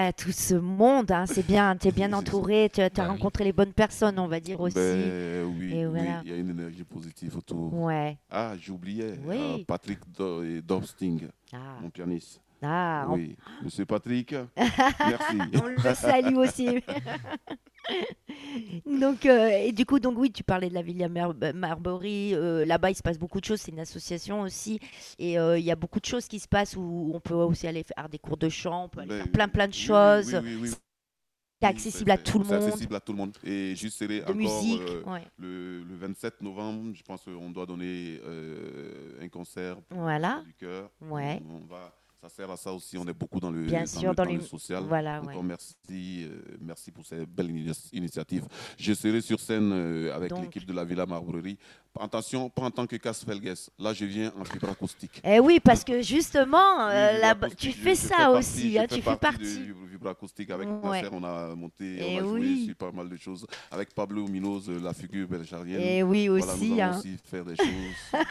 à 0.08 0.12
tout 0.12 0.34
ce 0.34 0.54
monde, 0.56 1.10
hein, 1.12 1.26
c'est 1.26 1.48
bien, 1.48 1.78
tu 1.78 1.88
es 1.88 1.92
bien 2.02 2.12
entouré, 2.12 2.70
tu 2.74 2.82
as 2.82 2.90
Bah 2.90 3.04
oui. 3.04 3.08
rencontré 3.12 3.46
les 3.46 3.54
bonnes 3.54 3.72
personnes, 3.72 4.20
on 4.20 4.28
va 4.28 4.42
dire 4.42 4.60
aussi. 4.60 4.76
Ben, 4.76 5.46
oui, 5.46 5.74
Et 5.74 5.86
oui, 5.86 5.92
voilà. 5.92 6.22
il 6.26 6.32
y 6.32 6.34
a 6.34 6.38
une 6.40 6.50
énergie 6.50 6.84
positive 6.84 7.38
autour. 7.38 7.74
Ouais. 7.74 8.18
Ah, 8.30 8.54
j'oubliais. 8.60 9.18
Oui. 9.26 9.38
euh, 9.40 9.64
Patrick 9.66 10.00
Do- 10.18 10.44
Dobsting, 10.62 11.30
Ah, 11.54 11.78
mon 11.82 11.90
pianiste. 11.90 12.42
Ah, 12.64 13.06
on- 13.10 13.14
Oui, 13.16 13.36
Monsieur 13.64 13.86
Patrick, 13.86 14.34
merci. 14.58 15.38
on 15.62 15.68
le 15.68 15.94
salue 15.96 16.36
aussi. 16.38 16.68
donc, 18.86 19.26
euh, 19.26 19.50
et 19.50 19.72
du 19.72 19.86
coup, 19.86 20.00
donc 20.00 20.18
oui, 20.18 20.32
tu 20.32 20.44
parlais 20.44 20.70
de 20.70 20.74
la 20.74 20.82
Villa 20.82 21.10
Mar- 21.10 21.34
Marbury. 21.54 22.34
euh, 22.34 22.66
Là-bas, 22.66 22.92
il 22.92 22.96
se 22.96 23.02
passe 23.04 23.18
beaucoup 23.20 23.40
de 23.40 23.46
choses. 23.46 23.62
C'est 23.62 23.72
une 23.72 23.80
association 23.80 24.42
aussi, 24.42 24.80
et 25.20 25.38
euh, 25.40 25.58
il 25.58 25.66
y 25.66 25.72
a 25.72 25.76
beaucoup 25.76 26.00
de 26.00 26.06
choses 26.06 26.28
qui 26.28 26.40
se 26.40 26.48
passent 26.48 26.76
où 26.76 27.12
on 27.14 27.20
peut 27.20 27.34
aussi 27.34 27.68
aller 27.68 27.84
faire 27.84 28.08
des 28.10 28.20
cours 28.20 28.38
de 28.38 28.50
chant, 28.50 28.86
on 28.86 28.90
peut 28.90 29.02
aller 29.02 29.10
Ben, 29.10 29.24
faire 29.24 29.32
plein 29.32 29.48
plein 29.48 29.68
de 29.68 29.74
choses. 29.74 30.40
oui, 30.44 30.58
oui. 30.62 30.70
C'est 31.62 31.70
accessible 31.70 32.12
à 32.12 32.18
c'est- 32.18 32.24
tout 32.24 32.40
le 32.40 32.44
monde. 32.46 32.54
accessible 32.64 32.96
à 32.96 33.00
tout 33.00 33.14
le 33.14 33.18
monde. 33.18 33.38
Et 33.42 33.74
juste 33.78 33.98
serai 33.98 34.18
De 34.20 34.24
encore 34.24 34.36
musique, 34.36 34.82
ouais. 35.08 35.24
le, 35.38 35.82
le 35.84 35.96
27 35.96 36.42
novembre, 36.42 36.94
je 36.94 37.02
pense 37.04 37.24
qu'on 37.24 37.50
doit 37.52 37.66
donner 37.66 38.20
un 39.22 39.30
concert 39.30 39.78
pour 39.84 40.00
Voilà. 40.00 40.42
du 40.46 40.54
cœur. 40.56 40.90
Ouais. 41.00 41.42
On 41.50 41.60
va, 41.66 41.96
ça 42.24 42.30
sert 42.30 42.50
à 42.50 42.56
ça 42.56 42.72
aussi. 42.72 42.98
On 42.98 43.06
est 43.06 43.14
beaucoup 43.14 43.40
dans 43.42 43.52
le, 43.52 43.64
Bien 43.66 43.82
dans 43.82 43.86
sûr, 43.86 44.10
le, 44.12 44.16
dans 44.16 44.24
dans 44.24 44.30
les- 44.32 44.38
le 44.38 44.44
social. 44.44 44.84
Voilà, 44.88 45.22
ouais. 45.24 45.36
merci, 45.44 45.76
euh, 46.24 46.42
merci 46.62 46.90
pour 46.90 47.06
ces 47.06 47.26
belles 47.26 47.50
ini- 47.52 47.90
initiatives. 47.92 48.46
Je 48.78 48.94
serai 48.94 49.20
sur 49.20 49.40
scène 49.42 49.72
euh, 49.74 50.16
avec 50.16 50.30
Donc. 50.30 50.44
l'équipe 50.44 50.66
de 50.66 50.72
la 50.72 50.86
Villa 50.86 51.06
Marbrerie. 51.06 51.58
Attention, 52.00 52.50
pas 52.50 52.64
en 52.64 52.72
tant 52.72 52.88
que 52.88 52.96
casse 52.96 53.24
Felgues. 53.26 53.54
Là, 53.78 53.94
je 53.94 54.06
viens 54.06 54.32
en 54.40 54.46
fibre 54.46 54.70
acoustique. 54.70 55.22
Eh 55.24 55.40
oui, 55.42 55.60
parce 55.60 55.84
que 55.84 56.02
justement, 56.02 56.88
euh, 56.88 57.20
acoustique, 57.24 57.60
tu 57.60 57.72
fais 57.74 57.94
ça 57.96 58.16
fais 58.18 58.26
aussi, 58.28 58.80
hein, 58.80 58.86
tu 58.90 59.02
fais 59.02 59.18
partie. 59.18 59.60
Acoustique 60.08 60.50
avec 60.50 60.68
Ouais. 60.68 61.02
Nasser, 61.02 61.10
on 61.12 61.24
a 61.24 61.56
monté, 61.56 61.98
Eh 62.00 62.16
on 62.16 62.18
a 62.18 62.22
joué 62.22 62.40
oui. 62.40 62.66
sur 62.68 62.76
pas 62.76 62.92
mal 62.92 63.10
de 63.10 63.16
choses. 63.18 63.46
Avec 63.72 63.94
Pablo 63.94 64.28
Minos, 64.28 64.68
euh, 64.70 64.80
la 64.84 64.94
figure 64.94 65.28
belgarienne. 65.28 65.82
Et 65.82 66.04
oui 66.04 66.28
Voilà, 66.28 66.54
aussi, 66.54 66.82
allons 66.82 66.94
hein, 66.94 66.98
aussi 67.00 67.18
faire 67.24 67.46
des 67.46 67.56
choses. 67.56 67.68
Voilà. 68.12 68.26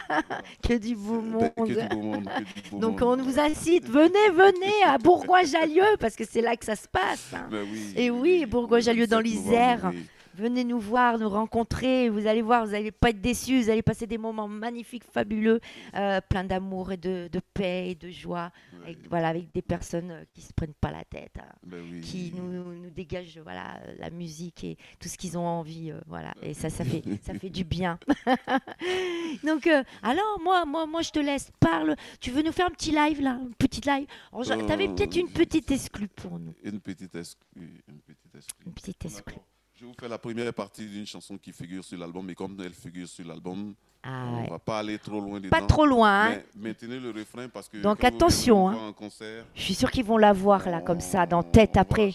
que 0.67 0.73
du 0.77 0.95
beau 0.95 1.21
monde. 1.21 1.51
que 1.55 1.63
du 1.65 1.87
beau 1.95 2.01
monde, 2.01 2.25
que 2.25 2.61
du 2.61 2.69
beau 2.69 2.79
Donc 2.79 3.01
monde. 3.01 3.19
on 3.21 3.23
vous 3.23 3.39
incite, 3.39 3.87
venez, 3.89 4.29
venez 4.33 4.83
à 4.85 4.97
Bourgoin-Jallieu, 4.97 5.97
parce 5.99 6.15
que 6.15 6.25
c'est 6.25 6.41
là 6.41 6.55
que 6.55 6.65
ça 6.65 6.75
se 6.75 6.87
passe. 6.87 7.33
hein. 7.33 7.47
Ben 7.51 7.65
oui, 7.71 7.93
Et 7.95 8.09
oui, 8.11 8.45
Bourgoin-Jallieu 8.45 9.07
dans 9.07 9.17
27 9.17 9.33
novembre, 9.35 9.49
l'Isère. 9.49 9.91
Venez 10.35 10.63
nous 10.63 10.79
voir, 10.79 11.17
nous 11.19 11.29
rencontrer. 11.29 12.09
Vous 12.09 12.27
allez 12.27 12.41
voir, 12.41 12.65
vous 12.65 12.71
n'allez 12.71 12.91
pas 12.91 13.09
être 13.09 13.21
déçus. 13.21 13.61
Vous 13.61 13.69
allez 13.69 13.81
passer 13.81 14.07
des 14.07 14.17
moments 14.17 14.47
magnifiques, 14.47 15.03
fabuleux, 15.03 15.59
euh, 15.95 16.19
plein 16.27 16.43
d'amour 16.43 16.91
et 16.91 16.97
de, 16.97 17.29
de 17.31 17.39
paix 17.53 17.91
et 17.91 17.95
de 17.95 18.09
joie. 18.09 18.51
Ouais. 18.73 18.79
Avec, 18.83 18.97
voilà, 19.09 19.27
avec 19.29 19.51
des 19.53 19.61
personnes 19.61 20.11
euh, 20.11 20.23
qui 20.33 20.41
se 20.41 20.53
prennent 20.53 20.73
pas 20.73 20.91
la 20.91 21.03
tête, 21.05 21.37
hein, 21.39 21.45
Ben 21.63 21.81
oui. 21.91 22.01
qui 22.01 22.33
nous, 22.35 22.51
nous 22.73 22.89
dégagent 22.89 23.39
voilà, 23.43 23.77
euh, 23.87 23.95
la 23.99 24.09
musique 24.09 24.63
et 24.63 24.77
tout 24.99 25.07
ce 25.07 25.17
qu'ils 25.17 25.37
ont 25.37 25.45
envie. 25.47 25.91
euh, 25.91 25.99
voilà. 26.07 26.33
Et 26.41 26.53
ça, 26.53 26.69
ça 26.69 26.83
fait, 26.83 27.03
ça 27.23 27.33
fait 27.33 27.49
du 27.49 27.63
bien. 27.63 27.97
Donc, 29.43 29.67
euh, 29.67 29.83
alors, 30.01 30.39
moi, 30.43 30.65
moi, 30.65 30.85
moi, 30.85 31.01
je 31.01 31.11
te 31.11 31.19
laisse. 31.19 31.51
Parle. 31.59 31.95
Tu 32.19 32.31
veux 32.31 32.41
nous 32.41 32.51
faire 32.51 32.67
un 32.67 32.71
petit 32.71 32.91
live, 32.91 33.21
là? 33.21 33.31
Un 33.41 33.51
petit 33.57 33.81
live? 33.81 34.07
Tu 34.43 34.51
avais 34.71 34.87
peut-être 34.87 35.15
une 35.15 35.29
petite 35.29 35.71
exclue 35.71 36.07
pour 36.07 36.39
nous. 36.39 36.53
Une 36.63 36.79
petite 36.79 37.15
exclue. 37.15 37.81
Une 37.87 37.99
petite 37.99 38.35
exclue. 38.35 38.65
Une 38.65 38.73
petite 38.73 39.05
exclue. 39.05 39.35
Je 39.83 39.87
vous 39.89 39.93
fais 39.99 40.07
la 40.07 40.17
première 40.17 40.53
partie 40.53 40.85
d'une 40.85 41.05
chanson 41.05 41.37
qui 41.37 41.51
figure 41.51 41.83
sur 41.83 41.97
l'album, 41.99 42.25
mais 42.25 42.35
comme 42.35 42.55
elle 42.63 42.73
figure 42.73 43.05
sur 43.05 43.27
l'album, 43.27 43.73
Ah, 44.01 44.27
on 44.29 44.41
ouais. 44.43 44.47
va 44.49 44.57
pas 44.57 44.79
aller 44.79 44.97
trop 44.97 45.19
loin 45.19 45.41
dedans. 45.41 45.49
Pas 45.49 45.65
trop 45.67 45.85
loin. 45.85 46.27
hein. 46.29 46.41
Mais 46.55 46.69
maintenez 46.69 47.01
le 47.01 47.09
refrain 47.11 47.49
parce 47.49 47.67
que. 47.67 47.75
Donc, 47.79 48.01
attention, 48.01 48.69
hein. 48.69 48.93
concert, 48.93 49.43
Je 49.53 49.61
suis 49.61 49.73
sûre 49.73 49.91
qu'ils 49.91 50.05
vont 50.05 50.17
la 50.17 50.31
voir, 50.31 50.69
là, 50.69 50.79
comme 50.79 51.01
ça, 51.01 51.25
dans 51.25 51.43
tête 51.43 51.75
après. 51.75 52.13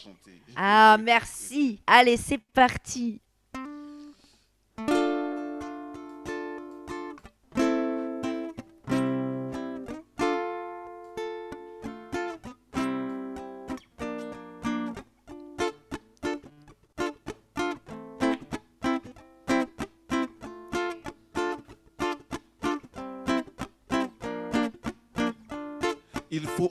Ah, 0.57 0.97
merci. 0.99 1.79
Allez, 1.87 2.17
c'est 2.17 2.39
parti. 2.39 3.21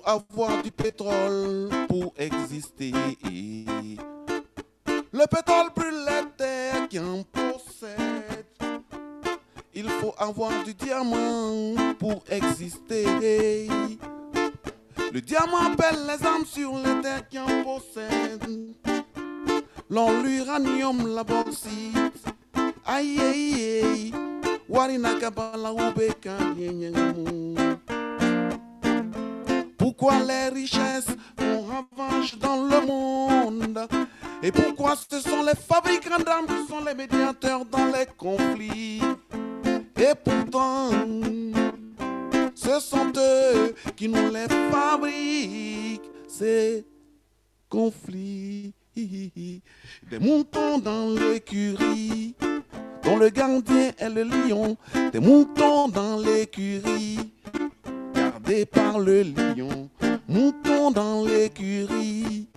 Avoir 0.07 0.63
du 0.63 0.71
pétrole 0.71 1.69
pour 1.89 2.13
exister. 2.17 2.93
Le 5.11 5.27
pétrole 5.27 5.69
brûle 5.75 6.05
la 6.05 6.23
terre 6.37 6.87
qui 6.87 6.97
en 6.99 7.23
possède. 7.23 8.45
Il 9.73 9.89
faut 9.89 10.15
avoir 10.17 10.63
du 10.63 10.73
diamant 10.73 11.75
pour 11.99 12.23
exister. 12.29 13.05
Le 15.13 15.21
diamant 15.21 15.71
appelle 15.71 15.99
les 16.07 16.25
âmes 16.25 16.45
sur 16.45 16.73
les 16.77 17.01
terres 17.01 17.27
qui 17.27 17.37
en 17.37 17.63
possèdent. 17.63 18.73
L'or, 19.89 20.11
l'uranium, 20.23 21.07
la 21.13 21.23
bauxite. 21.23 22.23
Aïe, 22.85 23.19
aïe, 23.19 23.81
aïe. 23.83 24.13
Warinakabala, 24.69 25.71
Ubeka, 25.73 26.37
Nyenyengamu. 26.57 27.46
Pourquoi 29.97 30.19
les 30.19 30.49
richesses 30.49 31.07
font 31.39 31.65
ravage 31.65 32.37
dans 32.37 32.63
le 32.63 32.85
monde? 32.85 33.87
Et 34.43 34.51
pourquoi 34.51 34.93
ce 34.95 35.19
sont 35.19 35.41
les 35.41 35.55
fabricants 35.55 36.23
d'armes 36.23 36.45
qui 36.45 36.71
sont 36.71 36.85
les 36.85 36.93
médiateurs 36.93 37.65
dans 37.65 37.87
les 37.87 38.05
conflits? 38.15 39.01
Et 39.99 40.13
pourtant, 40.23 40.91
ce 42.53 42.79
sont 42.79 43.11
eux 43.17 43.73
qui 43.95 44.07
nous 44.07 44.31
les 44.31 44.47
fabriquent, 44.69 46.11
ces 46.27 46.85
conflits. 47.67 48.73
Des 48.95 50.19
moutons 50.19 50.77
dans 50.77 51.09
l'écurie, 51.09 52.35
dont 53.03 53.17
le 53.17 53.29
gardien 53.29 53.91
est 53.97 54.09
le 54.09 54.23
lion, 54.23 54.77
des 55.11 55.19
moutons 55.19 55.87
dans 55.87 56.17
l'écurie 56.17 57.31
par 58.65 58.97
le 58.99 59.23
lion, 59.23 59.89
mouton 60.27 60.91
dans 60.91 61.25
l'écurie. 61.25 62.47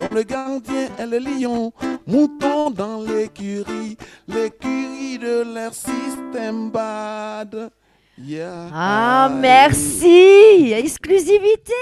Comme 0.00 0.16
le 0.16 0.22
gardien 0.24 0.88
est 0.98 1.06
le 1.06 1.18
lion, 1.18 1.72
mouton 2.06 2.70
dans 2.70 3.02
l'écurie, 3.02 3.96
l'écurie 4.26 5.18
de 5.18 5.54
leur 5.54 5.72
système 5.74 6.70
bad. 6.70 7.70
Yeah. 8.18 8.68
Ah, 8.72 9.30
merci. 9.32 10.72
Exclusivité. 10.72 11.72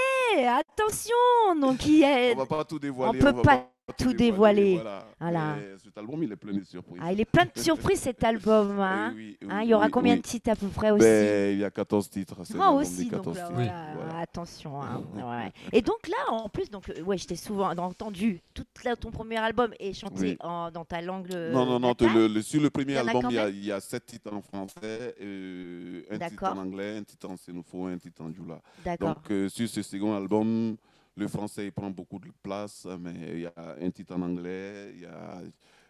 Attention. 0.47 1.15
Donc, 1.59 1.85
il 1.87 1.97
y 1.97 2.05
a... 2.05 2.33
On 2.35 2.37
va 2.37 2.45
pas 2.45 2.63
tout 2.63 2.79
dévoiler. 2.79 3.19
peut 3.19 3.31
va 3.31 3.41
pas 3.41 3.67
tout 3.97 4.13
dévoiler. 4.13 4.79
Voilà. 5.19 5.55
Cet 5.83 5.97
album, 5.97 6.23
il 6.23 6.31
est 6.31 6.35
plein 6.35 6.53
de 6.53 6.63
surprises. 6.63 7.01
Ah, 7.03 7.11
il 7.11 7.19
est 7.19 7.25
plein 7.25 7.45
de 7.45 7.51
surprises, 7.61 7.99
cet 7.99 8.23
album. 8.23 8.79
hein. 8.79 9.11
Eh 9.13 9.15
oui, 9.15 9.37
oui, 9.41 9.47
Hein, 9.51 9.61
il 9.63 9.69
y 9.69 9.73
aura 9.73 9.85
oui, 9.85 9.91
combien 9.91 10.15
de 10.15 10.21
titres 10.21 10.49
à 10.49 10.55
peu 10.55 10.67
près 10.67 10.91
aussi 10.91 11.03
Ben, 11.03 11.53
Il 11.53 11.59
y 11.59 11.63
a 11.65 11.71
14 11.71 12.09
titres. 12.09 12.35
c'est 12.43 12.55
Moi 12.55 12.71
aussi, 12.71 13.03
donc 13.09 13.23
14 13.25 13.37
là, 13.37 13.43
titres. 13.43 13.55
voilà, 13.55 13.93
Voilà. 13.95 14.19
attention. 14.19 14.81
hein, 14.81 15.03
ouais. 15.15 15.51
Et 15.73 15.81
donc 15.81 16.07
là, 16.07 16.31
en 16.33 16.47
plus, 16.49 16.69
donc, 16.69 16.89
euh, 16.89 17.01
ouais, 17.03 17.17
je 17.17 17.27
t'ai 17.27 17.35
souvent 17.35 17.69
entendu 17.75 18.41
tout 18.53 18.65
là, 18.85 18.95
ton 18.95 19.11
premier 19.11 19.37
album 19.37 19.73
et 19.79 19.93
chanté 19.93 20.37
en- 20.41 20.71
dans 20.71 20.85
ta 20.85 21.01
langue. 21.01 21.33
euh, 21.33 21.51
Non, 21.51 21.65
non, 21.65 21.79
non. 21.79 21.89
natale. 21.89 22.13
le- 22.13 22.27
le- 22.27 22.41
sur 22.41 22.61
le 22.61 22.69
premier 22.69 22.93
Il 22.93 22.97
album, 22.97 23.25
il 23.29 23.35
y, 23.35 23.39
a, 23.39 23.49
il 23.49 23.65
y 23.65 23.71
a 23.71 23.79
sept 23.79 24.05
titres 24.05 24.33
en 24.33 24.41
français, 24.41 25.15
euh, 25.21 26.03
un 26.11 26.19
titre 26.29 26.43
en 26.45 26.57
anglais, 26.57 26.97
un 26.97 27.03
titre 27.03 27.29
en 27.29 27.35
sénoufo, 27.37 27.85
un 27.87 27.97
titre 27.97 28.21
en 28.23 28.31
djoula. 28.31 28.61
D'accord. 28.85 29.15
Donc, 29.15 29.31
euh, 29.31 29.49
sur 29.49 29.67
ce 29.67 29.81
second 29.81 30.15
album, 30.15 30.77
le 31.15 31.27
français 31.27 31.65
il 31.65 31.71
prend 31.71 31.89
beaucoup 31.89 32.19
de 32.19 32.31
place, 32.41 32.87
mais 32.99 33.13
il 33.33 33.39
y 33.41 33.45
a 33.45 33.75
un 33.81 33.89
titre 33.91 34.15
en 34.15 34.21
anglais, 34.21 34.91
il 34.95 35.01
y 35.01 35.05
a 35.05 35.41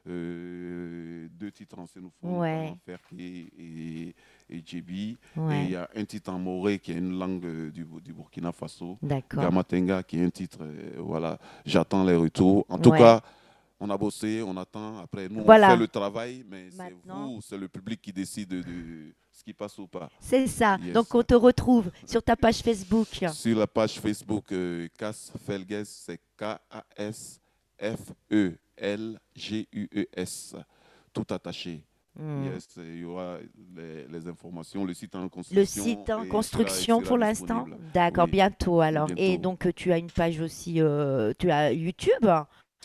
euh, 0.07 1.27
deux 1.31 1.51
titres 1.51 1.77
en 1.79 1.85
sénoufo, 1.85 2.13
Ouais. 2.39 2.73
Ferké 2.85 3.51
et, 3.57 4.15
et 4.49 4.63
Djebi. 4.65 5.17
Et 5.37 5.63
il 5.65 5.71
y 5.71 5.75
a 5.75 5.87
un 5.95 6.05
titre 6.05 6.31
en 6.31 6.39
moré 6.39 6.79
qui 6.79 6.91
est 6.91 6.97
une 6.97 7.17
langue 7.17 7.45
euh, 7.45 7.71
du, 7.71 7.85
du 8.03 8.13
Burkina 8.13 8.51
Faso. 8.51 8.97
D'accord. 9.01 9.43
Gamatenga 9.43 10.03
qui 10.03 10.17
est 10.19 10.23
un 10.25 10.29
titre, 10.29 10.59
euh, 10.61 10.95
voilà, 10.99 11.37
j'attends 11.65 12.03
les 12.03 12.15
retours. 12.15 12.65
En 12.69 12.77
tout 12.79 12.89
Ouais. 12.91 12.97
cas, 12.97 13.21
on 13.79 13.89
a 13.89 13.97
bossé, 13.97 14.41
on 14.45 14.55
attend. 14.57 14.99
Après, 14.99 15.29
nous, 15.29 15.43
Voilà. 15.43 15.67
on 15.67 15.71
fait 15.71 15.77
le 15.77 15.87
travail, 15.87 16.45
mais 16.49 16.69
c'est 16.71 16.95
vous, 17.05 17.41
c'est 17.41 17.57
le 17.57 17.67
public 17.67 18.01
qui 18.01 18.11
décide 18.13 18.49
de, 18.49 18.61
de 18.61 19.13
ce 19.31 19.43
qui 19.43 19.53
passe 19.53 19.77
ou 19.79 19.87
pas. 19.87 20.09
C'est 20.19 20.47
ça. 20.47 20.77
Yes. 20.83 20.93
Donc 20.93 21.13
on 21.15 21.23
te 21.23 21.33
retrouve 21.33 21.89
sur 22.05 22.21
ta 22.21 22.35
page 22.35 22.57
Facebook. 22.61 23.07
Sur 23.33 23.57
la 23.57 23.67
page 23.67 23.99
Facebook, 23.99 24.51
euh, 24.51 24.87
Cas 24.97 25.31
Felges, 25.45 25.85
c'est 25.85 26.19
K-A-S-F-E-L-G-U-E-S, 29.31 30.55
tout 31.13 31.25
attaché. 31.29 31.83
Hmm. 32.19 32.43
Yes, 32.43 32.67
il 32.77 32.97
y 32.99 33.05
aura 33.05 33.37
les, 33.73 34.05
les 34.05 34.27
informations, 34.27 34.83
le 34.83 34.93
site 34.93 35.15
en 35.15 35.29
construction. 35.29 35.61
Le 35.61 35.65
site 35.65 36.09
en 36.09 36.23
et 36.23 36.27
construction 36.27 36.97
sera- 36.99 37.07
pour 37.07 37.17
l'instant. 37.17 37.65
D'accord, 37.93 38.25
Oui. 38.25 38.31
bientôt 38.31 38.81
alors. 38.81 39.07
Et 39.15 39.37
donc 39.37 39.73
tu 39.75 39.93
as 39.93 39.97
une 39.97 40.11
page 40.11 40.41
aussi, 40.41 40.81
euh, 40.81 41.31
tu 41.39 41.49
as 41.49 41.71
YouTube? 41.71 42.27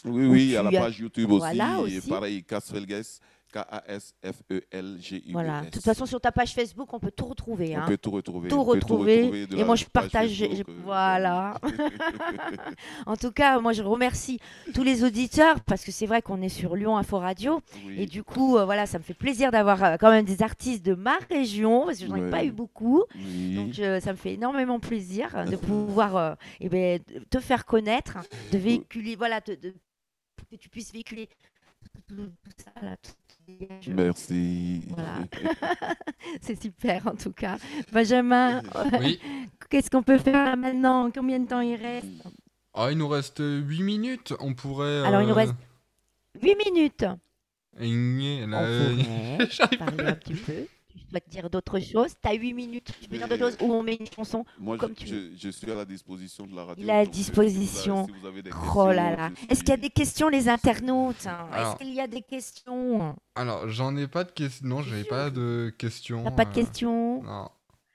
Oui, 0.04 0.26
oui, 0.28 0.42
il 0.44 0.50
y 0.50 0.56
a 0.56 0.62
tu 0.64 0.70
la 0.72 0.78
as- 0.80 0.84
page 0.84 1.00
YouTube 1.00 1.30
aussi. 1.32 1.38
Voilà, 1.40 1.78
et 1.88 1.98
aussi. 1.98 2.08
pareil, 2.08 2.44
Kasfelges, 2.44 3.18
K-A-S-F-E-L-G-U-E-S. 3.56 5.32
Voilà. 5.32 5.62
De 5.62 5.70
toute 5.70 5.82
façon, 5.82 6.06
sur 6.06 6.20
ta 6.20 6.32
page 6.32 6.52
Facebook, 6.52 6.92
on 6.92 6.98
peut 7.00 7.10
tout 7.10 7.26
retrouver. 7.26 7.76
on 7.76 7.80
hein. 7.80 7.84
peut 7.86 7.96
tout 7.96 8.10
retrouver. 8.10 8.48
tout 8.48 8.56
on 8.56 8.64
retrouver. 8.64 9.46
Et 9.56 9.64
moi, 9.64 9.76
je 9.76 9.84
partage. 9.86 10.38
Facebook, 10.38 10.68
euh, 10.68 10.80
voilà. 10.84 11.54
En 13.06 13.16
tout 13.16 13.32
cas, 13.32 13.58
moi, 13.60 13.72
je 13.72 13.82
remercie 13.82 14.38
tous 14.74 14.82
les 14.82 15.04
auditeurs 15.04 15.60
parce 15.60 15.84
que 15.84 15.92
c'est 15.92 16.06
vrai 16.06 16.22
qu'on 16.22 16.42
est 16.42 16.48
sur 16.48 16.76
Lyon 16.76 16.96
Info 16.96 17.18
Radio. 17.18 17.60
oui. 17.86 17.96
Et 18.02 18.06
du 18.06 18.22
coup, 18.22 18.56
euh, 18.56 18.64
voilà, 18.64 18.86
ça 18.86 18.98
me 18.98 19.02
fait 19.04 19.14
plaisir 19.14 19.50
d'avoir 19.50 19.82
euh, 19.82 19.96
quand 19.98 20.10
même 20.10 20.24
des 20.24 20.42
artistes 20.42 20.84
de 20.84 20.94
ma 20.94 21.16
région 21.30 21.86
parce 21.86 21.98
que 21.98 22.06
j'en 22.06 22.16
ai 22.16 22.22
Ouais. 22.26 22.30
pas 22.30 22.44
eu 22.44 22.50
beaucoup. 22.52 23.04
Oui. 23.14 23.54
Donc, 23.54 23.74
ça 24.02 24.12
me 24.12 24.16
fait 24.16 24.34
énormément 24.34 24.80
plaisir 24.80 25.44
de 25.46 25.56
pouvoir 25.56 26.36
eh 26.60 26.68
ben, 26.68 27.00
te 27.30 27.38
faire 27.40 27.64
connaître, 27.64 28.18
de 28.52 28.58
véhiculer, 28.58 29.16
voilà, 29.16 29.40
te- 29.40 29.52
de- 29.52 29.74
que 30.50 30.56
tu 30.56 30.68
puisses 30.68 30.92
véhiculer 30.92 31.28
tout, 32.08 32.14
ça. 32.58 32.72
Là, 32.82 32.96
tout. 32.96 33.12
Merci. 33.88 34.82
Voilà. 34.88 35.18
C'est 36.40 36.60
super 36.60 37.06
en 37.06 37.14
tout 37.14 37.32
cas. 37.32 37.56
Benjamin, 37.92 38.62
Oui. 39.00 39.20
qu'est-ce 39.70 39.90
qu'on 39.90 40.02
peut 40.02 40.18
faire 40.18 40.56
maintenant? 40.56 41.10
Combien 41.10 41.38
de 41.40 41.46
temps 41.46 41.60
il 41.60 41.76
reste? 41.76 42.06
Ah, 42.74 42.88
il 42.90 42.98
nous 42.98 43.08
reste 43.08 43.40
8 43.40 43.82
minutes. 43.82 44.34
On 44.40 44.54
pourrait. 44.54 45.04
Alors, 45.04 45.22
il 45.22 45.28
nous 45.28 45.32
euh, 45.32 45.36
reste 45.36 45.54
8 46.42 46.56
minutes. 46.70 47.04
On 47.78 47.86
pourrait 48.94 49.68
pas. 49.68 49.76
parler 49.78 50.04
un 50.04 50.12
petit 50.14 50.34
peu. 50.34 50.66
Tu 51.06 51.10
souhaites 51.10 51.28
dire 51.28 51.48
d'autres 51.48 51.78
choses 51.78 52.14
Tu 52.20 52.28
as 52.28 52.32
8 52.34 52.52
minutes. 52.52 52.90
Tu 53.00 53.08
peux 53.08 53.16
dire 53.16 53.28
d'autres 53.28 53.42
choses 53.50 53.56
ou 53.60 53.72
on 53.72 53.82
met 53.82 53.94
une 53.94 54.06
chanson 54.14 54.44
Moi, 54.58 54.76
Comme 54.76 54.90
je, 54.98 55.04
tu 55.04 55.06
je- 55.06 55.30
je 55.38 55.48
suis 55.50 55.70
à 55.70 55.74
la 55.76 55.84
disposition 55.84 56.46
de 56.46 56.56
la 56.56 56.64
radio. 56.64 56.82
Il 56.84 56.90
est 56.90 56.92
à 56.92 57.06
disposition. 57.06 58.06
si 58.06 58.12
vous 58.20 58.26
avez 58.26 58.42
des 58.42 58.50
Oh 58.50 58.90
là 58.90 58.94
questions, 58.94 59.16
là. 59.16 59.30
je 59.40 59.52
Est-ce 59.52 59.60
qu'il 59.60 59.68
y 59.70 59.72
a 59.72 59.76
des 59.76 59.90
questions, 59.90 60.28
les 60.28 60.48
internautes? 60.48 61.26
Hein 61.26 61.46
Alors. 61.52 61.68
Est-ce 61.72 61.78
qu'il 61.78 61.94
y 61.94 62.00
a 62.00 62.06
des 62.08 62.22
questions? 62.22 63.14
Alors, 63.36 63.68
j'en 63.68 63.96
ai 63.96 64.08
pas 64.08 64.24
de 64.24 64.32
questions. 64.32 64.66
Non, 64.68 64.82
j'avais 64.82 65.02
sûr. 65.02 65.10
pas 65.10 65.30
de 65.30 65.72
questions. 65.78 66.24
T'as 66.24 66.30
pas 66.32 66.44
de 66.44 66.50
euh, 66.50 66.54
questions? 66.54 67.22
Non. 67.22 67.48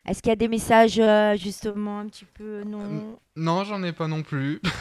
Est-ce 0.08 0.22
qu'il 0.22 0.30
y 0.30 0.34
a 0.34 0.36
des 0.38 0.48
messages 0.48 1.00
euh, 1.00 1.36
justement 1.38 2.00
un 2.00 2.08
petit 2.08 2.26
peu 2.26 2.64
non? 2.64 3.18
Non, 3.36 3.64
j'en 3.66 3.84
ai 3.84 3.92
pas 3.92 4.08
non 4.08 4.24
plus. 4.24 4.62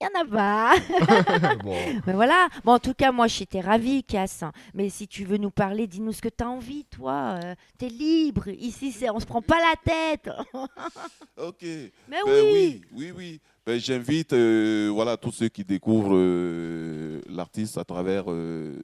Il 0.00 0.06
n'y 0.06 0.16
en 0.16 0.22
a 0.22 0.24
pas. 0.24 1.54
bon. 1.62 1.76
Mais 2.06 2.12
voilà. 2.12 2.48
Bon, 2.64 2.72
en 2.72 2.78
tout 2.78 2.94
cas, 2.94 3.12
moi, 3.12 3.26
j'étais 3.26 3.60
ravie, 3.60 4.02
Cass. 4.02 4.44
Mais 4.72 4.88
si 4.88 5.06
tu 5.06 5.24
veux 5.24 5.36
nous 5.36 5.50
parler, 5.50 5.86
dis-nous 5.86 6.12
ce 6.12 6.22
que 6.22 6.28
tu 6.28 6.42
as 6.42 6.48
envie, 6.48 6.84
toi. 6.84 7.38
tu 7.78 7.84
es 7.84 7.88
libre. 7.88 8.48
Ici, 8.48 8.92
c'est... 8.92 9.10
on 9.10 9.20
se 9.20 9.26
prend 9.26 9.42
pas 9.42 9.58
la 9.58 9.74
tête. 9.76 10.30
ok. 11.36 11.62
Mais 11.62 11.90
Ben 12.08 12.22
oui. 12.26 12.32
oui, 12.32 12.82
oui, 12.92 13.12
oui. 13.14 13.40
Ben, 13.66 13.78
J'invite 13.78 14.32
euh, 14.32 14.90
voilà, 14.92 15.16
tous 15.16 15.32
ceux 15.32 15.48
qui 15.48 15.64
découvrent 15.64 16.16
euh, 16.16 17.20
l'artiste 17.28 17.76
à 17.76 17.84
travers 17.84 18.24
euh, 18.28 18.74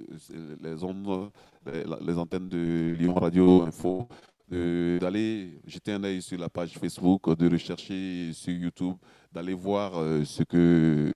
les 0.63 0.85
ondes, 0.85 1.31
les, 1.65 1.83
les 2.07 2.19
antennes 2.19 2.49
de 2.49 2.95
Lyon 2.99 3.15
Radio 3.15 3.63
Info, 3.63 4.07
d'aller 4.51 5.59
jeter 5.67 5.93
un 5.93 6.05
œil 6.05 6.21
sur 6.21 6.39
la 6.39 6.49
page 6.49 6.79
Facebook, 6.79 7.37
de 7.37 7.51
rechercher 7.51 8.33
sur 8.35 8.53
YouTube, 8.53 8.97
d'aller 9.37 9.53
voir 9.55 9.93
euh, 9.97 10.25
ce, 10.25 10.43
que, 10.43 11.13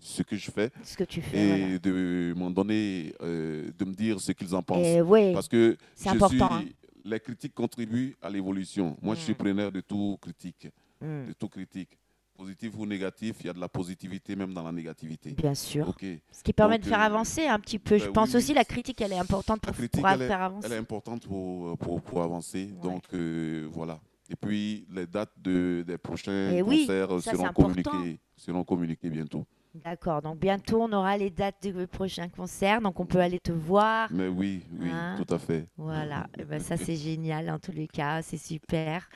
ce 0.00 0.22
que 0.22 0.36
je 0.36 0.50
fais 0.52 0.70
Ce 0.84 0.96
que 0.96 1.02
tu 1.02 1.20
fais. 1.20 1.36
et 1.36 1.58
voilà. 1.64 1.78
de 1.80 2.34
m'en 2.36 2.50
donner, 2.50 3.12
euh, 3.22 3.68
de 3.76 3.84
me 3.84 3.92
dire 3.92 4.20
ce 4.20 4.30
qu'ils 4.30 4.54
en 4.54 4.62
pensent. 4.62 4.86
Et 4.86 5.02
ouais, 5.02 5.32
Parce 5.32 5.48
que 5.48 5.76
je 6.00 6.08
important, 6.08 6.60
suis- 6.60 6.76
les 7.04 7.18
critiques 7.18 7.54
contribuent 7.54 8.14
à 8.22 8.30
l'évolution. 8.30 8.96
Moi, 9.02 9.16
je 9.16 9.20
suis 9.20 9.32
Mm. 9.32 9.36
preneur 9.44 9.72
de 9.72 9.80
tout 9.80 10.16
critique 10.20 10.68
hmm, 11.00 11.26
de 11.28 11.32
tout 11.32 11.48
critique. 11.48 11.98
Positif 12.38 12.72
ou 12.78 12.86
négatif, 12.86 13.36
il 13.40 13.46
y 13.46 13.50
a 13.50 13.52
de 13.54 13.58
la 13.60 13.68
positivité 13.68 14.36
même 14.36 14.52
dans 14.54 14.62
la 14.62 14.70
négativité. 14.72 15.30
bien 15.30 15.54
sûr. 15.54 15.88
Ok. 15.88 16.04
Ce 16.30 16.42
qui 16.44 16.52
permet 16.52 16.76
Donc, 16.76 16.84
de 16.84 16.88
faire 16.90 17.00
euh, 17.00 17.04
avancer 17.12 17.46
un 17.46 17.58
petit 17.58 17.78
peu. 17.80 17.96
Je 17.98 18.04
ben 18.06 18.12
pense 18.12 18.30
oui, 18.30 18.36
aussi 18.36 18.48
oui. 18.50 18.54
la 18.56 18.64
critique, 18.64 19.00
elle 19.00 19.12
est 19.12 19.18
importante 19.18 19.60
pour, 19.62 19.72
critique, 19.72 20.00
pour 20.02 20.08
elle 20.08 20.22
est, 20.22 20.28
faire 20.28 20.42
avancer. 20.42 20.66
elle 20.66 20.74
est 20.74 20.78
importante 20.78 21.26
pour, 21.26 21.76
pour, 21.78 22.00
pour 22.02 22.22
avancer. 22.22 22.64
Ouais. 22.66 22.80
Donc, 22.82 23.02
euh, 23.14 23.66
voilà. 23.72 23.98
Et 24.30 24.36
puis, 24.36 24.86
les 24.92 25.06
dates 25.06 25.32
de, 25.40 25.84
des 25.86 25.98
prochains 25.98 26.50
Eh 26.52 26.62
oui, 26.62 26.86
concerts 26.86 27.20
ça, 27.20 27.30
seront, 27.32 27.52
communiquées, 27.52 28.20
seront 28.36 28.64
communiquées 28.64 29.10
bientôt. 29.10 29.46
D'accord, 29.84 30.22
donc 30.22 30.38
bientôt 30.38 30.80
on 30.82 30.92
aura 30.94 31.18
les 31.18 31.28
dates 31.28 31.56
des 31.60 31.86
prochains 31.86 32.30
concerts, 32.30 32.80
donc 32.80 32.98
on 32.98 33.04
peut 33.04 33.20
aller 33.20 33.38
te 33.38 33.52
voir. 33.52 34.08
Mais 34.10 34.26
oui, 34.26 34.62
oui, 34.80 34.88
Hein 34.90 35.22
tout 35.22 35.34
à 35.34 35.38
fait. 35.38 35.66
Voilà, 35.76 36.28
Eh 36.38 36.44
ben, 36.44 36.58
ça 36.60 36.78
c'est 36.78 36.96
génial 37.10 37.50
en 37.50 37.58
tous 37.58 37.72
les 37.72 37.86
cas, 37.86 38.22
c'est 38.22 38.38
super. 38.38 39.06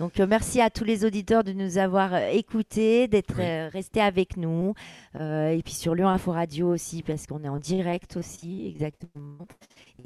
Donc 0.00 0.18
euh, 0.18 0.26
merci 0.26 0.62
à 0.62 0.70
tous 0.70 0.84
les 0.84 1.04
auditeurs 1.04 1.44
de 1.44 1.52
nous 1.52 1.76
avoir 1.76 2.14
euh, 2.14 2.28
écoutés, 2.30 3.08
d'être 3.08 3.34
Oui. 3.36 3.44
euh, 3.44 3.68
restés 3.68 4.00
avec 4.00 4.38
nous. 4.38 4.72
Et 5.20 5.60
puis 5.62 5.74
sur 5.74 5.94
Lyon 5.94 6.08
Info 6.08 6.32
Radio 6.32 6.70
aussi, 6.72 7.02
parce 7.02 7.26
qu'on 7.26 7.44
est 7.44 7.48
en 7.50 7.58
direct 7.58 8.16
aussi, 8.16 8.66
exactement. 8.68 9.46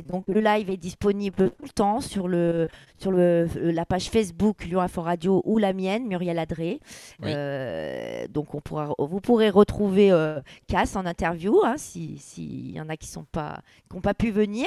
Et 0.01 0.03
donc 0.03 0.24
le 0.28 0.40
live 0.40 0.70
est 0.70 0.78
disponible 0.78 1.51
tout 1.51 1.64
le 1.64 1.68
temps 1.68 2.01
sur, 2.01 2.26
le, 2.26 2.68
sur 2.96 3.11
le, 3.11 3.46
euh, 3.57 3.70
la 3.72 3.84
page 3.84 4.09
Facebook 4.09 4.64
Lyon 4.64 4.80
Info 4.80 5.03
Radio 5.03 5.42
ou 5.44 5.59
la 5.59 5.74
mienne, 5.74 6.07
Muriel 6.09 6.38
Adré. 6.38 6.80
Oui. 7.22 7.30
Euh, 7.34 8.26
donc 8.28 8.55
on 8.55 8.62
pourra, 8.62 8.94
vous 8.98 9.20
pourrez 9.20 9.51
retrouver 9.51 10.11
euh, 10.11 10.40
Cass 10.68 10.96
en 10.96 11.05
interview, 11.05 11.61
hein, 11.64 11.74
si- 11.76 12.16
s'il 12.18 12.70
y 12.72 12.80
en 12.80 12.88
a 12.88 12.96
qui 12.96 13.11
n'ont 13.18 13.26
pas, 13.30 13.61
qui 13.90 13.96
ont 13.96 14.01
pas 14.01 14.14
pu 14.14 14.30
venir. 14.30 14.66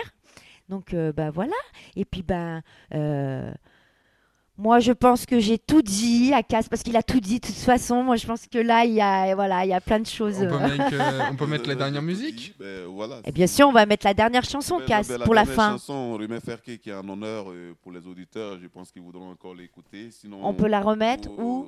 Donc 0.70 0.96
bah 0.96 1.30
voilà. 1.32 1.56
Et 1.96 2.06
puis 2.06 2.24
ben 2.24 2.62
moi 4.58 4.80
je 4.80 4.92
pense 4.92 5.26
que 5.26 5.40
j'ai 5.40 5.58
tout 5.58 5.82
dit 5.82 6.32
à 6.34 6.44
Cass 6.44 6.70
parce 6.70 6.84
qu'il 6.84 6.96
a 6.96 7.02
tout 7.04 7.20
dit 7.20 7.40
de 7.40 7.48
toute 7.48 7.56
façon. 7.56 8.04
Moi 8.04 8.16
je 8.18 8.28
pense 8.28 8.46
que 8.48 8.60
là 8.60 8.86
il 8.86 8.94
y 8.94 9.02
a 9.02 9.34
voilà 9.36 9.66
il 9.66 9.70
y 9.70 9.74
a 9.74 9.82
plein 9.82 10.00
de 10.00 10.06
choses. 10.06 10.38
On 10.42 10.48
peut, 10.48 10.56
euh. 10.56 10.78
mettre, 10.78 10.94
euh, 10.94 11.22
on 11.32 11.36
peut 11.36 11.48
mettre 11.54 11.68
la 11.68 11.74
Euh, 11.74 11.78
dernière 11.78 12.02
te 12.02 12.06
musique 12.06 12.56
ben, 12.60 12.86
voilà. 12.86 13.20
Et 13.26 13.32
bien 13.32 13.48
sûr 13.48 13.68
on 13.68 13.72
va 13.72 13.86
mettre 13.86 14.06
la 14.06 14.14
dernière 14.14 14.44
chanson 14.44 14.78
Ben, 14.78 14.86
Cass 14.86 15.08
ben, 15.08 15.20
pour 15.20 15.34
la 15.34 15.46
fin. 15.46 15.72
chanson, 15.72 15.94
on 15.94 16.14
remet 16.18 16.40
Ferké 16.40 16.78
qui 16.78 16.90
est 16.90 16.94
un 16.94 17.08
honneur 17.10 17.46
euh, 17.50 17.74
pour 17.82 17.92
les 17.92 18.06
auditeurs. 18.06 18.60
Je 18.62 18.68
pense 18.68 18.92
qu'ils 18.92 19.02
voudront 19.02 19.32
encore 19.32 19.56
l'écouter. 19.56 20.10
Sinon, 20.12 20.40
On 20.44 20.54
peut 20.54 20.68
la 20.68 20.82
remettre 20.82 21.30
ou, 21.32 21.68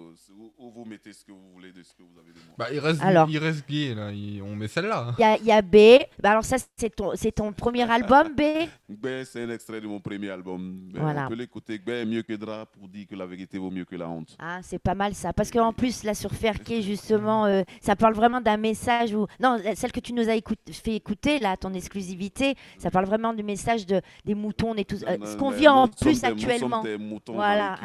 ou 0.60 0.70
vous 0.72 0.86
mettez 0.86 1.12
ce 1.14 1.26
que 1.26 1.32
vous 1.32 1.52
voulez 1.54 1.72
de 1.72 1.82
ce 1.82 1.94
que 1.94 2.04
vous 2.04 2.20
avez 2.20 2.32
de 2.34 2.40
moi. 2.46 2.56
Bah, 2.58 2.68
il 2.72 2.80
reste, 2.80 3.02
Alors. 3.02 3.28
il 3.30 3.38
reste 3.38 3.68
gay, 3.68 3.94
là. 3.96 4.12
il- 4.12 4.42
On 4.44 4.56
met 4.56 4.68
celle-là. 4.68 5.16
il 5.18 5.22
y 5.22 5.26
a, 5.26 5.38
il 5.38 5.46
y 5.46 5.52
a 5.52 5.62
B. 5.62 6.04
Bah, 6.22 6.32
alors 6.32 6.46
ça 6.46 6.58
c'est 6.78 6.96
ton 6.96 7.12
c'est 7.16 7.32
ton 7.32 7.52
premier 7.52 7.84
album 7.92 8.30
B? 8.36 8.42
Ben, 8.90 9.26
c'est 9.26 9.44
un 9.44 9.50
extrait 9.50 9.82
de 9.82 9.88
mon 9.88 10.00
premier 10.00 10.30
album. 10.30 10.90
Ben, 10.94 11.02
Voilà. 11.02 11.26
On 11.26 11.30
peut 11.30 11.36
l'écouter. 11.36 11.80
Ben, 11.80 12.08
mieux 12.08 12.22
que 12.22 12.34
drap 12.34 12.68
pour 12.78 12.88
dire 12.88 13.08
que 13.08 13.16
la 13.16 13.26
vérité 13.26 13.58
vaut 13.58 13.72
mieux 13.72 13.86
que 13.86 13.96
la 13.96 14.08
honte. 14.10 14.36
Ah, 14.40 14.60
c'est 14.62 14.80
pas 14.80 14.96
mal 14.96 15.14
ça. 15.16 15.34
Parce 15.34 15.50
qu'en 15.52 15.74
plus, 15.74 16.04
là, 16.04 16.14
sur 16.14 16.32
Ferké, 16.32 16.82
justement, 16.82 17.46
euh, 17.46 17.64
ça 17.82 17.96
parle 17.96 18.14
vraiment 18.14 18.42
d'un 18.42 18.58
message 18.58 19.14
où. 19.14 19.26
Non, 19.40 19.58
la- 19.64 19.76
celle 19.76 19.92
que 19.92 20.00
tu 20.00 20.14
nous 20.14 20.28
as 20.30 20.36
écout- 20.36 20.56
fait 20.72 20.96
écouter, 20.96 21.40
là, 21.40 21.56
ton 21.58 21.74
exclusivité, 21.74 22.56
ça 22.78 22.92
parle 22.92 23.06
vraiment 23.06 23.34
du 23.34 23.44
message 23.44 23.86
de, 23.86 24.02
des 24.26 24.36
moutons 24.36 24.74
tout. 24.86 24.98
euh, 25.08 25.18
ce 25.26 25.38
qu'on 25.38 25.52
vit 25.52 25.68
en 25.68 25.88
plus 25.88 26.22
des- 26.22 26.28
actuellement. 26.28 26.78
Nous 26.84 26.84
des 26.90 26.98
moutons 26.98 27.34
Voilà. 27.34 27.80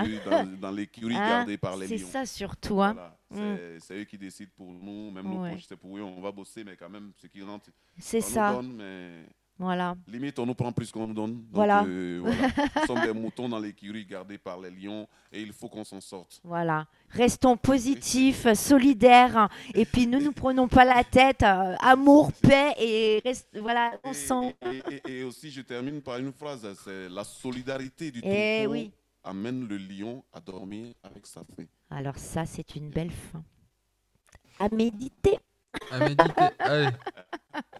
dans 0.60 0.70
l'écurie- 0.72 1.14
Hein, 1.16 1.28
gardée 1.28 1.58
par 1.58 1.76
les 1.76 1.86
C'est 1.86 1.96
lions. 1.98 2.06
ça 2.08 2.26
surtout. 2.26 2.82
Hein. 2.82 2.94
Voilà. 2.94 3.16
Mm. 3.30 3.56
C'est- 3.56 3.78
C'est 3.80 3.94
eux 4.00 4.04
qui 4.04 4.18
décident 4.18 4.50
pour 4.56 4.72
nous, 4.72 5.10
même 5.10 5.24
nos 5.28 5.42
Ouais. 5.42 5.50
proches, 5.50 5.64
c'est 5.68 5.76
pour 5.76 5.96
eux. 5.96 6.02
On 6.02 6.20
va 6.20 6.32
bosser, 6.32 6.64
mais 6.64 6.76
quand 6.76 6.88
même, 6.90 7.12
ce 7.16 7.26
qui 7.28 7.42
rentre, 7.42 7.70
C'est 7.98 8.20
ça. 8.20 8.50
nous 8.52 8.62
donne, 8.62 8.72
mais 8.76 9.26
Voilà. 9.62 9.94
limite, 10.08 10.38
on 10.38 10.46
nous 10.46 10.54
prend 10.54 10.72
plus 10.72 10.90
qu'on 10.90 11.06
nous 11.06 11.12
donne. 11.14 11.34
Donc, 11.34 11.44
Voilà. 11.52 11.84
euh, 11.84 12.20
voilà. 12.22 12.48
Nous 12.76 12.86
sommes 12.86 13.02
des 13.02 13.12
moutons 13.12 13.46
dans 13.48 13.58
l'écurie 13.58 14.06
gardés 14.06 14.38
par 14.38 14.58
les 14.58 14.70
lions 14.70 15.06
et 15.30 15.42
il 15.42 15.52
faut 15.52 15.68
qu'on 15.68 15.84
s'en 15.84 16.00
sorte. 16.00 16.40
Voilà. 16.42 16.86
Restons 17.10 17.58
positifs, 17.58 18.50
solidaires. 18.54 19.50
Et 19.74 19.84
puis, 19.84 20.06
ne 20.06 20.18
nous 20.18 20.32
prenons 20.32 20.66
pas 20.66 20.84
la 20.86 21.04
tête. 21.04 21.42
euh, 21.42 21.76
amour, 21.80 22.32
paix 22.32 22.72
et 22.78 23.20
reste, 23.24 23.48
voilà, 23.60 23.92
Et, 24.02 24.08
ensemble. 24.08 24.54
et- 24.62 24.82
et- 25.06 25.18
et 25.18 25.24
aussi, 25.24 25.50
je 25.50 25.60
termine 25.60 26.00
par 26.00 26.16
une 26.18 26.32
phrase 26.32 26.66
c'est 26.82 27.08
la 27.10 27.24
solidarité 27.24 28.10
du 28.10 28.20
Eh 28.24 28.60
troupeau 28.62 28.72
oui. 28.72 28.90
amène 29.22 29.68
le 29.68 29.76
lion 29.76 30.24
à 30.32 30.40
dormir 30.40 30.86
avec 31.02 31.26
sa 31.26 31.42
faim. 31.44 31.66
Alors, 31.90 32.16
ça, 32.16 32.46
c'est 32.46 32.74
une 32.76 32.88
belle 32.88 33.10
fin. 33.10 33.42
À 34.58 34.68
méditer. 34.74 35.38
À 35.90 35.98
méditer. 35.98 36.22
Allez, 36.58 36.88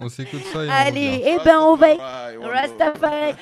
on 0.01 0.09
s'écoute 0.09 0.43
ça 0.53 0.64
et 0.64 0.68
on 0.68 0.72
Allez, 0.72 1.22
eh 1.26 1.45
ben, 1.45 1.59
on 1.61 1.76
va. 1.76 1.88
Rastafari. 2.43 3.34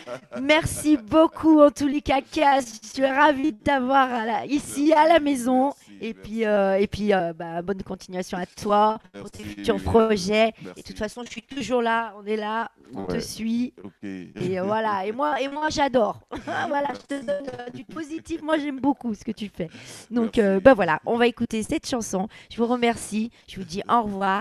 Merci 0.43 0.97
beaucoup 0.97 1.61
en 1.61 1.71
tous 1.71 1.87
les 1.87 2.01
cas, 2.03 2.21
Cass. 2.21 2.81
Je 2.83 2.89
suis 2.89 3.07
ravie 3.07 3.53
de 3.53 3.59
t'avoir 3.59 4.09
la- 4.27 4.45
ici 4.47 4.93
à 4.93 5.09
la 5.09 5.21
maison. 5.21 5.67
Merci, 5.67 5.97
Et 6.01 6.15
merci. 6.15 6.21
puis, 6.23 6.45
euh, 6.47 6.79
et 6.79 6.87
puis 6.87 7.13
euh, 7.15 7.33
bah, 7.33 7.63
bonne 7.63 7.83
continuation 7.83 8.39
à 8.39 8.47
toi 8.47 8.99
pour 9.19 9.31
tes 9.31 9.43
futurs 9.43 9.83
projets. 9.83 10.53
Et 10.77 10.83
de 10.83 10.87
toute 10.87 10.99
façon, 10.99 11.23
je 11.25 11.31
suis 11.31 11.43
toujours 11.43 11.83
là. 11.83 12.15
On 12.19 12.25
est 12.27 12.37
là. 12.37 12.71
On 12.95 13.05
te 13.05 13.19
suit. 13.21 13.75
Et 14.03 14.59
euh, 14.59 14.63
voilà. 14.63 15.07
Et 15.07 15.13
moi, 15.13 15.41
et 15.41 15.49
moi 15.49 15.69
j'adore. 15.71 16.21
voilà, 16.69 16.89
je 16.95 17.17
te 17.17 17.25
donne 17.25 17.47
euh, 17.59 17.71
du 17.75 17.85
positif. 17.85 18.43
Moi, 18.43 18.59
j'aime 18.59 18.81
beaucoup 18.81 19.15
ce 19.15 19.25
que 19.25 19.33
tu 19.33 19.51
fais. 19.55 19.69
Donc, 20.11 20.39
euh, 20.39 20.61
bah 20.61 20.75
voilà, 20.75 21.01
on 21.05 21.17
va 21.19 21.27
écouter 21.27 21.63
cette 21.63 21.87
chanson. 21.89 22.29
Je 22.51 22.57
vous 22.59 22.67
remercie. 22.67 23.31
Je 23.49 23.57
vous 23.57 23.65
dis 23.67 23.83
au 23.89 24.03
revoir 24.03 24.38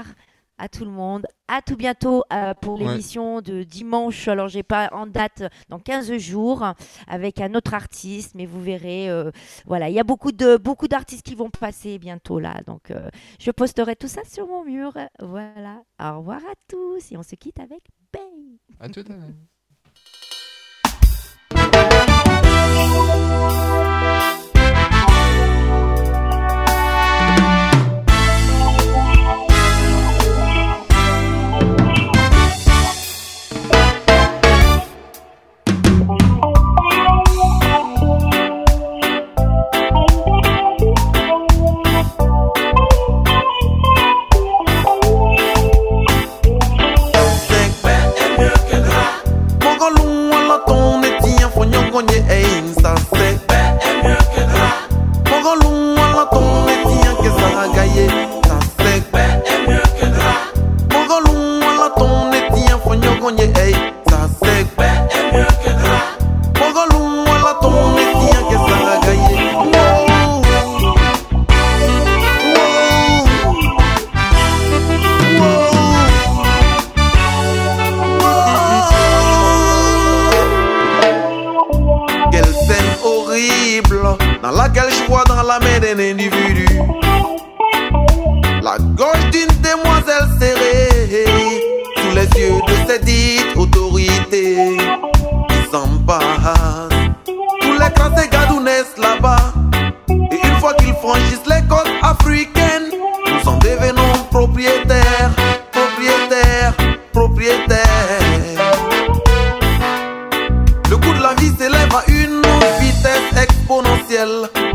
à 0.59 0.67
tout 0.69 0.85
le 0.85 0.89
monde. 0.91 1.27
À 1.47 1.61
tout 1.61 1.75
bientôt 1.75 2.23
euh, 2.33 2.53
pour 2.55 2.79
Ouais. 2.81 2.87
l'émission 2.87 3.41
de 3.41 3.61
dimanche. 3.61 4.27
Alors, 4.27 4.47
j'ai 4.47 4.63
pas 4.63 4.89
en 4.91 5.05
date 5.05 5.43
dans 5.69 5.77
15 5.79 6.17
jours 6.17 6.65
avec 7.07 7.39
un 7.39 7.53
autre 7.53 7.75
artiste, 7.75 8.33
mais 8.33 8.47
vous 8.47 8.59
verrez. 8.61 9.07
euh, 9.09 9.29
voilà, 9.67 9.87
il 9.89 9.93
y 9.95 9.99
a 9.99 10.03
beaucoup 10.03 10.31
de 10.31 10.57
beaucoup 10.57 10.87
d'artistes 10.87 11.23
qui 11.25 11.35
vont 11.35 11.51
passer 11.51 11.99
bientôt 11.99 12.39
là. 12.39 12.55
Donc, 12.65 12.89
euh, 12.89 13.07
je 13.39 13.51
posterai 13.51 13.95
tout 13.95 14.07
ça 14.07 14.21
sur 14.25 14.47
mon 14.47 14.63
mur. 14.65 14.93
Voilà. 15.21 15.83
Au 16.01 16.17
revoir 16.19 16.39
à 16.39 16.55
tous 16.67 17.11
et 17.11 17.17
on 17.17 17.23
se 17.23 17.35
quitte 17.35 17.59
avec 17.59 17.81
Bang. 18.11 18.57
À 18.79 18.89
tout 18.89 19.03
à 19.07 19.13
l'heure. 19.13 19.29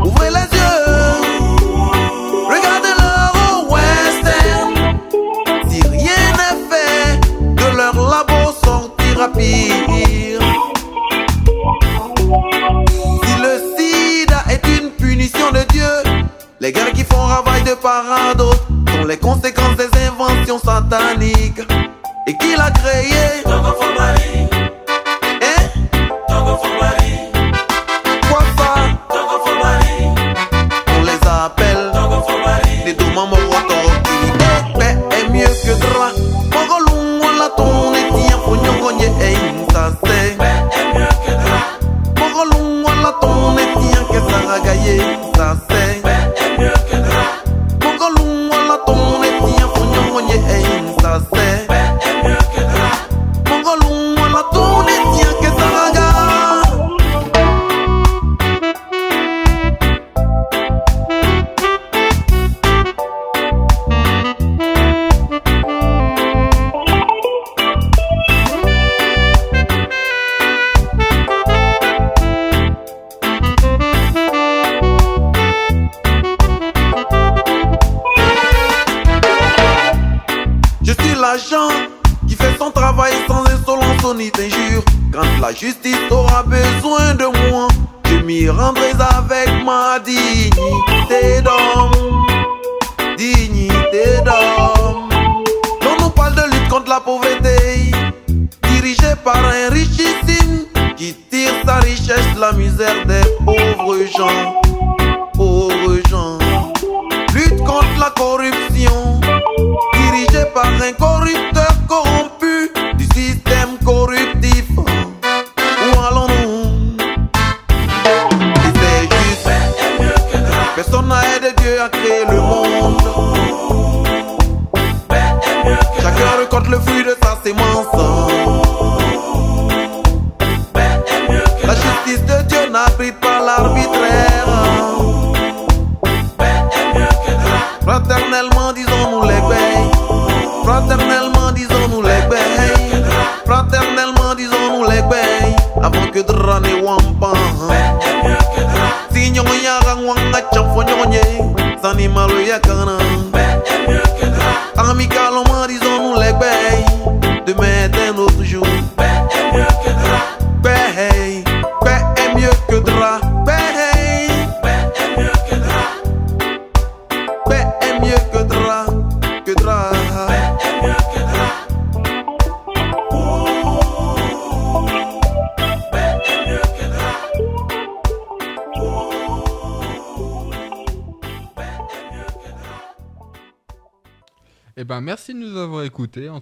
Ouvrez 0.03 0.31
les 0.31 0.49
yeux. 0.57 0.85
Regardez 2.49 2.93
leur 2.97 3.71
western. 3.71 4.97
Si 5.69 5.81
rien 5.87 6.23
n'est 6.39 6.59
fait, 6.69 7.19
de 7.41 7.77
leur 7.77 7.93
labo 7.93 8.51
sortira 8.63 9.27
pire. 9.29 10.41
Si 13.23 13.33
le 13.41 13.53
sida 13.77 14.43
est 14.49 14.65
une 14.79 14.89
punition 14.89 15.51
de 15.51 15.63
Dieu, 15.71 15.93
les 16.59 16.71
guerres 16.71 16.93
qui 16.93 17.03
font 17.03 17.17
ravage 17.17 17.63
de 17.63 17.75
parado 17.75 18.51
sont 18.91 19.05
les 19.07 19.17
conséquences 19.17 19.77
des 19.77 19.89
inventions 20.07 20.59
sataniques. 20.59 21.61
Et 22.25 22.35
qui 22.37 22.55
l'a 22.55 22.71
créé? 22.71 23.43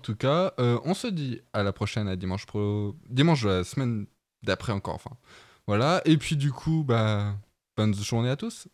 tout 0.01 0.15
cas, 0.15 0.53
euh, 0.59 0.79
on 0.83 0.93
se 0.93 1.07
dit 1.07 1.39
à 1.53 1.63
la 1.63 1.71
prochaine, 1.71 2.07
à 2.07 2.15
dimanche 2.15 2.45
pro, 2.45 2.95
dimanche 3.09 3.45
la 3.45 3.63
semaine 3.63 4.07
d'après 4.43 4.73
encore. 4.73 4.95
Enfin, 4.95 5.11
voilà. 5.67 6.01
Et 6.05 6.17
puis 6.17 6.35
du 6.35 6.51
coup, 6.51 6.83
bah, 6.85 7.35
bonne 7.77 7.93
journée 7.93 8.29
à 8.29 8.35
tous. 8.35 8.67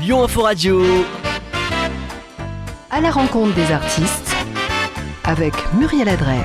Lyon 0.00 0.24
Info 0.24 0.42
Radio. 0.42 0.82
À 2.90 3.00
la 3.00 3.10
rencontre 3.10 3.54
des 3.54 3.70
artistes 3.70 4.34
avec 5.24 5.54
Muriel 5.74 6.08
Adret. 6.08 6.44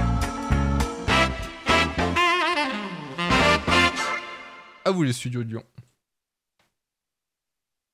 À 4.85 4.91
vous 4.91 5.03
les 5.03 5.13
studios 5.13 5.43
de 5.43 5.49
Lyon. 5.49 5.63